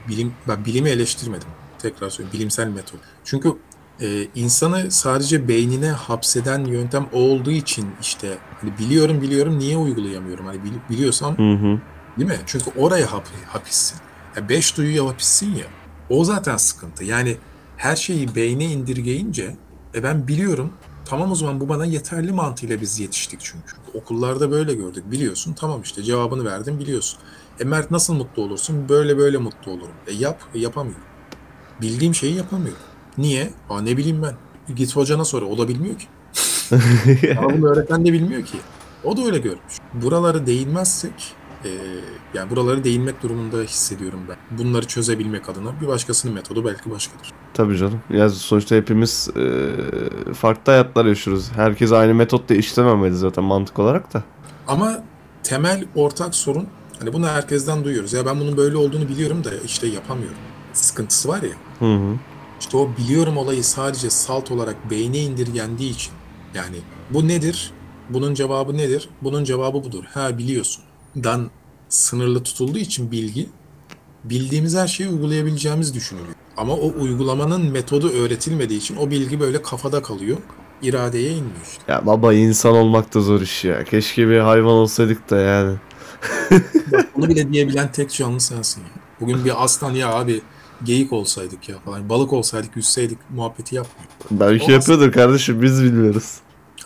bilim 0.10 0.34
ben 0.48 0.66
bilimi 0.66 0.90
eleştirmedim. 0.90 1.48
Tekrar 1.82 2.10
söyleyeyim 2.10 2.34
bilimsel 2.34 2.68
metot. 2.68 3.00
Çünkü 3.24 3.54
e, 4.02 4.28
insanı 4.36 4.92
sadece 4.92 5.48
beynine 5.48 5.92
hapseden 5.92 6.66
yöntem 6.66 7.10
olduğu 7.14 7.52
için 7.52 7.88
işte 8.02 8.38
hani 8.62 8.78
biliyorum 8.78 9.22
biliyorum 9.22 9.60
niye 9.60 9.78
uygulayamıyorum? 9.78 10.46
Hani 10.46 10.58
bili- 10.58 10.90
biliyorsam 10.90 11.38
Hı 11.38 11.54
hı. 11.54 11.80
Değil 12.18 12.30
mi? 12.30 12.40
Çünkü 12.46 12.66
oraya 12.78 13.12
hap, 13.12 13.28
hapissin. 13.48 14.00
Ya 14.36 14.50
beş 14.50 14.78
duyuya 14.78 15.08
hapissin 15.08 15.56
ya. 15.56 15.66
O 16.10 16.24
zaten 16.24 16.58
sıkıntı. 16.58 17.04
Yani 17.04 17.38
her 17.78 17.96
şeyi 17.96 18.36
beyne 18.36 18.66
indirgeyince 18.66 19.56
e 19.96 20.04
ben 20.04 20.28
biliyorum. 20.28 20.74
Tamam 21.06 21.32
o 21.32 21.36
zaman 21.36 21.60
bu 21.60 21.70
bana 21.70 21.86
yeterli 21.86 22.32
mantığıyla 22.32 22.82
biz 22.82 23.00
yetiştik 23.00 23.40
çünkü. 23.44 23.76
Okullarda 23.94 24.52
böyle 24.52 24.74
gördük. 24.74 25.12
Biliyorsun 25.12 25.54
tamam 25.54 25.82
işte 25.82 26.04
cevabını 26.04 26.46
verdim 26.46 26.80
biliyorsun. 26.80 27.20
E 27.60 27.64
Mert 27.64 27.92
nasıl 27.92 28.14
mutlu 28.14 28.44
olursun? 28.44 28.90
Böyle 28.90 29.18
böyle 29.18 29.38
mutlu 29.38 29.72
olurum. 29.72 29.96
E 30.08 30.14
yap. 30.14 30.42
E 30.54 30.60
yapamıyorum. 30.60 31.04
Bildiğim 31.82 32.16
şeyi 32.16 32.36
yapamıyorum. 32.36 32.82
Niye? 33.18 33.50
Aa 33.70 33.82
ne 33.82 33.98
bileyim 33.98 34.22
ben. 34.24 34.36
Git 34.76 34.96
hocana 34.96 35.26
sor. 35.26 35.42
O 35.42 35.58
da 35.58 35.68
bilmiyor 35.68 35.96
ki. 36.00 36.08
Ama 37.38 37.54
bunu 37.54 37.68
öğretmen 37.68 38.06
de 38.06 38.14
bilmiyor 38.14 38.46
ki. 38.46 38.58
O 39.04 39.18
da 39.18 39.26
öyle 39.26 39.38
görmüş. 39.38 39.78
Buraları 39.94 40.48
değinmezsek 40.48 41.34
e, 41.66 41.70
yani 42.34 42.50
buraları 42.50 42.84
değinmek 42.84 43.24
durumunda 43.24 43.58
hissediyorum 43.58 44.20
ben. 44.30 44.58
Bunları 44.58 44.88
çözebilmek 44.88 45.50
adına 45.50 45.82
bir 45.82 45.88
başkasının 45.88 46.34
metodu 46.34 46.66
belki 46.66 46.92
başkadır. 46.92 47.32
Tabii 47.54 47.78
canım. 47.78 48.00
Ya 48.10 48.30
sonuçta 48.30 48.76
hepimiz 48.76 49.30
e, 49.36 49.70
farklı 50.34 50.72
hayatlar 50.72 51.06
yaşıyoruz. 51.06 51.52
Herkes 51.56 51.92
aynı 51.92 52.14
metotla 52.14 52.56
işlememeli 52.56 53.16
zaten 53.16 53.44
mantık 53.44 53.80
olarak 53.80 54.14
da. 54.14 54.24
Ama 54.68 55.04
temel 55.44 55.86
ortak 55.96 56.36
sorun 56.36 56.68
hani 57.00 57.14
bunu 57.14 57.28
herkesten 57.28 57.84
duyuyoruz. 57.84 58.14
Ya 58.14 58.26
ben 58.26 58.40
bunun 58.40 58.58
böyle 58.58 58.78
olduğunu 58.78 59.10
biliyorum 59.10 59.44
da 59.44 59.50
işte 59.66 59.88
yapamıyorum. 59.88 60.38
Sıkıntısı 60.74 61.30
var 61.30 61.44
ya. 61.44 61.56
Hı 61.80 61.96
hı. 61.96 62.16
İşte 62.60 62.78
o 62.78 62.90
biliyorum 62.98 63.38
olayı 63.38 63.64
sadece 63.64 64.10
salt 64.10 64.52
olarak 64.52 64.92
beyne 64.92 65.18
indirgendiği 65.18 65.92
için. 65.92 66.14
Yani 66.54 66.78
bu 67.10 67.28
nedir? 67.28 67.72
Bunun 68.10 68.34
cevabı 68.34 68.78
nedir? 68.78 69.10
Bunun 69.22 69.44
cevabı 69.44 69.84
budur. 69.84 70.04
Ha 70.14 70.38
biliyorsun. 70.38 70.84
Dan 71.16 71.50
sınırlı 71.90 72.44
tutulduğu 72.44 72.78
için 72.78 73.12
bilgi 73.12 73.50
bildiğimiz 74.24 74.76
her 74.76 74.88
şeyi 74.88 75.10
uygulayabileceğimiz 75.10 75.94
düşünülüyor. 75.94 76.36
Ama 76.58 76.74
o 76.74 76.94
uygulamanın 77.00 77.72
metodu 77.72 78.10
öğretilmediği 78.10 78.80
için 78.80 78.96
o 78.96 79.10
bilgi 79.12 79.40
böyle 79.40 79.62
kafada 79.62 80.02
kalıyor. 80.02 80.38
İradeye 80.82 81.32
inmiyor 81.32 81.66
işte. 81.72 81.84
Ya 81.88 82.06
baba 82.06 82.34
insan 82.34 82.74
olmak 82.76 83.14
da 83.14 83.22
zor 83.22 83.42
iş 83.42 83.66
ya. 83.66 83.84
Keşke 83.84 84.30
bir 84.30 84.40
hayvan 84.40 84.72
olsaydık 84.72 85.30
da 85.30 85.38
yani. 85.38 85.78
Bunu 87.16 87.30
bile 87.30 87.54
diyebilen 87.54 87.92
tek 87.92 88.12
canlı 88.12 88.40
sensin. 88.40 88.84
Bugün 89.20 89.46
bir 89.46 89.64
aslan 89.64 89.92
ya 89.92 90.14
abi 90.14 90.42
geyik 90.84 91.14
olsaydık 91.14 91.70
ya 91.70 91.80
falan. 91.80 92.10
Balık 92.10 92.34
olsaydık 92.34 92.76
yüzseydik 92.76 93.18
muhabbeti 93.30 93.76
yapmıyor. 93.76 94.10
Belki 94.32 94.64
Olmaz. 94.64 94.74
yapıyordur 94.74 95.12
kardeşim 95.12 95.62
biz 95.62 95.84
bilmiyoruz. 95.84 96.38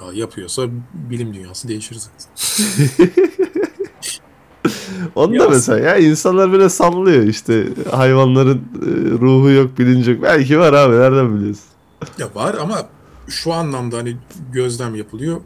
Ya 0.01 0.07
yapıyorsa 0.13 0.67
bilim 0.93 1.33
dünyası 1.33 1.67
değişir 1.67 1.95
zaten. 1.95 3.09
Onu 5.15 5.39
da 5.39 5.49
mesela 5.49 5.79
ya 5.79 5.97
insanlar 5.97 6.51
böyle 6.51 6.69
sallıyor 6.69 7.23
işte 7.23 7.67
hayvanların 7.91 8.57
e, 8.57 8.85
ruhu 9.21 9.49
yok 9.49 9.79
bilinci 9.79 10.11
yok. 10.11 10.21
Belki 10.21 10.59
var 10.59 10.73
abi 10.73 10.95
nereden 10.95 11.35
biliyorsun? 11.37 11.63
Ya 12.17 12.29
var 12.35 12.55
ama 12.61 12.89
şu 13.27 13.53
anlamda 13.53 13.97
hani 13.97 14.17
gözlem 14.51 14.95
yapılıyor. 14.95 15.41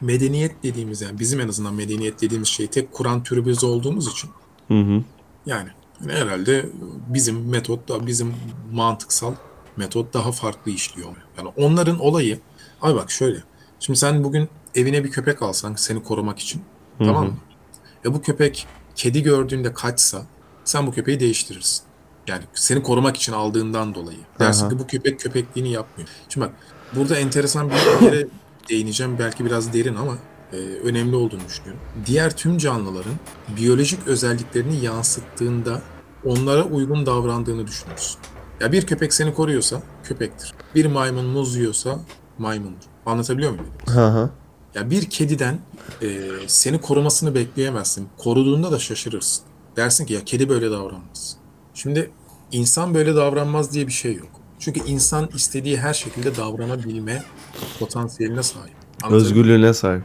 Medeniyet 0.00 0.62
dediğimiz 0.62 1.00
yani 1.00 1.18
bizim 1.18 1.40
en 1.40 1.48
azından 1.48 1.74
medeniyet 1.74 2.22
dediğimiz 2.22 2.48
şey 2.48 2.66
tek 2.66 2.92
Kur'an 2.92 3.22
türü 3.22 3.46
biz 3.46 3.64
olduğumuz 3.64 4.08
için 4.08 4.30
Hı 4.68 4.80
hı. 4.80 5.02
yani 5.46 5.68
herhalde 6.08 6.66
bizim 7.08 7.48
metot 7.48 7.88
da 7.88 8.06
bizim 8.06 8.34
mantıksal 8.72 9.34
metot 9.76 10.14
daha 10.14 10.32
farklı 10.32 10.70
işliyor. 10.70 11.08
Yani 11.38 11.48
onların 11.56 11.98
olayı 11.98 12.38
abi 12.82 12.94
bak 12.94 13.10
şöyle. 13.10 13.42
Şimdi 13.80 13.98
sen 13.98 14.24
bugün 14.24 14.48
evine 14.74 15.04
bir 15.04 15.10
köpek 15.10 15.42
alsan 15.42 15.74
seni 15.74 16.02
korumak 16.02 16.38
için 16.38 16.62
Hı 16.98 17.04
tamam 17.04 17.26
mı? 17.26 17.36
Ve 18.04 18.14
bu 18.14 18.22
köpek 18.22 18.66
kedi 18.94 19.22
gördüğünde 19.22 19.74
kaçsa 19.74 20.22
sen 20.64 20.86
bu 20.86 20.92
köpeği 20.92 21.20
değiştirirsin. 21.20 21.82
Yani 22.26 22.42
seni 22.54 22.82
korumak 22.82 23.16
için 23.16 23.32
aldığından 23.32 23.94
dolayı. 23.94 24.18
Dersin 24.38 24.62
Aha. 24.62 24.70
ki 24.70 24.78
bu 24.78 24.86
köpek 24.86 25.20
köpekliğini 25.20 25.72
yapmıyor. 25.72 26.08
Şimdi 26.28 26.46
bak 26.46 26.54
burada 26.94 27.16
enteresan 27.16 27.70
bir 27.70 28.04
yere 28.06 28.26
değineceğim. 28.68 29.18
Belki 29.18 29.44
biraz 29.44 29.72
derin 29.72 29.94
ama 29.94 30.18
e, 30.52 30.56
önemli 30.56 31.16
olduğunu 31.16 31.40
düşünüyorum. 31.48 31.80
Diğer 32.06 32.36
tüm 32.36 32.58
canlıların 32.58 33.14
biyolojik 33.56 34.06
özelliklerini 34.06 34.84
yansıttığında 34.84 35.82
onlara 36.24 36.64
uygun 36.64 37.06
davrandığını 37.06 37.66
düşünürsün. 37.66 38.18
Ya 38.60 38.72
bir 38.72 38.86
köpek 38.86 39.14
seni 39.14 39.34
koruyorsa 39.34 39.82
köpektir. 40.04 40.54
Bir 40.74 40.86
maymun 40.86 41.24
muz 41.24 41.56
yiyorsa 41.56 41.98
maymundur. 42.38 42.84
Anlatabiliyor 43.06 43.50
muyum? 43.50 43.66
Hı 43.86 44.06
hı. 44.06 44.30
Ya 44.74 44.90
bir 44.90 45.10
kediden 45.10 45.58
e, 46.02 46.20
seni 46.46 46.80
korumasını 46.80 47.34
bekleyemezsin. 47.34 48.08
Koruduğunda 48.18 48.72
da 48.72 48.78
şaşırırsın. 48.78 49.44
Dersin 49.76 50.06
ki 50.06 50.12
ya 50.12 50.24
kedi 50.24 50.48
böyle 50.48 50.70
davranmaz. 50.70 51.36
Şimdi 51.74 52.10
insan 52.52 52.94
böyle 52.94 53.16
davranmaz 53.16 53.72
diye 53.72 53.86
bir 53.86 53.92
şey 53.92 54.14
yok. 54.14 54.28
Çünkü 54.58 54.80
insan 54.86 55.28
istediği 55.34 55.78
her 55.78 55.94
şekilde 55.94 56.36
davranabilme 56.36 57.22
potansiyeline 57.78 58.42
sahip. 58.42 58.74
Özgürlüğüne 59.10 59.74
sahip. 59.74 60.02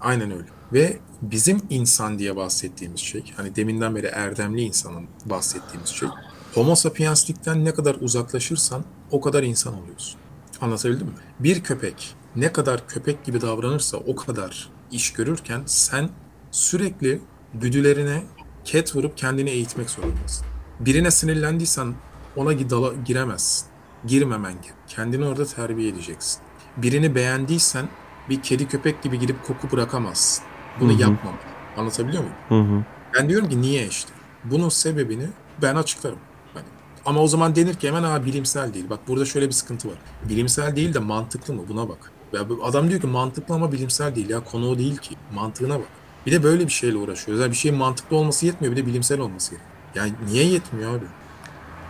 Aynen 0.00 0.30
öyle. 0.30 0.48
Ve 0.72 0.98
bizim 1.22 1.62
insan 1.70 2.18
diye 2.18 2.36
bahsettiğimiz 2.36 3.00
şey, 3.00 3.24
hani 3.36 3.56
deminden 3.56 3.96
beri 3.96 4.06
erdemli 4.06 4.60
insanın 4.60 5.06
bahsettiğimiz 5.24 5.88
şey, 5.90 6.08
homo 6.54 6.74
sapienslikten 6.74 7.64
ne 7.64 7.74
kadar 7.74 7.96
uzaklaşırsan 8.00 8.84
o 9.10 9.20
kadar 9.20 9.42
insan 9.42 9.82
oluyorsun. 9.82 10.20
Anlatabildim 10.60 11.06
mi? 11.06 11.12
Bir 11.40 11.62
köpek 11.62 12.14
ne 12.36 12.52
kadar 12.52 12.88
köpek 12.88 13.24
gibi 13.24 13.40
davranırsa 13.40 13.96
o 13.96 14.16
kadar 14.16 14.70
iş 14.90 15.12
görürken 15.12 15.62
sen 15.66 16.10
sürekli 16.50 17.20
güdülerine 17.54 18.22
ket 18.64 18.96
vurup 18.96 19.16
kendini 19.16 19.50
eğitmek 19.50 19.90
zorundasın. 19.90 20.46
Birine 20.80 21.10
sinirlendiysen 21.10 21.94
ona 22.36 22.52
gidala, 22.52 22.92
giremezsin. 23.06 23.66
Girmemen 24.06 24.52
gerek. 24.52 24.76
Kendini 24.88 25.24
orada 25.26 25.44
terbiye 25.44 25.88
edeceksin. 25.88 26.42
Birini 26.76 27.14
beğendiysen 27.14 27.88
bir 28.28 28.42
kedi 28.42 28.68
köpek 28.68 29.02
gibi 29.02 29.18
gidip 29.18 29.44
koku 29.44 29.70
bırakamazsın. 29.72 30.44
Bunu 30.80 30.92
Hı 30.92 30.96
hı. 30.96 31.00
yapmam. 31.00 31.34
Anlatabiliyor 31.76 32.22
muyum? 32.22 32.36
Hı 32.48 32.74
hı. 32.76 32.84
Ben 33.14 33.28
diyorum 33.28 33.48
ki 33.48 33.60
niye 33.60 33.86
işte? 33.86 34.12
Bunun 34.44 34.68
sebebini 34.68 35.26
ben 35.62 35.76
açıklarım. 35.76 36.18
Hani, 36.54 36.64
ama 37.06 37.20
o 37.20 37.26
zaman 37.28 37.56
denir 37.56 37.74
ki 37.74 37.88
hemen 37.88 38.02
Aa, 38.02 38.26
bilimsel 38.26 38.74
değil. 38.74 38.90
Bak 38.90 39.00
burada 39.08 39.24
şöyle 39.24 39.46
bir 39.46 39.52
sıkıntı 39.52 39.88
var. 39.88 39.96
Bilimsel 40.28 40.76
değil 40.76 40.94
de 40.94 40.98
mantıklı 40.98 41.54
mı? 41.54 41.62
Buna 41.68 41.88
bak. 41.88 42.12
Ya 42.32 42.40
adam 42.62 42.88
diyor 42.90 43.00
ki 43.00 43.06
mantıklı 43.06 43.54
ama 43.54 43.72
bilimsel 43.72 44.14
değil. 44.14 44.30
Ya 44.30 44.44
konu 44.44 44.68
o 44.68 44.78
değil 44.78 44.96
ki. 44.96 45.16
Mantığına 45.34 45.78
bak. 45.78 45.86
Bir 46.26 46.32
de 46.32 46.42
böyle 46.42 46.66
bir 46.66 46.72
şeyle 46.72 46.96
uğraşıyoruz. 46.96 47.42
Yani 47.42 47.50
bir 47.50 47.56
şeyin 47.56 47.76
mantıklı 47.76 48.16
olması 48.16 48.46
yetmiyor. 48.46 48.76
Bir 48.76 48.82
de 48.82 48.86
bilimsel 48.86 49.20
olması 49.20 49.50
gerekiyor. 49.50 49.70
Yani 49.94 50.12
niye 50.26 50.44
yetmiyor 50.44 50.94
abi? 50.98 51.04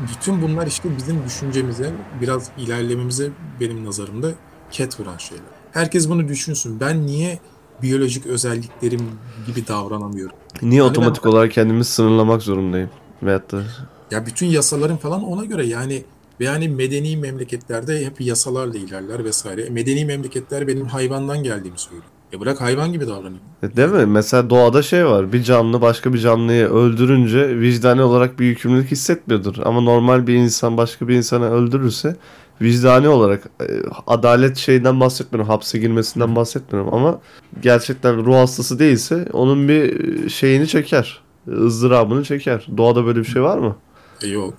Bütün 0.00 0.42
bunlar 0.42 0.66
işte 0.66 0.96
bizim 0.96 1.24
düşüncemize, 1.24 1.92
biraz 2.20 2.50
ilerlememize 2.58 3.30
benim 3.60 3.84
nazarımda 3.84 4.28
ket 4.70 5.00
vuran 5.00 5.16
şeyler. 5.16 5.59
Herkes 5.72 6.08
bunu 6.08 6.28
düşünsün. 6.28 6.80
Ben 6.80 7.06
niye 7.06 7.38
biyolojik 7.82 8.26
özelliklerim 8.26 9.00
gibi 9.46 9.66
davranamıyorum. 9.68 10.36
Niye 10.62 10.80
Yani 10.80 10.90
otomatik 10.90 11.24
ben- 11.24 11.30
olarak 11.30 11.52
kendimi 11.52 11.84
sınırlamak 11.84 12.42
zorundayım? 12.42 12.90
Veyahut 13.22 13.52
da 13.52 13.62
Ya 14.10 14.26
bütün 14.26 14.46
yasaların 14.46 14.96
falan 14.96 15.22
ona 15.24 15.44
göre 15.44 15.66
yani 15.66 16.04
ve 16.40 16.44
yani 16.44 16.68
medeni 16.68 17.16
memleketlerde 17.16 18.04
hep 18.06 18.20
yasalarla 18.20 18.78
ilerler 18.78 19.24
vesaire. 19.24 19.68
Medeni 19.70 20.04
memleketler 20.04 20.68
benim 20.68 20.86
hayvandan 20.86 21.42
geldiğimi 21.42 21.78
söylüyor. 21.78 22.04
Ya 22.32 22.40
bırak 22.40 22.60
hayvan 22.60 22.92
gibi 22.92 23.06
davranayım. 23.06 23.38
E, 23.62 23.76
Değil 23.76 23.88
mi? 23.88 24.06
Mesela 24.06 24.50
doğada 24.50 24.82
şey 24.82 25.06
var. 25.06 25.32
Bir 25.32 25.42
canlı 25.42 25.80
başka 25.80 26.12
bir 26.14 26.18
canlıyı 26.18 26.66
öldürünce 26.66 27.60
vicdani 27.60 28.02
olarak 28.02 28.38
bir 28.40 28.46
yükümlülük 28.46 28.90
hissetmiyordur. 28.90 29.54
Ama 29.64 29.80
normal 29.80 30.26
bir 30.26 30.34
insan 30.34 30.76
başka 30.76 31.08
bir 31.08 31.14
insanı 31.16 31.50
öldürürse 31.50 32.16
vicdani 32.62 33.08
olarak 33.08 33.50
e, 33.60 33.66
adalet 34.06 34.56
şeyinden 34.56 35.00
bahsetmiyorum. 35.00 35.50
Hapse 35.50 35.78
girmesinden 35.78 36.36
bahsetmiyorum 36.36 36.94
ama 36.94 37.20
gerçekten 37.62 38.24
ruh 38.24 38.34
hastası 38.34 38.78
değilse 38.78 39.28
onun 39.32 39.68
bir 39.68 40.00
e, 40.24 40.28
şeyini 40.28 40.68
çeker. 40.68 41.20
ızdırabını 41.48 42.24
çeker. 42.24 42.66
Doğada 42.76 43.06
böyle 43.06 43.18
bir 43.18 43.24
şey 43.24 43.42
var 43.42 43.58
mı? 43.58 43.76
E 44.22 44.26
yok. 44.26 44.54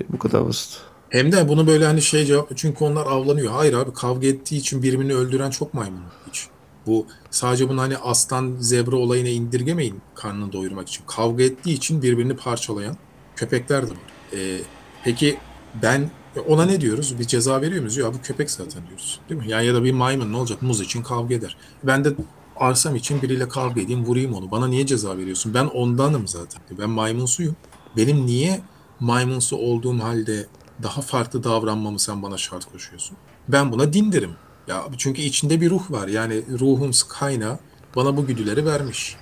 E, 0.00 0.12
bu 0.12 0.18
kadar 0.18 0.46
basit. 0.46 0.80
Hem 1.08 1.32
de 1.32 1.48
bunu 1.48 1.66
böyle 1.66 1.84
hani 1.86 2.02
şey 2.02 2.24
cevap 2.24 2.56
çünkü 2.56 2.84
onlar 2.84 3.06
avlanıyor. 3.06 3.52
Hayır 3.52 3.74
abi 3.74 3.92
kavga 3.92 4.26
ettiği 4.26 4.56
için 4.56 4.82
birbirini 4.82 5.14
öldüren 5.14 5.50
çok 5.50 5.74
maymun 5.74 6.02
hiç. 6.28 6.46
Bu 6.86 7.06
sadece 7.30 7.68
bunu 7.68 7.80
hani 7.80 7.96
aslan 7.96 8.56
zebra 8.60 8.96
olayına 8.96 9.28
indirgemeyin 9.28 10.00
karnını 10.14 10.52
doyurmak 10.52 10.88
için. 10.88 11.04
Kavga 11.06 11.44
ettiği 11.44 11.72
için 11.72 12.02
birbirini 12.02 12.36
parçalayan 12.36 12.96
köpekler 13.36 13.86
de 13.86 13.90
var. 13.90 13.96
Ee, 14.32 14.58
peki 15.04 15.36
ben 15.82 16.10
ona 16.40 16.64
ne 16.64 16.80
diyoruz? 16.80 17.18
Bir 17.18 17.24
ceza 17.24 17.62
veriyor 17.62 17.80
muyuz? 17.80 17.96
Ya 17.96 18.14
bu 18.14 18.22
köpek 18.22 18.50
zaten 18.50 18.86
diyoruz. 18.86 19.20
Değil 19.28 19.40
mi? 19.40 19.48
Yani 19.48 19.66
ya 19.66 19.74
da 19.74 19.84
bir 19.84 19.92
maymun 19.92 20.32
ne 20.32 20.36
olacak? 20.36 20.62
Muz 20.62 20.80
için 20.80 21.02
kavga 21.02 21.34
eder. 21.34 21.56
Ben 21.82 22.04
de 22.04 22.14
arsam 22.56 22.96
için 22.96 23.22
biriyle 23.22 23.48
kavga 23.48 23.80
edeyim, 23.80 24.04
vurayım 24.04 24.34
onu. 24.34 24.50
Bana 24.50 24.66
niye 24.66 24.86
ceza 24.86 25.18
veriyorsun? 25.18 25.54
Ben 25.54 25.64
ondanım 25.66 26.28
zaten. 26.28 26.62
Ben 26.78 26.90
maymunsuyum. 26.90 27.56
Benim 27.96 28.26
niye 28.26 28.60
maymunsu 29.00 29.56
olduğum 29.56 29.98
halde 29.98 30.46
daha 30.82 31.00
farklı 31.00 31.44
davranmamı 31.44 31.98
sen 31.98 32.22
bana 32.22 32.36
şart 32.36 32.72
koşuyorsun? 32.72 33.16
Ben 33.48 33.72
buna 33.72 33.92
din 33.92 34.12
derim. 34.12 34.30
Ya 34.68 34.84
çünkü 34.96 35.22
içinde 35.22 35.60
bir 35.60 35.70
ruh 35.70 35.90
var. 35.90 36.08
Yani 36.08 36.42
ruhun 36.60 36.92
kaynağı 37.08 37.58
bana 37.96 38.16
bu 38.16 38.26
güdüleri 38.26 38.66
vermiş. 38.66 39.16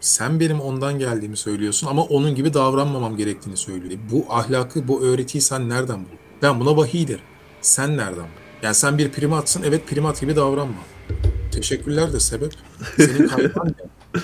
Sen 0.00 0.40
benim 0.40 0.60
ondan 0.60 0.98
geldiğimi 0.98 1.36
söylüyorsun 1.36 1.86
ama 1.86 2.02
onun 2.02 2.34
gibi 2.34 2.54
davranmamam 2.54 3.16
gerektiğini 3.16 3.56
söylüyor. 3.56 4.00
Bu 4.12 4.26
ahlakı, 4.30 4.88
bu 4.88 5.02
öğretiyi 5.02 5.42
sen 5.42 5.68
nereden 5.68 6.04
buldun? 6.04 6.18
Ben 6.42 6.60
buna 6.60 6.76
vahiy 6.76 7.08
derim. 7.08 7.24
Sen 7.60 7.96
nereden 7.96 8.16
buldun? 8.16 8.46
Yani 8.62 8.74
sen 8.74 8.98
bir 8.98 9.12
primatsın, 9.12 9.62
evet 9.62 9.86
primat 9.86 10.20
gibi 10.20 10.36
davranma. 10.36 10.80
Teşekkürler 11.52 12.12
de 12.12 12.20
sebep. 12.20 12.52
Senin 12.96 13.28
kaynağın 13.28 13.66
ne? 13.66 14.20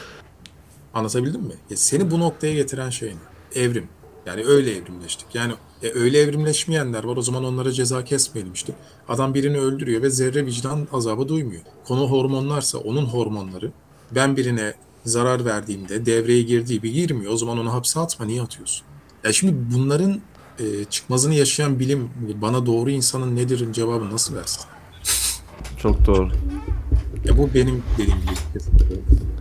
Anlatabildim 0.95 1.41
mi? 1.41 1.55
Ya 1.71 1.77
seni 1.77 2.11
bu 2.11 2.21
noktaya 2.21 2.55
getiren 2.55 2.91
şey 2.91 3.09
ne? 3.09 3.61
Evrim. 3.63 3.89
Yani 4.27 4.45
öyle 4.45 4.77
evrimleştik. 4.77 5.27
Yani 5.35 5.53
e, 5.83 5.93
öyle 5.93 6.21
evrimleşmeyenler 6.21 7.05
var 7.05 7.17
o 7.17 7.23
zaman 7.23 7.45
onlara 7.45 7.73
ceza 7.73 8.05
kesmeyelim 8.05 8.53
işte. 8.53 8.73
Adam 9.09 9.35
birini 9.35 9.59
öldürüyor 9.59 10.03
ve 10.03 10.11
zerre 10.11 10.47
vicdan 10.47 10.89
azabı 10.93 11.29
duymuyor. 11.29 11.63
Konu 11.85 12.11
hormonlarsa 12.11 12.79
onun 12.79 13.05
hormonları 13.05 13.73
ben 14.11 14.37
birine 14.37 14.75
zarar 15.05 15.45
verdiğimde 15.45 16.07
devreye 16.07 16.43
girdiği 16.43 16.83
bir 16.83 16.93
girmiyor. 16.93 17.33
O 17.33 17.37
zaman 17.37 17.59
onu 17.59 17.73
hapse 17.73 18.01
atma 18.01 18.27
niye 18.27 18.43
atıyorsun? 18.43 18.87
Ya 19.25 19.33
şimdi 19.33 19.55
bunların 19.75 20.21
e, 20.59 20.85
çıkmazını 20.91 21.35
yaşayan 21.35 21.79
bilim 21.79 22.11
bana 22.43 22.67
doğru 22.67 22.91
insanın 22.91 23.37
nedir 23.37 23.73
cevabı 23.73 24.11
nasıl 24.11 24.37
versin? 24.37 24.62
Çok 25.77 26.07
doğru. 26.07 26.31
Ya 27.25 27.38
bu 27.38 27.55
benim 27.55 27.83
dediğim 27.99 28.21
gibi 28.21 28.61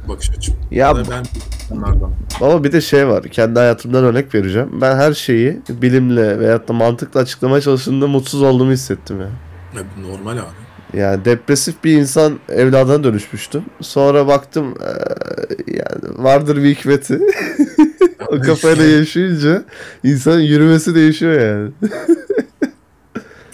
bakış 0.08 0.30
açım. 0.30 0.56
Ya 0.72 0.96
Ve 0.96 1.04
ben 1.10 1.26
bunlardan. 1.70 2.12
Ama 2.42 2.64
bir 2.64 2.72
de 2.72 2.82
şey 2.82 3.08
var. 3.08 3.24
Kendi 3.24 3.60
hayatımdan 3.60 4.04
örnek 4.04 4.36
vereceğim. 4.36 4.82
Ben 4.82 4.96
her 4.96 5.14
şeyi 5.14 5.62
bilimle 5.70 6.40
veyahut 6.40 6.68
da 6.68 6.74
mantıkla 6.74 7.20
açıklamaya 7.20 7.62
çalıştığımda 7.62 8.08
mutsuz 8.08 8.42
olduğumu 8.42 8.72
hissettim 8.72 9.22
ya. 9.22 9.30
Ya 9.76 9.84
bu 9.98 10.12
normal 10.12 10.38
abi. 10.38 10.61
Yani 10.94 11.26
depresif 11.26 11.84
bir 11.84 11.94
insan 11.94 12.40
evladına 12.50 13.04
dönüşmüştüm. 13.04 13.66
Sonra 13.82 14.28
baktım 14.28 14.76
eee, 14.82 15.58
yani 15.68 16.24
vardır 16.24 16.64
bir 16.64 16.76
hikmeti. 16.76 17.20
o 18.28 18.40
kafayla 18.40 18.84
yaşayınca 18.84 19.66
insanın 20.04 20.42
yürümesi 20.42 20.96
değişiyor 20.96 21.42
yani. 21.42 21.72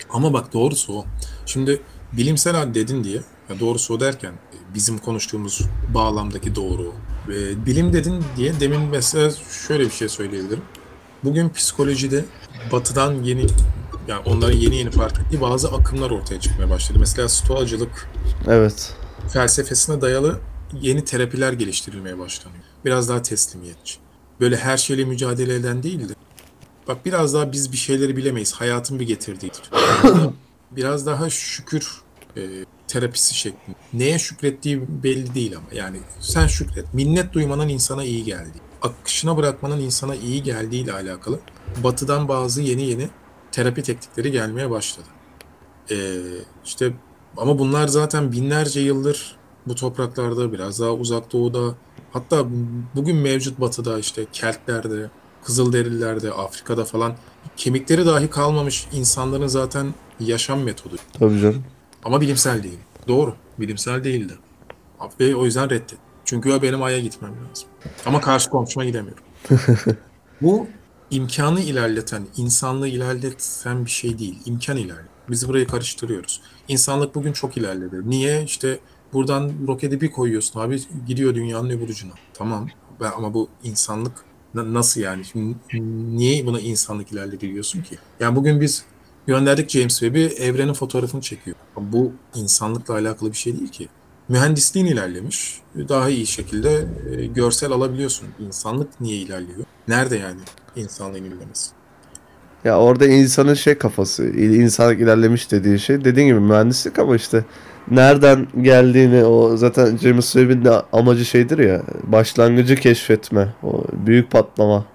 Ama 0.10 0.34
bak 0.34 0.54
doğrusu 0.54 0.94
o. 0.94 1.06
Şimdi 1.46 1.82
bilimsel 2.14 2.74
dedin 2.74 3.04
diye, 3.04 3.22
doğrusu 3.60 3.94
o 3.94 4.00
derken 4.00 4.32
e, 4.32 4.58
bizim 4.76 4.98
konuştuğumuz 4.98 5.62
bağlamdaki 5.94 6.56
doğru. 6.56 6.94
Ve 7.28 7.66
bilim 7.66 7.94
dedin 7.94 8.24
diye 8.38 8.60
demin 8.60 8.82
mesela 8.82 9.32
şöyle 9.68 9.86
bir 9.86 9.92
şey 9.92 10.10
söyleyebilirim. 10.10 10.62
Bugün 11.24 11.50
psikolojide 11.50 12.26
batıdan 12.72 13.14
yeni 13.14 13.46
yani 14.08 14.22
onların 14.26 14.58
yeni 14.58 14.76
yeni 14.76 14.92
fark 14.92 15.20
ettiği 15.20 15.42
bazı 15.42 15.72
akımlar 15.72 16.12
ortaya 16.12 16.40
çıkmaya 16.40 16.70
başladı. 16.70 17.00
Mesela 17.00 17.30
stoacılık 17.30 18.10
Evet. 18.48 18.94
felsefesine 19.34 20.02
dayalı 20.02 20.40
yeni 20.82 21.06
terapiler 21.06 21.54
geliştirilmeye 21.54 22.20
başlanıyor. 22.20 22.64
Biraz 22.86 23.10
daha 23.10 23.22
teslimiyetçi. 23.22 23.96
Böyle 24.40 24.58
her 24.58 24.78
şeyle 24.78 25.06
mücadele 25.06 25.56
eden 25.56 25.84
değil 25.84 26.10
de 26.10 26.14
bak 26.88 27.06
biraz 27.06 27.34
daha 27.34 27.52
biz 27.52 27.72
bir 27.72 27.78
şeyleri 27.78 28.18
bilemeyiz. 28.18 28.54
Hayatın 28.54 29.00
bir 29.00 29.08
getirdiğidir. 29.08 29.62
biraz 30.72 31.06
daha 31.06 31.30
şükür 31.30 32.02
e, 32.38 32.42
terapisi 32.88 33.36
şeklinde. 33.36 33.78
Neye 33.94 34.20
şükrettiği 34.20 35.04
belli 35.04 35.36
değil 35.36 35.58
ama 35.58 35.68
yani 35.74 35.98
sen 36.20 36.48
şükret. 36.48 36.94
Minnet 36.94 37.34
duymanın 37.34 37.70
insana 37.70 38.04
iyi 38.04 38.24
geldiği, 38.24 38.62
akışına 38.82 39.38
bırakmanın 39.38 39.80
insana 39.80 40.16
iyi 40.16 40.44
geldiği 40.44 40.84
ile 40.84 40.94
alakalı 40.94 41.40
batıdan 41.84 42.28
bazı 42.28 42.62
yeni 42.62 42.84
yeni 42.84 43.10
terapi 43.58 43.84
teknikleri 43.84 44.32
gelmeye 44.32 44.70
başladı. 44.70 45.08
Ee, 45.92 45.96
işte 46.66 46.94
ama 47.38 47.60
bunlar 47.60 47.88
zaten 47.88 48.32
binlerce 48.32 48.80
yıldır 48.80 49.36
bu 49.68 49.76
topraklarda 49.76 50.54
biraz 50.54 50.80
daha 50.80 50.94
uzak 50.94 51.34
doğuda 51.34 51.76
hatta 52.14 52.46
bugün 52.96 53.16
mevcut 53.16 53.60
batıda 53.62 54.00
işte 54.00 54.26
Keltlerde, 54.34 55.10
Kızılderililerde, 55.44 56.32
Afrika'da 56.32 56.86
falan 56.86 57.16
kemikleri 57.58 58.06
dahi 58.06 58.30
kalmamış 58.30 58.88
insanların 58.94 59.48
zaten 59.48 59.94
yaşam 60.20 60.60
metodu. 60.60 60.96
Tabii 61.20 61.40
canım. 61.42 61.64
Ama 62.04 62.22
bilimsel 62.22 62.64
değil. 62.64 62.80
Doğru. 63.08 63.36
Bilimsel 63.60 64.04
değildi. 64.04 64.34
Ve 65.20 65.36
o 65.36 65.46
yüzden 65.46 65.70
reddet. 65.70 65.98
Çünkü 66.26 66.50
ya 66.50 66.62
benim 66.62 66.84
Ay'a 66.84 67.00
gitmem 67.00 67.32
lazım. 67.32 67.68
Ama 68.06 68.22
karşı 68.22 68.50
komşuma 68.50 68.86
gidemiyorum. 68.86 69.24
Bu 70.42 70.68
imkanı 71.12 71.62
ilerleten, 71.62 72.28
insanlığı 72.38 72.88
ilerleten 72.88 73.86
bir 73.86 73.90
şey 73.90 74.20
değil. 74.20 74.40
İmkan 74.46 74.78
ilerliyor. 74.78 75.08
Biz 75.30 75.48
burayı 75.48 75.68
karıştırıyoruz. 75.68 76.42
İnsanlık 76.68 77.16
bugün 77.16 77.34
çok 77.34 77.58
ilerledi. 77.58 78.10
Niye? 78.10 78.44
İşte 78.44 78.80
buradan 79.14 79.52
roketi 79.68 80.02
bir 80.02 80.12
koyuyorsun 80.12 80.60
abi 80.60 80.80
gidiyor 81.08 81.36
dünyanın 81.36 81.70
öbür 81.70 81.90
ucuna. 81.90 82.12
Tamam. 82.34 82.68
Ben, 83.02 83.12
ama 83.12 83.34
bu 83.34 83.50
insanlık 83.64 84.26
na- 84.54 84.74
nasıl 84.74 85.02
yani? 85.02 85.26
Şimdi 85.26 85.56
niye 86.18 86.46
buna 86.46 86.60
insanlık 86.60 87.12
ilerledi 87.12 87.54
diyorsun 87.54 87.82
ki? 87.82 87.98
Yani 88.20 88.36
bugün 88.36 88.62
biz 88.62 88.86
gönderdik 89.28 89.70
James 89.70 90.00
Webb'i 90.00 90.20
evrenin 90.20 90.74
fotoğrafını 90.74 91.22
çekiyor. 91.22 91.56
Bu 91.78 92.12
insanlıkla 92.36 92.94
alakalı 92.94 93.32
bir 93.32 93.38
şey 93.38 93.58
değil 93.60 93.70
ki. 93.72 93.88
Mühendisliğin 94.30 94.86
ilerlemiş. 94.86 95.62
Daha 95.90 96.10
iyi 96.10 96.28
şekilde 96.28 96.88
e, 97.12 97.26
görsel 97.26 97.72
alabiliyorsun. 97.72 98.28
İnsanlık 98.40 99.02
niye 99.02 99.18
ilerliyor? 99.18 99.66
Nerede 99.88 100.18
yani 100.18 100.40
insanlığın 100.76 101.24
ilerlemesi? 101.24 101.72
Ya 102.64 102.80
orada 102.80 103.08
insanın 103.08 103.54
şey 103.54 103.78
kafası, 103.78 104.24
insanlık 104.30 105.00
ilerlemiş 105.00 105.52
dediği 105.52 105.80
şey 105.80 106.04
dediğin 106.04 106.28
gibi 106.28 106.40
mühendislik 106.40 107.00
ama 107.00 107.16
işte 107.16 107.46
nereden 107.92 108.48
geldiğini 108.62 109.26
o 109.26 109.58
zaten 109.58 109.98
James 109.98 110.32
Webb'in 110.32 110.66
de 110.66 110.82
amacı 110.94 111.26
şeydir 111.26 111.58
ya 111.58 111.82
başlangıcı 112.04 112.76
keşfetme 112.76 113.54
o 113.64 113.84
büyük 113.94 114.32
patlama 114.32 114.86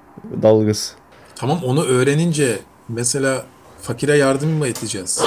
dalgası. 0.43 0.95
Tamam 1.37 1.61
onu 1.65 1.85
öğrenince 1.85 2.59
mesela 2.89 3.47
fakire 3.83 4.17
yardım 4.17 4.51
mı 4.51 4.67
edeceğiz? 4.67 5.25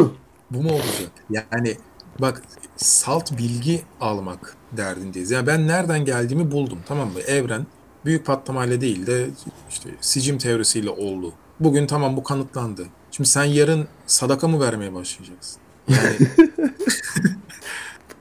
Bu 0.50 0.62
mu 0.62 0.70
olacak? 0.70 1.10
Yani 1.30 1.76
bak 2.18 2.42
salt 2.76 3.38
bilgi 3.38 3.82
almak 4.00 4.56
derdindeyiz. 4.72 5.30
Yani 5.30 5.46
ben 5.46 5.68
nereden 5.68 6.04
geldiğimi 6.04 6.50
buldum 6.50 6.78
tamam 6.88 7.08
mı? 7.08 7.20
Evren 7.20 7.66
büyük 8.04 8.26
patlamayla 8.26 8.80
değil 8.80 9.06
de 9.06 9.26
işte 9.70 9.90
sicim 10.00 10.38
teorisiyle 10.38 10.90
oldu. 10.90 11.32
Bugün 11.60 11.86
tamam 11.86 12.16
bu 12.16 12.22
kanıtlandı. 12.22 12.86
Şimdi 13.10 13.28
sen 13.28 13.44
yarın 13.44 13.88
sadaka 14.06 14.48
mı 14.48 14.60
vermeye 14.60 14.94
başlayacaksın? 14.94 15.60
Yani 15.88 16.16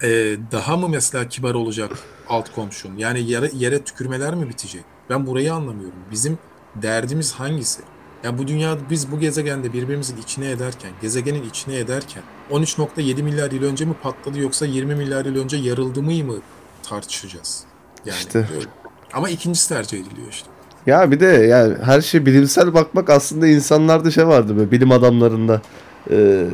e, 0.03 0.37
daha 0.51 0.77
mı 0.77 0.89
mesela 0.89 1.29
kibar 1.29 1.53
olacak 1.53 1.91
alt 2.29 2.55
komşun? 2.55 2.97
Yani 2.97 3.29
yere, 3.29 3.51
yere 3.53 3.83
tükürmeler 3.83 4.35
mi 4.35 4.49
bitecek? 4.49 4.83
Ben 5.09 5.27
burayı 5.27 5.53
anlamıyorum. 5.53 5.99
Bizim 6.11 6.37
derdimiz 6.75 7.33
hangisi? 7.33 7.81
Yani 8.23 8.37
bu 8.37 8.47
dünya 8.47 8.77
biz 8.89 9.11
bu 9.11 9.19
gezegende 9.19 9.73
birbirimizin 9.73 10.17
içine 10.17 10.51
ederken, 10.51 10.91
gezegenin 11.01 11.49
içine 11.49 11.77
ederken 11.77 12.23
13.7 12.51 13.23
milyar 13.23 13.51
yıl 13.51 13.63
önce 13.63 13.85
mi 13.85 13.93
patladı 14.03 14.39
yoksa 14.39 14.65
20 14.65 14.95
milyar 14.95 15.25
yıl 15.25 15.35
önce 15.35 15.57
yarıldı 15.57 16.01
mı 16.01 16.23
mı 16.23 16.35
tartışacağız. 16.83 17.63
Yani 18.05 18.17
İşte. 18.17 18.47
öyle. 18.55 18.86
Ama 19.17 19.29
ikincisi 19.29 19.69
tercih 19.69 19.97
ediliyor 19.97 20.27
işte. 20.31 20.47
Ya 20.85 21.11
bir 21.11 21.19
de 21.19 21.25
yani 21.25 21.75
her 21.83 22.01
şey 22.01 22.25
bilimsel 22.25 22.73
bakmak 22.73 23.09
aslında 23.09 23.47
insanlarda 23.47 24.11
şey 24.11 24.27
vardı 24.27 24.57
böyle 24.57 24.71
bilim 24.71 24.91
adamlarında. 24.91 25.61
Ee, 26.11 26.45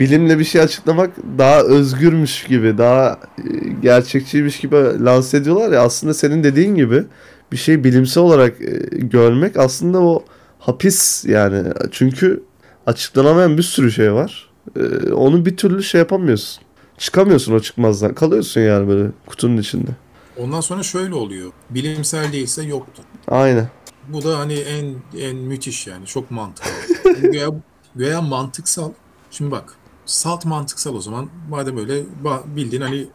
bilimle 0.00 0.38
bir 0.38 0.44
şey 0.44 0.60
açıklamak 0.60 1.10
daha 1.38 1.62
özgürmüş 1.62 2.44
gibi, 2.44 2.78
daha 2.78 3.18
e, 3.38 3.42
gerçekçiymiş 3.82 4.60
gibi 4.60 4.76
lanse 4.76 5.36
ediyorlar 5.36 5.72
ya 5.72 5.82
aslında 5.82 6.14
senin 6.14 6.44
dediğin 6.44 6.74
gibi 6.74 7.04
bir 7.52 7.56
şey 7.56 7.84
bilimsel 7.84 8.22
olarak 8.22 8.60
e, 8.60 8.98
görmek 8.98 9.56
aslında 9.56 10.00
o 10.00 10.24
hapis 10.58 11.24
yani. 11.24 11.72
Çünkü 11.90 12.42
açıklanamayan 12.86 13.58
bir 13.58 13.62
sürü 13.62 13.92
şey 13.92 14.12
var. 14.12 14.50
Ee, 14.76 15.12
onu 15.12 15.46
bir 15.46 15.56
türlü 15.56 15.82
şey 15.82 15.98
yapamıyorsun. 15.98 16.62
Çıkamıyorsun 16.98 17.52
o 17.52 17.60
çıkmazdan. 17.60 18.14
Kalıyorsun 18.14 18.60
yani 18.60 18.88
böyle 18.88 19.08
kutunun 19.26 19.56
içinde. 19.56 19.90
Ondan 20.38 20.60
sonra 20.60 20.82
şöyle 20.82 21.14
oluyor. 21.14 21.52
Bilimsel 21.70 22.32
değilse 22.32 22.62
yoktur. 22.62 23.04
Aynen. 23.28 23.70
Bu 24.08 24.24
da 24.24 24.38
hani 24.38 24.54
en 24.54 24.94
en 25.18 25.36
müthiş 25.36 25.86
yani 25.86 26.06
çok 26.06 26.30
mantıklı. 26.30 26.70
Göya, 27.22 27.48
göya 27.96 28.20
mantıksal. 28.20 28.92
Şimdi 29.30 29.50
bak 29.50 29.74
salt 30.06 30.44
mantıksal 30.44 30.94
o 30.94 31.00
zaman 31.00 31.28
madem 31.50 31.78
öyle 31.78 32.02
bildiğin 32.56 32.82
hani 32.82 33.06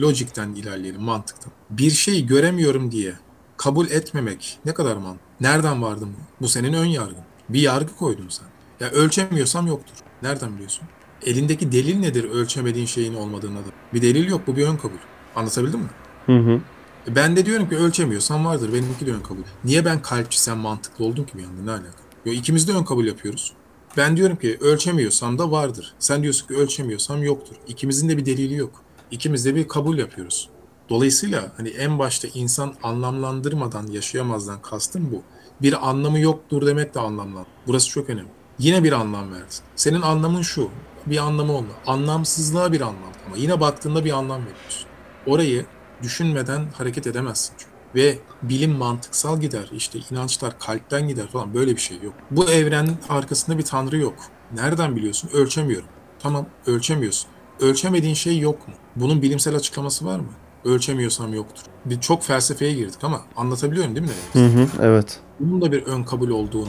logikten 0.00 0.48
ilerleyelim 0.48 1.02
mantıktan. 1.02 1.52
Bir 1.70 1.90
şeyi 1.90 2.26
göremiyorum 2.26 2.90
diye 2.90 3.14
kabul 3.56 3.90
etmemek 3.90 4.58
ne 4.64 4.74
kadar 4.74 4.96
man? 4.96 5.16
Nereden 5.40 5.82
vardın 5.82 6.08
bu? 6.08 6.44
Bu 6.44 6.48
senin 6.48 6.72
ön 6.72 6.84
yargın. 6.84 7.24
Bir 7.48 7.60
yargı 7.60 7.96
koydun 7.96 8.28
sen. 8.28 8.46
Ya 8.80 8.90
ölçemiyorsam 8.90 9.66
yoktur. 9.66 9.94
Nereden 10.22 10.54
biliyorsun? 10.54 10.88
Elindeki 11.26 11.72
delil 11.72 11.98
nedir 11.98 12.24
ölçemediğin 12.24 12.86
şeyin 12.86 13.14
olmadığına 13.14 13.58
da? 13.58 13.68
Bir 13.94 14.02
delil 14.02 14.28
yok 14.28 14.46
bu 14.46 14.56
bir 14.56 14.66
ön 14.66 14.76
kabul. 14.76 14.96
Anlatabildim 15.36 15.80
mi? 15.80 15.88
Hı 16.26 16.36
hı. 16.36 16.60
E 17.08 17.16
Ben 17.16 17.36
de 17.36 17.46
diyorum 17.46 17.68
ki 17.68 17.76
ölçemiyorsan 17.76 18.44
vardır. 18.44 18.72
Benimki 18.72 19.06
de 19.06 19.12
ön 19.12 19.20
kabul. 19.20 19.42
Niye 19.64 19.84
ben 19.84 20.02
kalpçi 20.02 20.40
sen 20.40 20.58
mantıklı 20.58 21.04
oldun 21.04 21.24
ki 21.24 21.38
bir 21.38 21.44
anda 21.44 21.62
ne 21.62 21.70
alaka? 21.70 22.02
Yo, 22.24 22.32
ikimiz 22.32 22.68
de 22.68 22.72
ön 22.72 22.84
kabul 22.84 23.04
yapıyoruz. 23.04 23.52
Ben 23.96 24.16
diyorum 24.16 24.36
ki 24.36 24.58
ölçemiyorsam 24.60 25.38
da 25.38 25.50
vardır. 25.50 25.94
Sen 25.98 26.22
diyorsun 26.22 26.46
ki 26.46 26.54
ölçemiyorsam 26.54 27.22
yoktur. 27.22 27.56
İkimizin 27.68 28.08
de 28.08 28.16
bir 28.16 28.26
delili 28.26 28.54
yok. 28.54 28.82
İkimiz 29.10 29.44
de 29.44 29.54
bir 29.54 29.68
kabul 29.68 29.98
yapıyoruz. 29.98 30.48
Dolayısıyla 30.88 31.52
hani 31.56 31.68
en 31.68 31.98
başta 31.98 32.28
insan 32.34 32.74
anlamlandırmadan 32.82 33.86
yaşayamazdan 33.86 34.62
kastım 34.62 35.12
bu. 35.12 35.22
Bir 35.62 35.88
anlamı 35.88 36.18
yoktur 36.18 36.66
demek 36.66 36.94
de 36.94 37.00
anlamlan. 37.00 37.46
Burası 37.66 37.88
çok 37.90 38.10
önemli. 38.10 38.28
Yine 38.58 38.84
bir 38.84 38.92
anlam 38.92 39.32
verdin. 39.32 39.58
Senin 39.76 40.02
anlamın 40.02 40.42
şu. 40.42 40.68
Bir 41.06 41.16
anlamı 41.16 41.52
olma. 41.52 41.72
Anlamsızlığa 41.86 42.72
bir 42.72 42.80
anlam. 42.80 43.12
Ama 43.26 43.36
yine 43.36 43.60
baktığında 43.60 44.04
bir 44.04 44.10
anlam 44.10 44.40
veriyorsun. 44.40 44.86
Orayı 45.26 45.66
düşünmeden 46.02 46.66
hareket 46.78 47.06
edemezsin 47.06 47.54
çünkü. 47.58 47.72
Ve 47.94 48.18
bilim 48.42 48.72
mantıksal 48.72 49.40
gider, 49.40 49.70
işte 49.72 49.98
inançlar 50.10 50.58
kalpten 50.58 51.08
gider 51.08 51.28
falan 51.28 51.54
böyle 51.54 51.76
bir 51.76 51.80
şey 51.80 51.98
yok. 52.02 52.14
Bu 52.30 52.50
evrenin 52.50 52.96
arkasında 53.08 53.58
bir 53.58 53.62
tanrı 53.62 53.96
yok. 53.96 54.14
Nereden 54.54 54.96
biliyorsun? 54.96 55.30
Ölçemiyorum. 55.32 55.88
Tamam 56.18 56.46
ölçemiyorsun. 56.66 57.30
Ölçemediğin 57.60 58.14
şey 58.14 58.38
yok 58.38 58.68
mu? 58.68 58.74
Bunun 58.96 59.22
bilimsel 59.22 59.56
açıklaması 59.56 60.06
var 60.06 60.18
mı? 60.18 60.28
Ölçemiyorsam 60.64 61.34
yoktur. 61.34 61.62
Bir 61.84 62.00
çok 62.00 62.22
felsefeye 62.22 62.72
girdik 62.72 63.04
ama 63.04 63.20
anlatabiliyorum 63.36 63.96
değil 63.96 64.06
mi? 64.06 64.12
Hı 64.32 64.46
hı. 64.46 64.68
Evet. 64.82 65.20
Bunun 65.40 65.62
da 65.62 65.72
bir 65.72 65.82
ön 65.82 66.04
kabul 66.04 66.30
olduğunu 66.30 66.68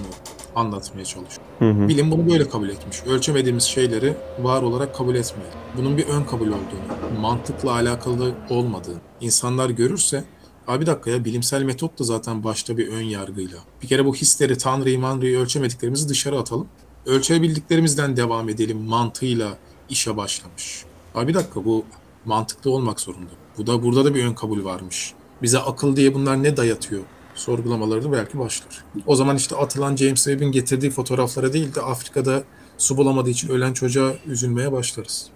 anlatmaya 0.56 1.06
çalışıyorum. 1.06 1.54
Hı 1.60 1.70
hı. 1.70 1.88
Bilim 1.88 2.12
bunu 2.12 2.30
böyle 2.30 2.50
kabul 2.50 2.70
etmiş. 2.70 3.04
Ölçemediğimiz 3.04 3.64
şeyleri 3.64 4.14
var 4.42 4.62
olarak 4.62 4.96
kabul 4.96 5.16
etmeyelim. 5.16 5.60
Bunun 5.78 5.98
bir 5.98 6.08
ön 6.08 6.24
kabul 6.24 6.48
olduğunu, 6.48 7.20
mantıkla 7.22 7.72
alakalı 7.72 8.32
olmadığını 8.50 9.00
insanlar 9.22 9.70
görürse 9.70 10.24
Abi 10.68 10.82
bir 10.82 10.86
dakika 10.86 11.12
ya 11.12 11.26
bilimsel 11.26 11.64
metot 11.64 12.00
da 12.00 12.04
zaten 12.04 12.44
başta 12.44 12.78
bir 12.78 12.88
ön 12.88 13.02
yargıyla. 13.02 13.58
Bir 13.82 13.88
kere 13.88 14.06
bu 14.06 14.16
hisleri, 14.16 14.58
tanrıyı, 14.58 15.00
manrıyı 15.00 15.40
ölçemediklerimizi 15.40 16.10
dışarı 16.10 16.40
atalım. 16.40 16.68
Ölçebildiklerimizden 17.06 18.18
devam 18.18 18.50
edelim 18.50 18.78
mantığıyla 18.78 19.58
işe 19.90 20.18
başlamış. 20.18 20.86
Abi 21.16 21.28
bir 21.28 21.34
dakika 21.34 21.66
bu 21.66 21.86
mantıklı 22.26 22.72
olmak 22.72 23.00
zorunda. 23.00 23.32
Bu 23.58 23.68
da 23.68 23.84
burada 23.84 24.06
da 24.06 24.16
bir 24.16 24.26
ön 24.26 24.34
kabul 24.34 24.64
varmış. 24.64 25.14
Bize 25.42 25.60
akıl 25.60 25.96
diye 25.96 26.14
bunlar 26.14 26.44
ne 26.44 26.58
dayatıyor? 26.58 27.02
Sorgulamaları 27.36 28.04
da 28.04 28.12
belki 28.12 28.40
başlar. 28.40 28.84
O 29.06 29.16
zaman 29.16 29.36
işte 29.38 29.56
atılan 29.56 29.96
James 29.96 30.24
Webb'in 30.24 30.52
getirdiği 30.52 30.92
fotoğraflara 30.92 31.54
değil 31.54 31.76
de 31.76 31.82
Afrika'da 31.82 32.44
su 32.78 32.98
bulamadığı 32.98 33.30
için 33.30 33.50
ölen 33.50 33.74
çocuğa 33.74 34.14
üzülmeye 34.28 34.72
başlarız. 34.72 35.28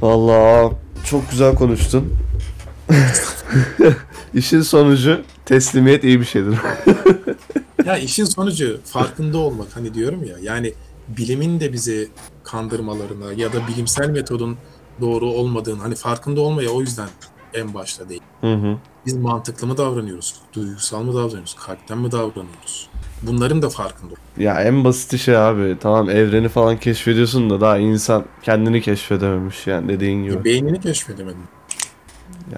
Vallahi 0.00 0.74
çok 1.04 1.30
güzel 1.30 1.54
konuştun. 1.54 2.12
İşin 4.34 4.60
sonucu 4.60 5.22
teslimiyet 5.44 6.04
iyi 6.04 6.20
bir 6.20 6.24
şeydir. 6.24 6.58
Ya 7.84 7.96
işin 7.98 8.24
sonucu 8.24 8.80
farkında 8.84 9.38
olmak 9.38 9.76
hani 9.76 9.94
diyorum 9.94 10.24
ya 10.24 10.36
yani 10.42 10.72
bilimin 11.08 11.60
de 11.60 11.72
bizi 11.72 12.08
kandırmalarına 12.44 13.32
ya 13.32 13.52
da 13.52 13.68
bilimsel 13.68 14.10
metodun 14.10 14.56
doğru 15.00 15.26
olmadığını 15.26 15.82
hani 15.82 15.94
farkında 15.94 16.40
olmaya 16.40 16.70
o 16.70 16.80
yüzden 16.80 17.08
en 17.54 17.74
başta 17.74 18.08
değil. 18.08 18.22
Hı 18.40 18.54
hı. 18.54 18.76
Biz 19.06 19.16
mantıklı 19.16 19.66
mı 19.66 19.76
davranıyoruz? 19.76 20.34
Duygusal 20.54 21.02
mı 21.02 21.14
davranıyoruz? 21.14 21.54
Kalpten 21.54 21.98
mi 21.98 22.12
davranıyoruz? 22.12 22.88
Bunların 23.22 23.62
da 23.62 23.68
farkında. 23.68 24.14
Ya 24.38 24.60
en 24.60 24.84
basit 24.84 25.20
şey 25.20 25.36
abi. 25.36 25.76
Tamam 25.80 26.10
evreni 26.10 26.48
falan 26.48 26.76
keşfediyorsun 26.76 27.50
da 27.50 27.60
daha 27.60 27.78
insan 27.78 28.24
kendini 28.42 28.82
keşfedememiş 28.82 29.66
yani 29.66 29.88
dediğin 29.88 30.24
gibi. 30.24 30.44
Beynini 30.44 30.80
keşfedemedim. 30.80 31.42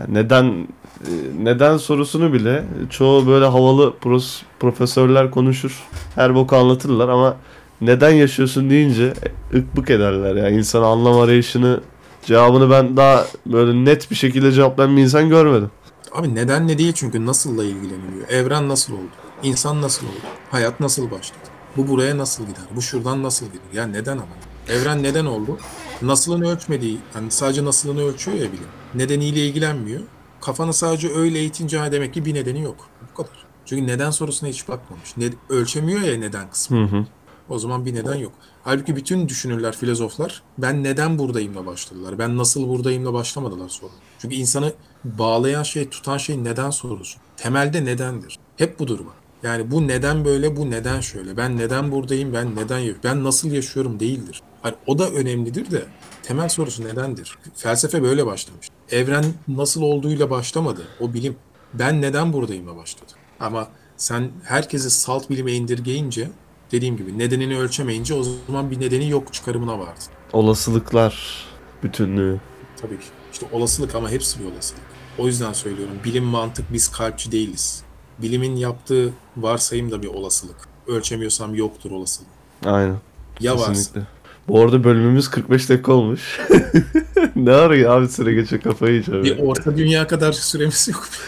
Yani 0.00 0.14
neden 0.14 0.68
e, 1.00 1.12
neden 1.42 1.76
sorusunu 1.76 2.32
bile 2.32 2.64
çoğu 2.90 3.26
böyle 3.26 3.44
havalı 3.44 3.94
pros, 3.96 4.42
profesörler 4.60 5.30
konuşur. 5.30 5.82
Her 6.14 6.34
boku 6.34 6.56
anlatırlar 6.56 7.08
ama 7.08 7.36
neden 7.80 8.10
yaşıyorsun 8.10 8.70
deyince 8.70 9.12
ıkbık 9.54 9.90
ederler 9.90 10.36
ya. 10.36 10.48
İnsan 10.48 10.82
anlam 10.82 11.18
arayışını 11.18 11.80
cevabını 12.26 12.70
ben 12.70 12.96
daha 12.96 13.26
böyle 13.46 13.84
net 13.84 14.10
bir 14.10 14.16
şekilde 14.16 14.52
cevaplayan 14.52 14.96
bir 14.96 15.02
insan 15.02 15.28
görmedim. 15.28 15.70
Abi 16.12 16.34
neden 16.34 16.68
ne 16.68 16.78
değil 16.78 16.92
çünkü 16.92 17.26
nasılla 17.26 17.64
ilgileniliyor. 17.64 18.28
Evren 18.28 18.68
nasıl 18.68 18.92
oldu? 18.92 19.10
İnsan 19.42 19.82
nasıl 19.82 20.06
oldu? 20.06 20.16
Hayat 20.50 20.80
nasıl 20.80 21.10
başladı? 21.10 21.38
Bu 21.76 21.88
buraya 21.88 22.18
nasıl 22.18 22.42
gider? 22.46 22.64
Bu 22.76 22.82
şuradan 22.82 23.22
nasıl 23.22 23.46
gider? 23.46 23.60
Ya 23.72 23.86
neden 23.86 24.16
ama? 24.16 24.26
Evren 24.68 25.02
neden 25.02 25.24
oldu? 25.24 25.58
Nasılını 26.02 26.52
ölçmediği, 26.52 26.98
hani 27.12 27.30
sadece 27.30 27.64
nasılını 27.64 28.04
ölçüyor 28.04 28.36
ya 28.36 28.52
bilim. 28.52 28.68
Nedeniyle 28.94 29.46
ilgilenmiyor. 29.46 30.00
Kafanı 30.40 30.72
sadece 30.72 31.14
öyle 31.14 31.38
eğitince 31.38 31.78
ha 31.78 31.92
demek 31.92 32.14
ki 32.14 32.24
bir 32.24 32.34
nedeni 32.34 32.62
yok. 32.62 32.76
Bu 33.10 33.16
kadar. 33.16 33.46
Çünkü 33.66 33.86
neden 33.86 34.10
sorusuna 34.10 34.48
hiç 34.48 34.68
bakmamış. 34.68 35.16
Ne, 35.16 35.30
ölçemiyor 35.48 36.00
ya 36.00 36.18
neden 36.18 36.50
kısmı. 36.50 36.88
Hı 36.88 36.96
hı. 36.96 37.06
O 37.48 37.58
zaman 37.58 37.86
bir 37.86 37.94
neden 37.94 38.14
yok. 38.14 38.32
Halbuki 38.66 38.96
bütün 38.96 39.28
düşünürler, 39.28 39.76
filozoflar 39.76 40.42
ben 40.58 40.84
neden 40.84 41.18
buradayımla 41.18 41.66
başladılar. 41.66 42.18
Ben 42.18 42.36
nasıl 42.36 42.68
buradayımla 42.68 43.12
başlamadılar 43.12 43.68
soru. 43.68 43.90
Çünkü 44.18 44.34
insanı 44.34 44.72
bağlayan 45.04 45.62
şey, 45.62 45.88
tutan 45.88 46.18
şey 46.18 46.44
neden 46.44 46.70
sorusu. 46.70 47.18
Temelde 47.36 47.84
nedendir. 47.84 48.38
Hep 48.56 48.78
bu 48.78 48.86
duruma. 48.86 49.12
Yani 49.42 49.70
bu 49.70 49.88
neden 49.88 50.24
böyle, 50.24 50.56
bu 50.56 50.70
neden 50.70 51.00
şöyle. 51.00 51.36
Ben 51.36 51.56
neden 51.56 51.92
buradayım, 51.92 52.32
ben 52.32 52.56
neden 52.56 52.78
yok. 52.78 52.96
Ben 53.04 53.24
nasıl 53.24 53.50
yaşıyorum 53.50 54.00
değildir. 54.00 54.42
Hani 54.62 54.74
o 54.86 54.98
da 54.98 55.10
önemlidir 55.10 55.70
de 55.70 55.84
temel 56.22 56.48
sorusu 56.48 56.84
nedendir? 56.84 57.38
Felsefe 57.54 58.02
böyle 58.02 58.26
başlamış. 58.26 58.68
Evren 58.90 59.24
nasıl 59.48 59.82
olduğuyla 59.82 60.30
başlamadı. 60.30 60.82
O 61.00 61.14
bilim. 61.14 61.36
Ben 61.74 62.02
neden 62.02 62.32
buradayımla 62.32 62.76
başladı. 62.76 63.12
Ama 63.40 63.68
sen 63.96 64.30
herkesi 64.44 64.90
salt 64.90 65.30
bilime 65.30 65.52
indirgeyince 65.52 66.30
dediğim 66.72 66.96
gibi 66.96 67.18
nedenini 67.18 67.58
ölçemeyince 67.58 68.14
o 68.14 68.22
zaman 68.46 68.70
bir 68.70 68.80
nedeni 68.80 69.10
yok 69.10 69.32
çıkarımına 69.32 69.78
vardı. 69.78 70.00
Olasılıklar 70.32 71.44
bütünlüğü. 71.82 72.40
Tabii 72.80 72.98
ki. 72.98 73.06
İşte 73.32 73.46
olasılık 73.52 73.94
ama 73.94 74.10
hepsi 74.10 74.40
bir 74.40 74.44
olasılık. 74.52 74.82
O 75.18 75.26
yüzden 75.26 75.52
söylüyorum 75.52 75.94
bilim 76.04 76.24
mantık 76.24 76.72
biz 76.72 76.88
kalpçi 76.88 77.32
değiliz. 77.32 77.82
Bilimin 78.18 78.56
yaptığı 78.56 79.12
varsayım 79.36 79.90
da 79.90 80.02
bir 80.02 80.08
olasılık. 80.08 80.56
Ölçemiyorsam 80.86 81.54
yoktur 81.54 81.90
olasılık. 81.90 82.28
Aynen. 82.64 82.96
Ya 83.40 83.54
varsa. 83.54 83.72
Kesinlikle. 83.72 84.02
Bu 84.48 84.60
arada 84.60 84.84
bölümümüz 84.84 85.28
45 85.30 85.68
dakika 85.68 85.92
olmuş. 85.92 86.40
ne 87.36 87.52
arıyor 87.52 87.96
abi 87.98 88.08
süre 88.08 88.34
geçiyor 88.34 88.62
kafayı 88.62 88.92
yiyeceğim. 88.92 89.24
Bir 89.24 89.38
orta 89.38 89.76
dünya 89.76 90.06
kadar 90.06 90.32
süremiz 90.32 90.88
yok. 90.88 91.08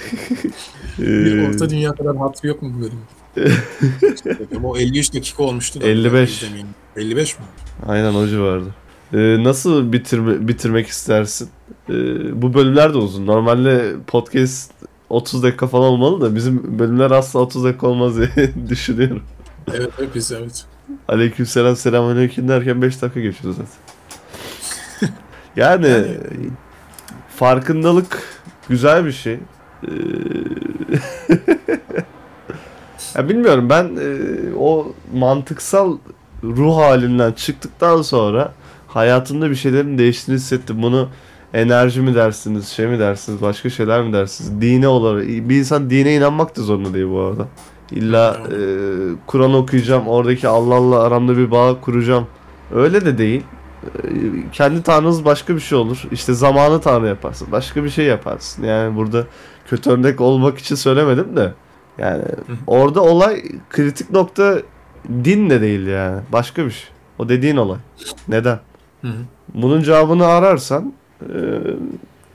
Ee, 0.98 1.02
Bir 1.02 1.48
orta 1.48 1.70
dünya 1.70 1.92
kadar 1.92 2.16
hatırı 2.16 2.46
yok 2.48 2.62
mu 2.62 2.72
bu 2.76 2.80
bölüm? 2.80 2.98
O 4.62 4.76
53 4.76 5.14
dakika 5.14 5.42
olmuştu 5.42 5.80
da. 5.80 5.84
55. 5.86 6.42
izlemeyin. 6.42 6.66
55 6.96 7.38
mi? 7.38 7.44
Aynen 7.86 8.14
o 8.14 8.26
civarda. 8.26 8.68
Ee, 9.14 9.44
nasıl 9.44 9.92
bitirme, 9.92 10.48
bitirmek 10.48 10.86
istersin? 10.86 11.48
Ee, 11.90 11.92
bu 12.42 12.54
bölümler 12.54 12.94
de 12.94 12.98
uzun. 12.98 13.26
Normalde 13.26 13.94
podcast 14.06 14.72
30 15.10 15.42
dakika 15.42 15.66
falan 15.66 15.84
olmalı 15.84 16.20
da 16.20 16.34
bizim 16.34 16.78
bölümler 16.78 17.10
asla 17.10 17.40
30 17.40 17.64
dakika 17.64 17.86
olmaz 17.86 18.16
diye 18.16 18.30
düşünüyorum. 18.68 19.22
Evet 19.74 19.90
evet 19.98 20.10
biz 20.14 20.32
evet. 20.32 20.64
Aleykümselam 21.08 21.76
selamünaleyküm 21.76 22.48
derken 22.48 22.82
5 22.82 23.02
dakika 23.02 23.20
geçiyor 23.20 23.54
zaten. 23.54 23.72
yani, 25.56 25.86
Yani- 25.88 26.50
farkındalık 27.36 28.22
güzel 28.68 29.04
bir 29.04 29.12
şey. 29.12 29.34
Ee, 29.84 29.88
ya 33.16 33.28
bilmiyorum 33.28 33.70
ben 33.70 33.84
e, 33.84 34.16
o 34.58 34.92
mantıksal 35.14 35.98
ruh 36.44 36.76
halinden 36.76 37.32
çıktıktan 37.32 38.02
sonra 38.02 38.52
hayatımda 38.88 39.50
bir 39.50 39.54
şeylerin 39.54 39.98
değiştiğini 39.98 40.40
hissettim. 40.40 40.82
Bunu 40.82 41.08
enerji 41.54 42.00
mi 42.00 42.14
dersiniz, 42.14 42.68
şey 42.68 42.86
mi 42.86 42.98
dersiniz, 42.98 43.42
başka 43.42 43.70
şeyler 43.70 44.02
mi 44.02 44.12
dersiniz? 44.12 44.60
Dine 44.60 44.88
olarak 44.88 45.26
bir 45.26 45.56
insan 45.58 45.90
dine 45.90 46.14
inanmak 46.14 46.56
da 46.56 46.62
zorunda 46.62 46.94
değil 46.94 47.08
bu 47.10 47.20
arada. 47.20 47.46
İlla 47.90 48.36
e, 48.36 48.58
Kur'an 49.26 49.54
okuyacağım, 49.54 50.08
oradaki 50.08 50.48
Allah'la 50.48 51.02
aramda 51.02 51.36
bir 51.36 51.50
bağ 51.50 51.80
kuracağım. 51.80 52.26
Öyle 52.74 53.04
de 53.04 53.18
değil. 53.18 53.42
E, 53.84 54.08
kendi 54.52 54.82
tanrınız 54.82 55.24
başka 55.24 55.54
bir 55.54 55.60
şey 55.60 55.78
olur. 55.78 56.02
İşte 56.12 56.32
zamanı 56.34 56.80
tanrı 56.80 57.06
yaparsın. 57.06 57.48
Başka 57.52 57.84
bir 57.84 57.90
şey 57.90 58.04
yaparsın. 58.06 58.64
Yani 58.64 58.96
burada 58.96 59.24
kötü 59.70 59.90
örnek 59.90 60.20
olmak 60.20 60.58
için 60.58 60.74
söylemedim 60.74 61.36
de. 61.36 61.52
Yani 61.98 62.22
orada 62.66 63.02
olay 63.02 63.42
kritik 63.70 64.10
nokta 64.10 64.58
din 65.24 65.50
de 65.50 65.60
değil 65.60 65.86
yani. 65.86 66.20
Başka 66.32 66.66
bir 66.66 66.70
şey. 66.70 66.88
O 67.18 67.28
dediğin 67.28 67.56
olay. 67.56 67.78
Neden? 68.28 68.60
Hı 69.02 69.08
hı. 69.08 69.22
Bunun 69.54 69.82
cevabını 69.82 70.26
ararsan 70.26 70.92
e, 71.22 71.36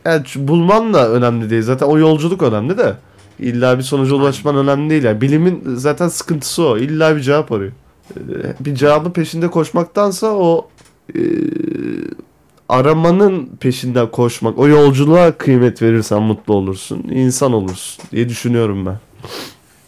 yani 0.05 0.23
bulman 0.37 0.93
da 0.93 1.09
önemli 1.09 1.49
değil. 1.49 1.61
Zaten 1.61 1.85
o 1.87 1.97
yolculuk 1.97 2.43
önemli 2.43 2.77
de. 2.77 2.95
İlla 3.39 3.77
bir 3.77 3.83
sonuca 3.83 4.15
ulaşman 4.15 4.57
önemli 4.57 4.89
değil. 4.89 5.03
Yani 5.03 5.21
bilimin 5.21 5.63
zaten 5.75 6.07
sıkıntısı 6.07 6.63
o. 6.63 6.77
İlla 6.77 7.15
bir 7.15 7.21
cevap 7.21 7.51
arıyor. 7.51 7.71
E, 8.17 8.21
bir 8.59 8.75
cevabın 8.75 9.11
peşinde 9.11 9.47
koşmaktansa 9.47 10.27
o 10.27 10.67
e, 11.15 11.19
aramanın 12.69 13.49
peşinden 13.59 14.11
koşmak, 14.11 14.59
o 14.59 14.67
yolculuğa 14.67 15.31
kıymet 15.31 15.81
verirsen 15.81 16.21
mutlu 16.21 16.53
olursun, 16.53 17.03
insan 17.11 17.53
olursun 17.53 18.03
diye 18.11 18.29
düşünüyorum 18.29 18.85
ben. 18.85 18.99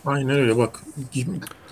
Aynen 0.05 0.29
öyle 0.35 0.57
bak. 0.57 0.79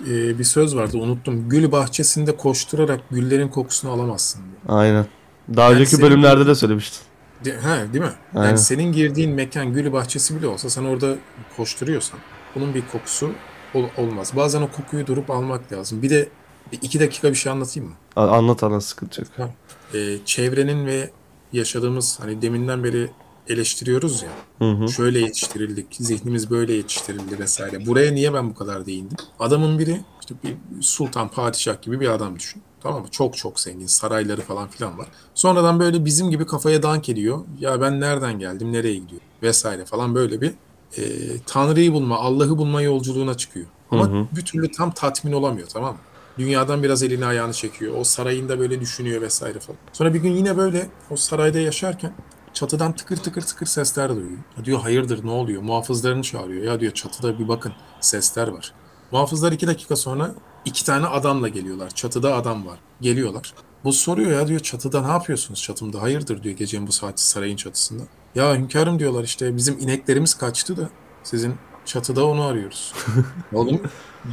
e, 0.08 0.38
bir 0.38 0.44
söz 0.44 0.76
vardı 0.76 0.98
unuttum. 0.98 1.48
Gül 1.48 1.72
bahçesinde 1.72 2.36
koşturarak 2.36 3.00
güllerin 3.10 3.48
kokusunu 3.48 3.90
alamazsın 3.92 4.40
diyor. 4.42 4.78
Aynen. 4.78 5.06
Daha 5.56 5.66
Yani 5.66 5.74
önceki 5.74 5.90
senin- 5.90 6.02
bölümlerde 6.02 6.46
de 6.46 6.54
söylemiştin. 6.54 7.00
De, 7.44 7.50
he, 7.52 7.92
değil 7.92 8.04
mi? 8.04 8.10
Aynen. 8.34 8.46
Yani 8.48 8.58
senin 8.58 8.92
girdiğin 8.92 9.30
mekan 9.30 9.72
gül 9.72 9.92
bahçesi 9.92 10.36
bile 10.36 10.46
olsa 10.46 10.70
sen 10.70 10.84
orada 10.84 11.14
koşturuyorsan 11.56 12.20
bunun 12.54 12.74
bir 12.74 12.82
kokusu 12.92 13.32
ol- 13.74 13.88
olmaz. 13.96 14.32
Bazen 14.36 14.62
o 14.62 14.68
kokuyu 14.70 15.06
durup 15.06 15.30
almak 15.30 15.72
lazım. 15.72 16.02
Bir 16.02 16.10
de 16.10 16.28
iki 16.82 17.00
dakika 17.00 17.30
bir 17.30 17.34
şey 17.34 17.52
anlatayım 17.52 17.88
mı? 17.88 17.94
Anlat 18.16 18.62
anlat 18.62 18.84
sıkıntı 18.84 19.20
yok. 19.38 19.50
Ee, 19.94 20.16
çevrenin 20.24 20.86
ve 20.86 21.10
yaşadığımız 21.52 22.20
hani 22.20 22.42
deminden 22.42 22.84
beri 22.84 23.10
eleştiriyoruz 23.48 24.22
ya. 24.22 24.30
Hı 24.58 24.70
hı. 24.70 24.88
Şöyle 24.88 25.18
yetiştirildik, 25.18 25.86
zihnimiz 25.90 26.50
böyle 26.50 26.72
yetiştirildi 26.72 27.38
vesaire. 27.38 27.86
Buraya 27.86 28.12
niye 28.12 28.34
ben 28.34 28.50
bu 28.50 28.54
kadar 28.54 28.86
değindim? 28.86 29.16
Adamın 29.38 29.78
biri 29.78 30.00
işte 30.20 30.34
bir 30.44 30.82
sultan, 30.82 31.28
padişah 31.28 31.82
gibi 31.82 32.00
bir 32.00 32.08
adam 32.08 32.38
düşün. 32.38 32.62
Tamam 32.82 33.02
mı? 33.02 33.08
Çok 33.10 33.36
çok 33.36 33.60
zengin, 33.60 33.86
sarayları 33.86 34.40
falan 34.40 34.68
filan 34.68 34.98
var. 34.98 35.08
Sonradan 35.34 35.80
böyle 35.80 36.04
bizim 36.04 36.30
gibi 36.30 36.46
kafaya 36.46 36.82
dank 36.82 37.08
ediyor. 37.08 37.44
Ya 37.60 37.80
ben 37.80 38.00
nereden 38.00 38.38
geldim, 38.38 38.72
nereye 38.72 38.94
gidiyorum 38.94 39.26
vesaire 39.42 39.84
falan 39.84 40.14
böyle 40.14 40.40
bir 40.40 40.52
e, 40.98 41.02
Tanrı'yı 41.46 41.92
bulma, 41.92 42.18
Allah'ı 42.18 42.58
bulma 42.58 42.82
yolculuğuna 42.82 43.36
çıkıyor. 43.36 43.66
Ama 43.90 44.08
Hı 44.08 44.12
hı. 44.12 44.26
bir 44.36 44.44
türlü 44.44 44.70
tam 44.70 44.90
tatmin 44.90 45.32
olamıyor 45.32 45.68
tamam 45.68 45.92
mı? 45.92 46.00
Dünyadan 46.38 46.82
biraz 46.82 47.02
elini 47.02 47.26
ayağını 47.26 47.52
çekiyor. 47.52 47.94
O 47.98 48.04
sarayında 48.04 48.58
böyle 48.58 48.80
düşünüyor 48.80 49.22
vesaire 49.22 49.58
falan. 49.58 49.78
Sonra 49.92 50.14
bir 50.14 50.18
gün 50.18 50.32
yine 50.32 50.56
böyle 50.56 50.86
o 51.10 51.16
sarayda 51.16 51.58
yaşarken 51.58 52.12
çatıdan 52.54 52.92
tıkır 52.96 53.16
tıkır 53.16 53.42
tıkır 53.42 53.66
sesler 53.66 54.08
duyuyor. 54.16 54.38
Ya 54.58 54.64
diyor 54.64 54.80
hayırdır 54.80 55.24
ne 55.24 55.30
oluyor? 55.30 55.62
Muhafızlarını 55.62 56.22
çağırıyor. 56.22 56.64
Ya 56.64 56.80
diyor 56.80 56.92
çatıda 56.92 57.38
bir 57.38 57.48
bakın 57.48 57.72
sesler 58.00 58.48
var. 58.48 58.72
Muhafızlar 59.12 59.52
iki 59.52 59.66
dakika 59.66 59.96
sonra 59.96 60.34
iki 60.64 60.84
tane 60.84 61.06
adamla 61.06 61.48
geliyorlar. 61.48 61.90
Çatıda 61.90 62.34
adam 62.34 62.66
var. 62.66 62.78
Geliyorlar. 63.00 63.54
Bu 63.84 63.92
soruyor 63.92 64.30
ya 64.30 64.48
diyor 64.48 64.60
çatıda 64.60 65.02
ne 65.02 65.12
yapıyorsunuz 65.12 65.62
çatımda? 65.62 66.02
Hayırdır 66.02 66.42
diyor 66.42 66.56
gecenin 66.56 66.86
bu 66.86 66.92
saati 66.92 67.26
sarayın 67.26 67.56
çatısında. 67.56 68.02
Ya 68.34 68.56
hünkârım 68.56 68.98
diyorlar 68.98 69.24
işte 69.24 69.56
bizim 69.56 69.78
ineklerimiz 69.78 70.34
kaçtı 70.34 70.76
da 70.76 70.90
sizin 71.22 71.54
çatıda 71.84 72.26
onu 72.26 72.42
arıyoruz. 72.42 72.92
Oğlum 73.52 73.80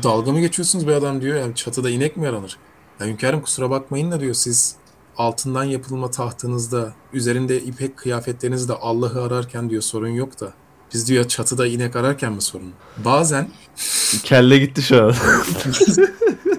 dalga 0.03 0.32
mı 0.32 0.39
geçiyorsunuz 0.39 0.88
be 0.88 0.95
adam 0.95 1.22
diyor. 1.22 1.39
Yani 1.39 1.55
çatıda 1.55 1.89
inek 1.89 2.17
mi 2.17 2.28
aranır? 2.28 2.57
Ya 2.99 3.07
hünkârım 3.07 3.41
kusura 3.41 3.69
bakmayın 3.69 4.11
da 4.11 4.19
diyor 4.19 4.34
siz 4.34 4.76
altından 5.22 5.63
yapılma 5.63 6.11
tahtınızda 6.11 6.93
üzerinde 7.13 7.61
ipek 7.61 7.97
kıyafetlerinizde 7.97 8.74
Allah'ı 8.74 9.24
ararken 9.24 9.69
diyor 9.69 9.82
sorun 9.82 10.07
yok 10.07 10.39
da 10.39 10.53
biz 10.93 11.07
diyor 11.07 11.28
çatıda 11.28 11.67
inek 11.67 11.95
ararken 11.95 12.34
mi 12.34 12.41
sorun? 12.41 12.74
Bazen 13.05 13.49
Kelle 14.24 14.57
gitti 14.57 14.82
şu 14.82 15.03
an. 15.03 15.09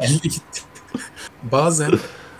elde 0.01 0.29
gitti. 0.29 0.61
Bazen 1.53 1.91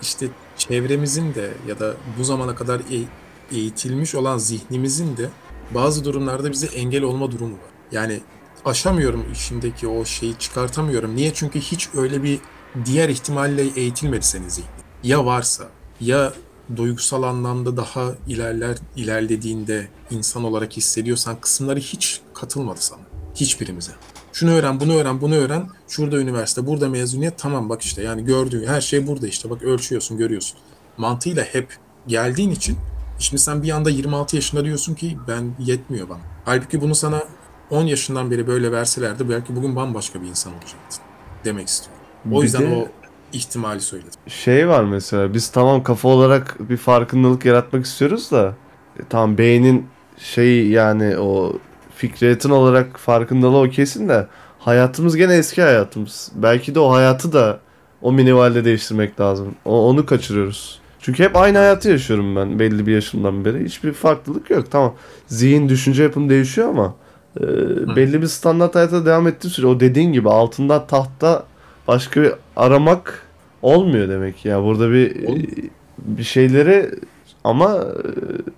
işte 0.01 0.27
çevremizin 0.57 1.35
de 1.35 1.53
ya 1.67 1.79
da 1.79 1.93
bu 2.19 2.23
zamana 2.23 2.55
kadar 2.55 2.79
e- 2.79 3.55
eğitilmiş 3.55 4.15
olan 4.15 4.37
zihnimizin 4.37 5.17
de 5.17 5.29
bazı 5.71 6.05
durumlarda 6.05 6.51
bize 6.51 6.67
engel 6.67 7.03
olma 7.03 7.31
durumu 7.31 7.53
var. 7.53 7.71
Yani 7.91 8.21
aşamıyorum 8.65 9.25
içindeki 9.31 9.87
o 9.87 10.05
şeyi 10.05 10.37
çıkartamıyorum. 10.39 11.15
Niye? 11.15 11.33
Çünkü 11.33 11.59
hiç 11.59 11.89
öyle 11.97 12.23
bir 12.23 12.39
diğer 12.85 13.09
ihtimalle 13.09 13.61
eğitilmedi 13.75 14.25
senin 14.25 14.49
zihnin. 14.49 14.69
Ya 15.03 15.25
varsa 15.25 15.69
ya 16.05 16.33
duygusal 16.75 17.23
anlamda 17.23 17.77
daha 17.77 18.11
ilerler 18.27 18.77
ilerlediğinde 18.95 19.87
insan 20.11 20.43
olarak 20.43 20.77
hissediyorsan 20.77 21.35
kısımları 21.41 21.79
hiç 21.79 22.21
katılmadı 22.33 22.79
sana. 22.81 23.01
Hiçbirimize. 23.35 23.91
Şunu 24.33 24.51
öğren, 24.51 24.79
bunu 24.79 24.95
öğren, 24.95 25.21
bunu 25.21 25.35
öğren. 25.35 25.67
Şurada 25.87 26.17
üniversite, 26.17 26.67
burada 26.67 26.89
mezuniyet. 26.89 27.37
Tamam 27.39 27.69
bak 27.69 27.81
işte 27.81 28.03
yani 28.03 28.25
gördüğün 28.25 28.67
her 28.67 28.81
şey 28.81 29.07
burada 29.07 29.27
işte. 29.27 29.49
Bak 29.49 29.63
ölçüyorsun, 29.63 30.17
görüyorsun. 30.17 30.57
Mantığıyla 30.97 31.43
hep 31.43 31.77
geldiğin 32.07 32.51
için 32.51 32.77
şimdi 33.19 33.41
sen 33.41 33.63
bir 33.63 33.69
anda 33.69 33.89
26 33.89 34.35
yaşında 34.35 34.65
diyorsun 34.65 34.95
ki 34.95 35.17
ben 35.27 35.55
yetmiyor 35.59 36.09
bana. 36.09 36.19
Halbuki 36.45 36.81
bunu 36.81 36.95
sana 36.95 37.23
10 37.69 37.83
yaşından 37.85 38.31
beri 38.31 38.47
böyle 38.47 38.71
verselerdi 38.71 39.29
belki 39.29 39.55
bugün 39.55 39.75
bambaşka 39.75 40.21
bir 40.21 40.27
insan 40.27 40.53
olacaktın. 40.53 40.99
Demek 41.45 41.67
istiyorum. 41.67 42.03
O 42.31 42.37
Bir 42.37 42.43
yüzden 42.43 42.61
de- 42.71 42.75
o 42.75 42.87
ihtimali 43.33 43.81
söyledim. 43.81 44.11
Şey 44.27 44.67
var 44.67 44.83
mesela 44.83 45.33
biz 45.33 45.49
tamam 45.49 45.83
kafa 45.83 46.09
olarak 46.09 46.69
bir 46.69 46.77
farkındalık 46.77 47.45
yaratmak 47.45 47.85
istiyoruz 47.85 48.31
da 48.31 48.53
e, 48.99 49.01
tamam 49.09 49.37
beynin 49.37 49.87
şey 50.17 50.67
yani 50.67 51.17
o 51.17 51.53
fikriyetin 51.95 52.49
olarak 52.49 52.99
farkındalığı 52.99 53.57
o 53.57 53.69
kesin 53.69 54.09
de 54.09 54.27
hayatımız 54.59 55.15
gene 55.15 55.35
eski 55.35 55.61
hayatımız. 55.61 56.31
Belki 56.35 56.75
de 56.75 56.79
o 56.79 56.91
hayatı 56.91 57.33
da 57.33 57.59
o 58.01 58.11
minivalde 58.11 58.65
değiştirmek 58.65 59.19
lazım. 59.19 59.55
O, 59.65 59.89
onu 59.89 60.05
kaçırıyoruz. 60.05 60.79
Çünkü 60.99 61.23
hep 61.23 61.35
aynı 61.35 61.57
hayatı 61.57 61.89
yaşıyorum 61.89 62.35
ben 62.35 62.59
belli 62.59 62.87
bir 62.87 62.93
yaşımdan 62.93 63.45
beri. 63.45 63.65
Hiçbir 63.65 63.93
farklılık 63.93 64.49
yok. 64.49 64.71
Tamam 64.71 64.93
zihin, 65.27 65.69
düşünce 65.69 66.03
yapım 66.03 66.29
değişiyor 66.29 66.69
ama 66.69 66.95
e, 67.39 67.45
belli 67.95 68.21
bir 68.21 68.27
standart 68.27 68.75
hayata 68.75 69.05
devam 69.05 69.27
ettiği 69.27 69.49
süre 69.49 69.67
o 69.67 69.79
dediğin 69.79 70.13
gibi 70.13 70.29
altında 70.29 70.87
tahta 70.87 71.43
başka 71.87 72.21
bir 72.21 72.33
aramak 72.55 73.27
olmuyor 73.61 74.09
demek 74.09 74.45
ya. 74.45 74.63
Burada 74.63 74.91
bir 74.91 75.25
Olmuyor. 75.27 75.47
bir 75.97 76.23
şeyleri 76.23 76.91
ama 77.43 77.75
e, 77.75 78.09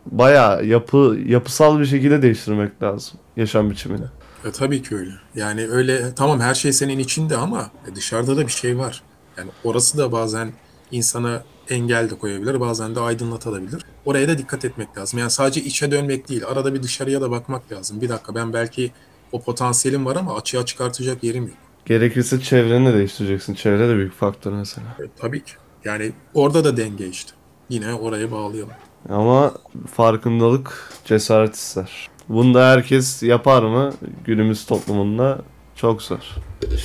bayağı 0.06 0.66
yapı 0.66 1.18
yapısal 1.26 1.80
bir 1.80 1.86
şekilde 1.86 2.22
değiştirmek 2.22 2.84
lazım 2.84 3.20
yaşam 3.38 3.70
biçimini. 3.72 4.06
E, 4.46 4.52
tabii 4.52 4.82
ki 4.84 4.96
öyle. 4.96 5.12
Yani 5.36 5.68
öyle 5.68 6.16
tamam 6.16 6.40
her 6.40 6.54
şey 6.54 6.74
senin 6.74 7.00
içinde 7.00 7.38
ama 7.38 7.72
e, 7.92 7.96
dışarıda 7.96 8.38
da 8.38 8.42
bir 8.48 8.52
şey 8.52 8.78
var. 8.78 9.04
Yani 9.38 9.50
orası 9.64 9.98
da 9.98 10.12
bazen 10.12 10.52
insana 10.92 11.44
engel 11.70 12.10
de 12.10 12.18
koyabilir, 12.18 12.60
bazen 12.60 12.96
de 12.96 13.00
aydınlatabilir. 13.00 13.82
Oraya 14.06 14.28
da 14.28 14.38
dikkat 14.38 14.66
etmek 14.66 14.98
lazım. 14.98 15.20
Yani 15.20 15.32
sadece 15.32 15.62
içe 15.62 15.92
dönmek 15.92 16.30
değil, 16.30 16.46
arada 16.48 16.74
bir 16.74 16.84
dışarıya 16.84 17.22
da 17.22 17.32
bakmak 17.32 17.72
lazım. 17.72 18.02
Bir 18.02 18.10
dakika 18.10 18.36
ben 18.36 18.54
belki 18.54 18.92
o 19.32 19.42
potansiyelim 19.42 20.06
var 20.06 20.16
ama 20.16 20.36
açığa 20.36 20.66
çıkartacak 20.66 21.24
yerim 21.24 21.44
yok. 21.44 21.58
Gerekirse 21.86 22.42
çevreni 22.42 22.90
de 22.90 22.94
değiştireceksin. 22.94 23.54
Çevre 23.54 23.90
de 23.90 23.96
büyük 23.96 24.14
faktör 24.14 24.52
mesela. 24.52 24.88
E, 25.00 25.04
tabii 25.22 25.44
ki. 25.44 25.52
Yani 25.86 26.12
orada 26.34 26.64
da 26.64 26.78
denge 26.78 27.08
işte. 27.08 27.32
Yine 27.70 27.94
oraya 27.94 28.32
bağlayalım. 28.32 28.74
Ama 29.10 29.54
farkındalık 29.94 30.90
cesaret 31.06 31.56
ister. 31.56 32.10
Bunu 32.30 32.54
da 32.54 32.70
herkes 32.70 33.24
yapar 33.24 33.64
mı? 33.64 33.94
Günümüz 34.26 34.66
toplumunda 34.66 35.42
çok 35.76 36.02
zor. 36.02 36.20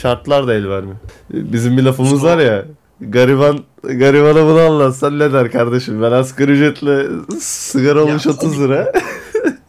Şartlar 0.00 0.46
da 0.46 0.54
el 0.54 0.68
vermiyor. 0.68 0.96
Bizim 1.30 1.76
bir 1.76 1.82
lafımız 1.82 2.24
var 2.24 2.38
ya. 2.38 2.64
Gariban 3.00 3.64
garibana 3.82 4.46
bunu 4.46 4.60
anlatsan 4.60 5.18
ne 5.18 5.32
der 5.32 5.50
kardeşim? 5.52 6.02
Ben 6.02 6.12
asgari 6.12 6.52
ücretle 6.52 7.06
sigara 7.40 8.02
olmuş 8.02 8.26
Ya, 8.26 8.32
30 8.32 8.60
lira. 8.60 8.92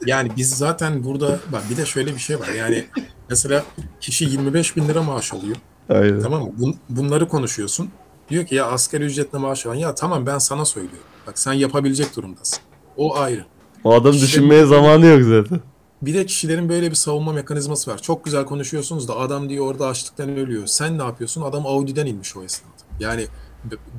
Yani 0.06 0.30
biz 0.38 0.58
zaten 0.58 1.04
burada 1.04 1.40
bak 1.52 1.62
bir 1.70 1.78
de 1.78 1.86
şöyle 1.86 2.16
bir 2.16 2.20
şey 2.20 2.40
var. 2.40 2.48
Yani 2.58 2.86
mesela 3.32 3.64
kişi 4.02 4.26
25 4.26 4.76
bin 4.76 4.88
lira 4.88 5.04
maaş 5.04 5.34
alıyor. 5.34 5.56
Aynen. 5.90 6.20
Tamam 6.22 6.42
mı? 6.44 6.52
Bun- 6.60 6.76
bunları 6.90 7.28
konuşuyorsun. 7.28 7.90
Diyor 8.30 8.46
ki 8.46 8.56
ya 8.56 8.66
asgari 8.66 9.04
ücretle 9.04 9.38
maaş 9.38 9.66
alan 9.66 9.76
ya 9.76 9.96
tamam 9.96 10.26
ben 10.26 10.38
sana 10.38 10.66
söylüyorum. 10.66 11.08
Bak 11.28 11.40
sen 11.40 11.54
yapabilecek 11.54 12.16
durumdasın. 12.16 12.60
O 12.98 13.18
ayrı. 13.18 13.46
O 13.84 13.94
adam 13.94 14.12
İşte- 14.12 14.26
düşünmeye 14.28 14.66
zamanı 14.66 15.06
yok 15.06 15.22
zaten. 15.24 15.60
Bir 16.02 16.14
de 16.14 16.26
kişilerin 16.26 16.70
böyle 16.70 16.90
bir 16.90 16.96
savunma 16.96 17.34
mekanizması 17.34 17.92
var. 17.92 17.98
Çok 18.02 18.26
güzel 18.26 18.46
konuşuyorsunuz 18.46 19.08
da 19.08 19.18
adam 19.18 19.50
diyor 19.50 19.66
orada 19.68 19.88
açlıktan 19.88 20.30
ölüyor. 20.38 20.68
Sen 20.68 20.98
ne 20.98 21.04
yapıyorsun? 21.04 21.42
Adam 21.42 21.66
Audi'den 21.66 22.06
inmiş 22.06 22.38
o 22.38 22.44
esnada. 22.44 22.72
Yani 23.00 23.28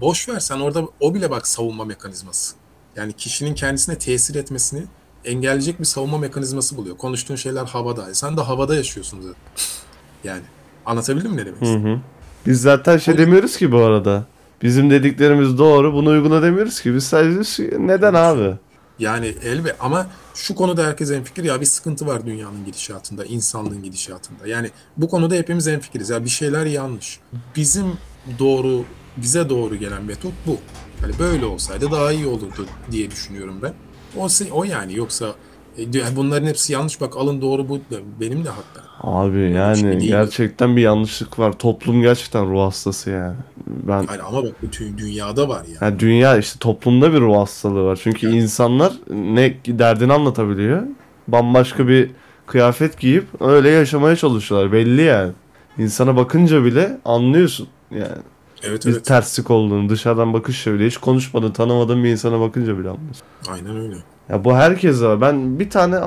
boş 0.01 0.29
ver 0.29 0.41
sen 0.41 0.61
orada 0.61 0.85
o 1.01 1.15
bile 1.15 1.31
bak 1.31 1.47
savunma 1.49 1.85
mekanizması. 1.85 2.55
Yani 2.97 3.13
kişinin 3.13 3.55
kendisine 3.55 3.99
tesir 3.99 4.35
etmesini 4.35 4.83
engelleyecek 5.25 5.81
bir 5.81 5.85
savunma 5.85 6.19
mekanizması 6.19 6.77
buluyor. 6.77 6.97
Konuştuğun 6.97 7.37
şeyler 7.37 7.65
havada. 7.65 8.11
E 8.11 8.15
sen 8.15 8.37
de 8.37 8.41
havada 8.41 8.75
yaşıyorsun 8.75 9.21
zaten. 9.21 9.37
Yani 10.25 10.43
anlatabildim 10.87 11.31
mi 11.31 11.37
ne 11.37 11.47
demek 11.47 11.61
Hı 11.61 11.89
hı. 11.89 12.01
Biz 12.47 12.63
zaten 12.63 12.99
şey 12.99 13.19
demiyoruz 13.19 13.57
ki 13.57 13.73
bu 13.73 13.79
arada. 13.79 14.25
Bizim 14.63 14.91
dediklerimiz 14.91 15.59
doğru, 15.59 15.93
bunu 15.93 16.09
uygula 16.09 16.43
demiyoruz 16.43 16.81
ki. 16.81 16.95
Biz 16.95 17.05
sadece 17.05 17.71
neden 17.79 18.15
abi? 18.15 18.55
Yani 18.99 19.35
elbet 19.43 19.77
ama 19.81 20.07
şu 20.35 20.55
konuda 20.55 20.87
herkes 20.87 21.11
hemfikir 21.11 21.45
ya 21.45 21.61
bir 21.61 21.67
sıkıntı 21.67 22.07
var 22.07 22.27
dünyanın 22.27 22.65
gidişatında, 22.65 23.25
insanlığın 23.25 23.83
gidişatında. 23.83 24.47
Yani 24.47 24.71
bu 24.97 25.09
konuda 25.09 25.35
hepimiz 25.35 25.67
hemfikiriz. 25.67 26.11
Ya 26.11 26.25
bir 26.25 26.31
şeyler 26.31 26.67
yanlış. 26.67 27.21
Bizim 27.57 27.87
doğru, 28.39 28.85
bize 29.17 29.49
doğru 29.49 29.77
gelen 29.77 30.05
metot 30.05 30.33
bu. 30.47 30.57
Hani 31.01 31.19
böyle 31.19 31.45
olsaydı 31.45 31.91
daha 31.91 32.13
iyi 32.13 32.27
olurdu 32.27 32.67
diye 32.91 33.11
düşünüyorum 33.11 33.59
ben. 33.63 33.75
O, 34.19 34.29
o 34.53 34.65
yani 34.65 34.97
yoksa 34.97 35.35
e, 35.79 36.17
bunların 36.17 36.47
hepsi 36.47 36.73
yanlış 36.73 37.01
bak 37.01 37.17
alın 37.17 37.41
doğru 37.43 37.69
bu 37.69 37.81
benim 38.21 38.45
de 38.45 38.49
hatta. 38.49 38.83
Abi 39.01 39.33
şey 39.39 39.51
yani 39.51 39.83
değil. 40.01 40.09
gerçekten 40.11 40.77
bir 40.77 40.83
yanlışlık 40.83 41.39
var. 41.39 41.53
Toplum 41.53 42.03
gerçekten 42.03 42.51
ruh 42.51 42.61
hastası 42.61 43.11
yani. 43.11 43.35
Ben 43.67 43.97
Yani 44.11 44.23
ama 44.23 44.43
bak 44.45 44.63
bütün 44.63 44.99
dünyada 44.99 45.49
var 45.49 45.65
ya. 45.65 45.87
yani 45.87 45.99
dünya 45.99 46.39
işte 46.39 46.59
toplumda 46.59 47.13
bir 47.13 47.21
ruh 47.21 47.37
hastalığı 47.37 47.85
var. 47.85 48.01
Çünkü 48.03 48.27
Evet. 48.27 48.43
insanlar 48.43 48.93
ne 49.11 49.55
derdini 49.67 50.13
anlatabiliyor. 50.13 50.83
Bambaşka 51.29 51.89
bir 51.89 52.11
kıyafet 52.47 52.99
giyip 53.01 53.25
öyle 53.41 53.71
yaşamaya 53.71 54.17
çalışıyorlar. 54.17 54.73
Belli 54.73 55.03
yani. 55.03 55.33
İnsana 55.79 56.17
bakınca 56.17 56.65
bile 56.65 56.99
anlıyorsun. 57.05 57.69
Yani 57.91 58.09
Evet 58.63 58.87
bir 58.87 58.93
evet. 58.93 59.05
terslik 59.05 59.51
olduğunu 59.51 59.89
dışarıdan 59.89 60.33
bakış 60.33 60.67
öyle 60.67 60.87
hiç 60.87 60.97
konuşmadın 60.97 61.51
tanımadığın 61.51 62.05
bir 62.05 62.09
insana 62.09 62.41
bakınca 62.41 62.79
bile 62.79 62.89
anlıyorsun. 62.89 63.27
Aynen 63.49 63.77
öyle. 63.77 63.97
Ya 64.29 64.45
bu 64.45 64.57
herkes 64.57 65.03
var. 65.03 65.21
Ben 65.21 65.59
bir 65.59 65.71
tane 65.71 66.01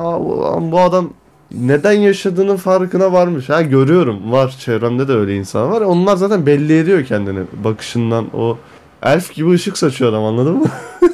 bu 0.71 0.79
adam 0.79 1.09
neden 1.51 1.91
yaşadığının 1.91 2.57
farkına 2.57 3.11
varmış. 3.11 3.49
Ha 3.49 3.61
görüyorum 3.61 4.31
var 4.31 4.55
çevremde 4.59 5.07
de 5.07 5.13
öyle 5.13 5.35
insan 5.35 5.71
var. 5.71 5.81
Onlar 5.81 6.15
zaten 6.15 6.45
belli 6.45 6.77
ediyor 6.77 7.05
kendini 7.05 7.39
bakışından 7.63 8.25
o 8.33 8.57
elf 9.03 9.33
gibi 9.33 9.51
ışık 9.51 9.77
saçıyor 9.77 10.11
adam 10.11 10.23
anladın 10.23 10.57
mı? 10.57 10.67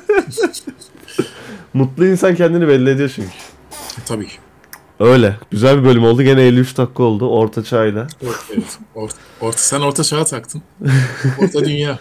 Mutlu 1.74 2.08
insan 2.08 2.36
kendini 2.36 2.68
belli 2.68 2.90
ediyor 2.90 3.12
çünkü. 3.16 3.30
Tabii 4.06 4.28
ki. 4.28 4.34
Öyle. 5.02 5.36
Güzel 5.52 5.80
bir 5.80 5.84
bölüm 5.84 6.04
oldu. 6.04 6.24
Gene 6.24 6.42
53 6.42 6.78
dakika 6.78 7.04
oldu. 7.04 7.30
Orta 7.30 7.64
çayla. 7.64 8.08
Evet. 8.24 8.36
Orta, 8.96 9.16
orta, 9.42 9.58
sen 9.58 9.80
orta 9.82 10.04
çağa 10.04 10.26
taktın. 10.26 10.62
Orta 11.42 11.66
dünya. 11.66 12.00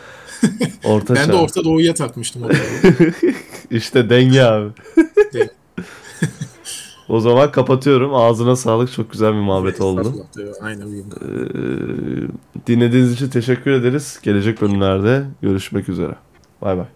Orta 0.84 1.14
Ben 1.14 1.26
çağ. 1.26 1.32
de 1.32 1.36
Orta 1.36 1.64
Doğu'ya 1.64 1.94
takmıştım 1.94 2.42
işte 3.70 4.10
denge 4.10 4.42
abi. 4.42 4.70
Denge. 5.34 5.50
o 7.08 7.20
zaman 7.20 7.52
kapatıyorum. 7.52 8.14
Ağzına 8.14 8.56
sağlık. 8.56 8.92
Çok 8.92 9.12
güzel 9.12 9.32
bir 9.32 9.38
muhabbet 9.38 9.80
oldu. 9.80 10.26
Aynen. 10.62 10.86
Ee, 10.86 10.92
dinlediğiniz 12.66 13.12
için 13.12 13.28
teşekkür 13.28 13.70
ederiz. 13.70 14.18
Gelecek 14.22 14.60
bölümlerde 14.60 15.24
görüşmek 15.42 15.88
üzere. 15.88 16.14
Bay 16.62 16.76
bay. 16.76 16.86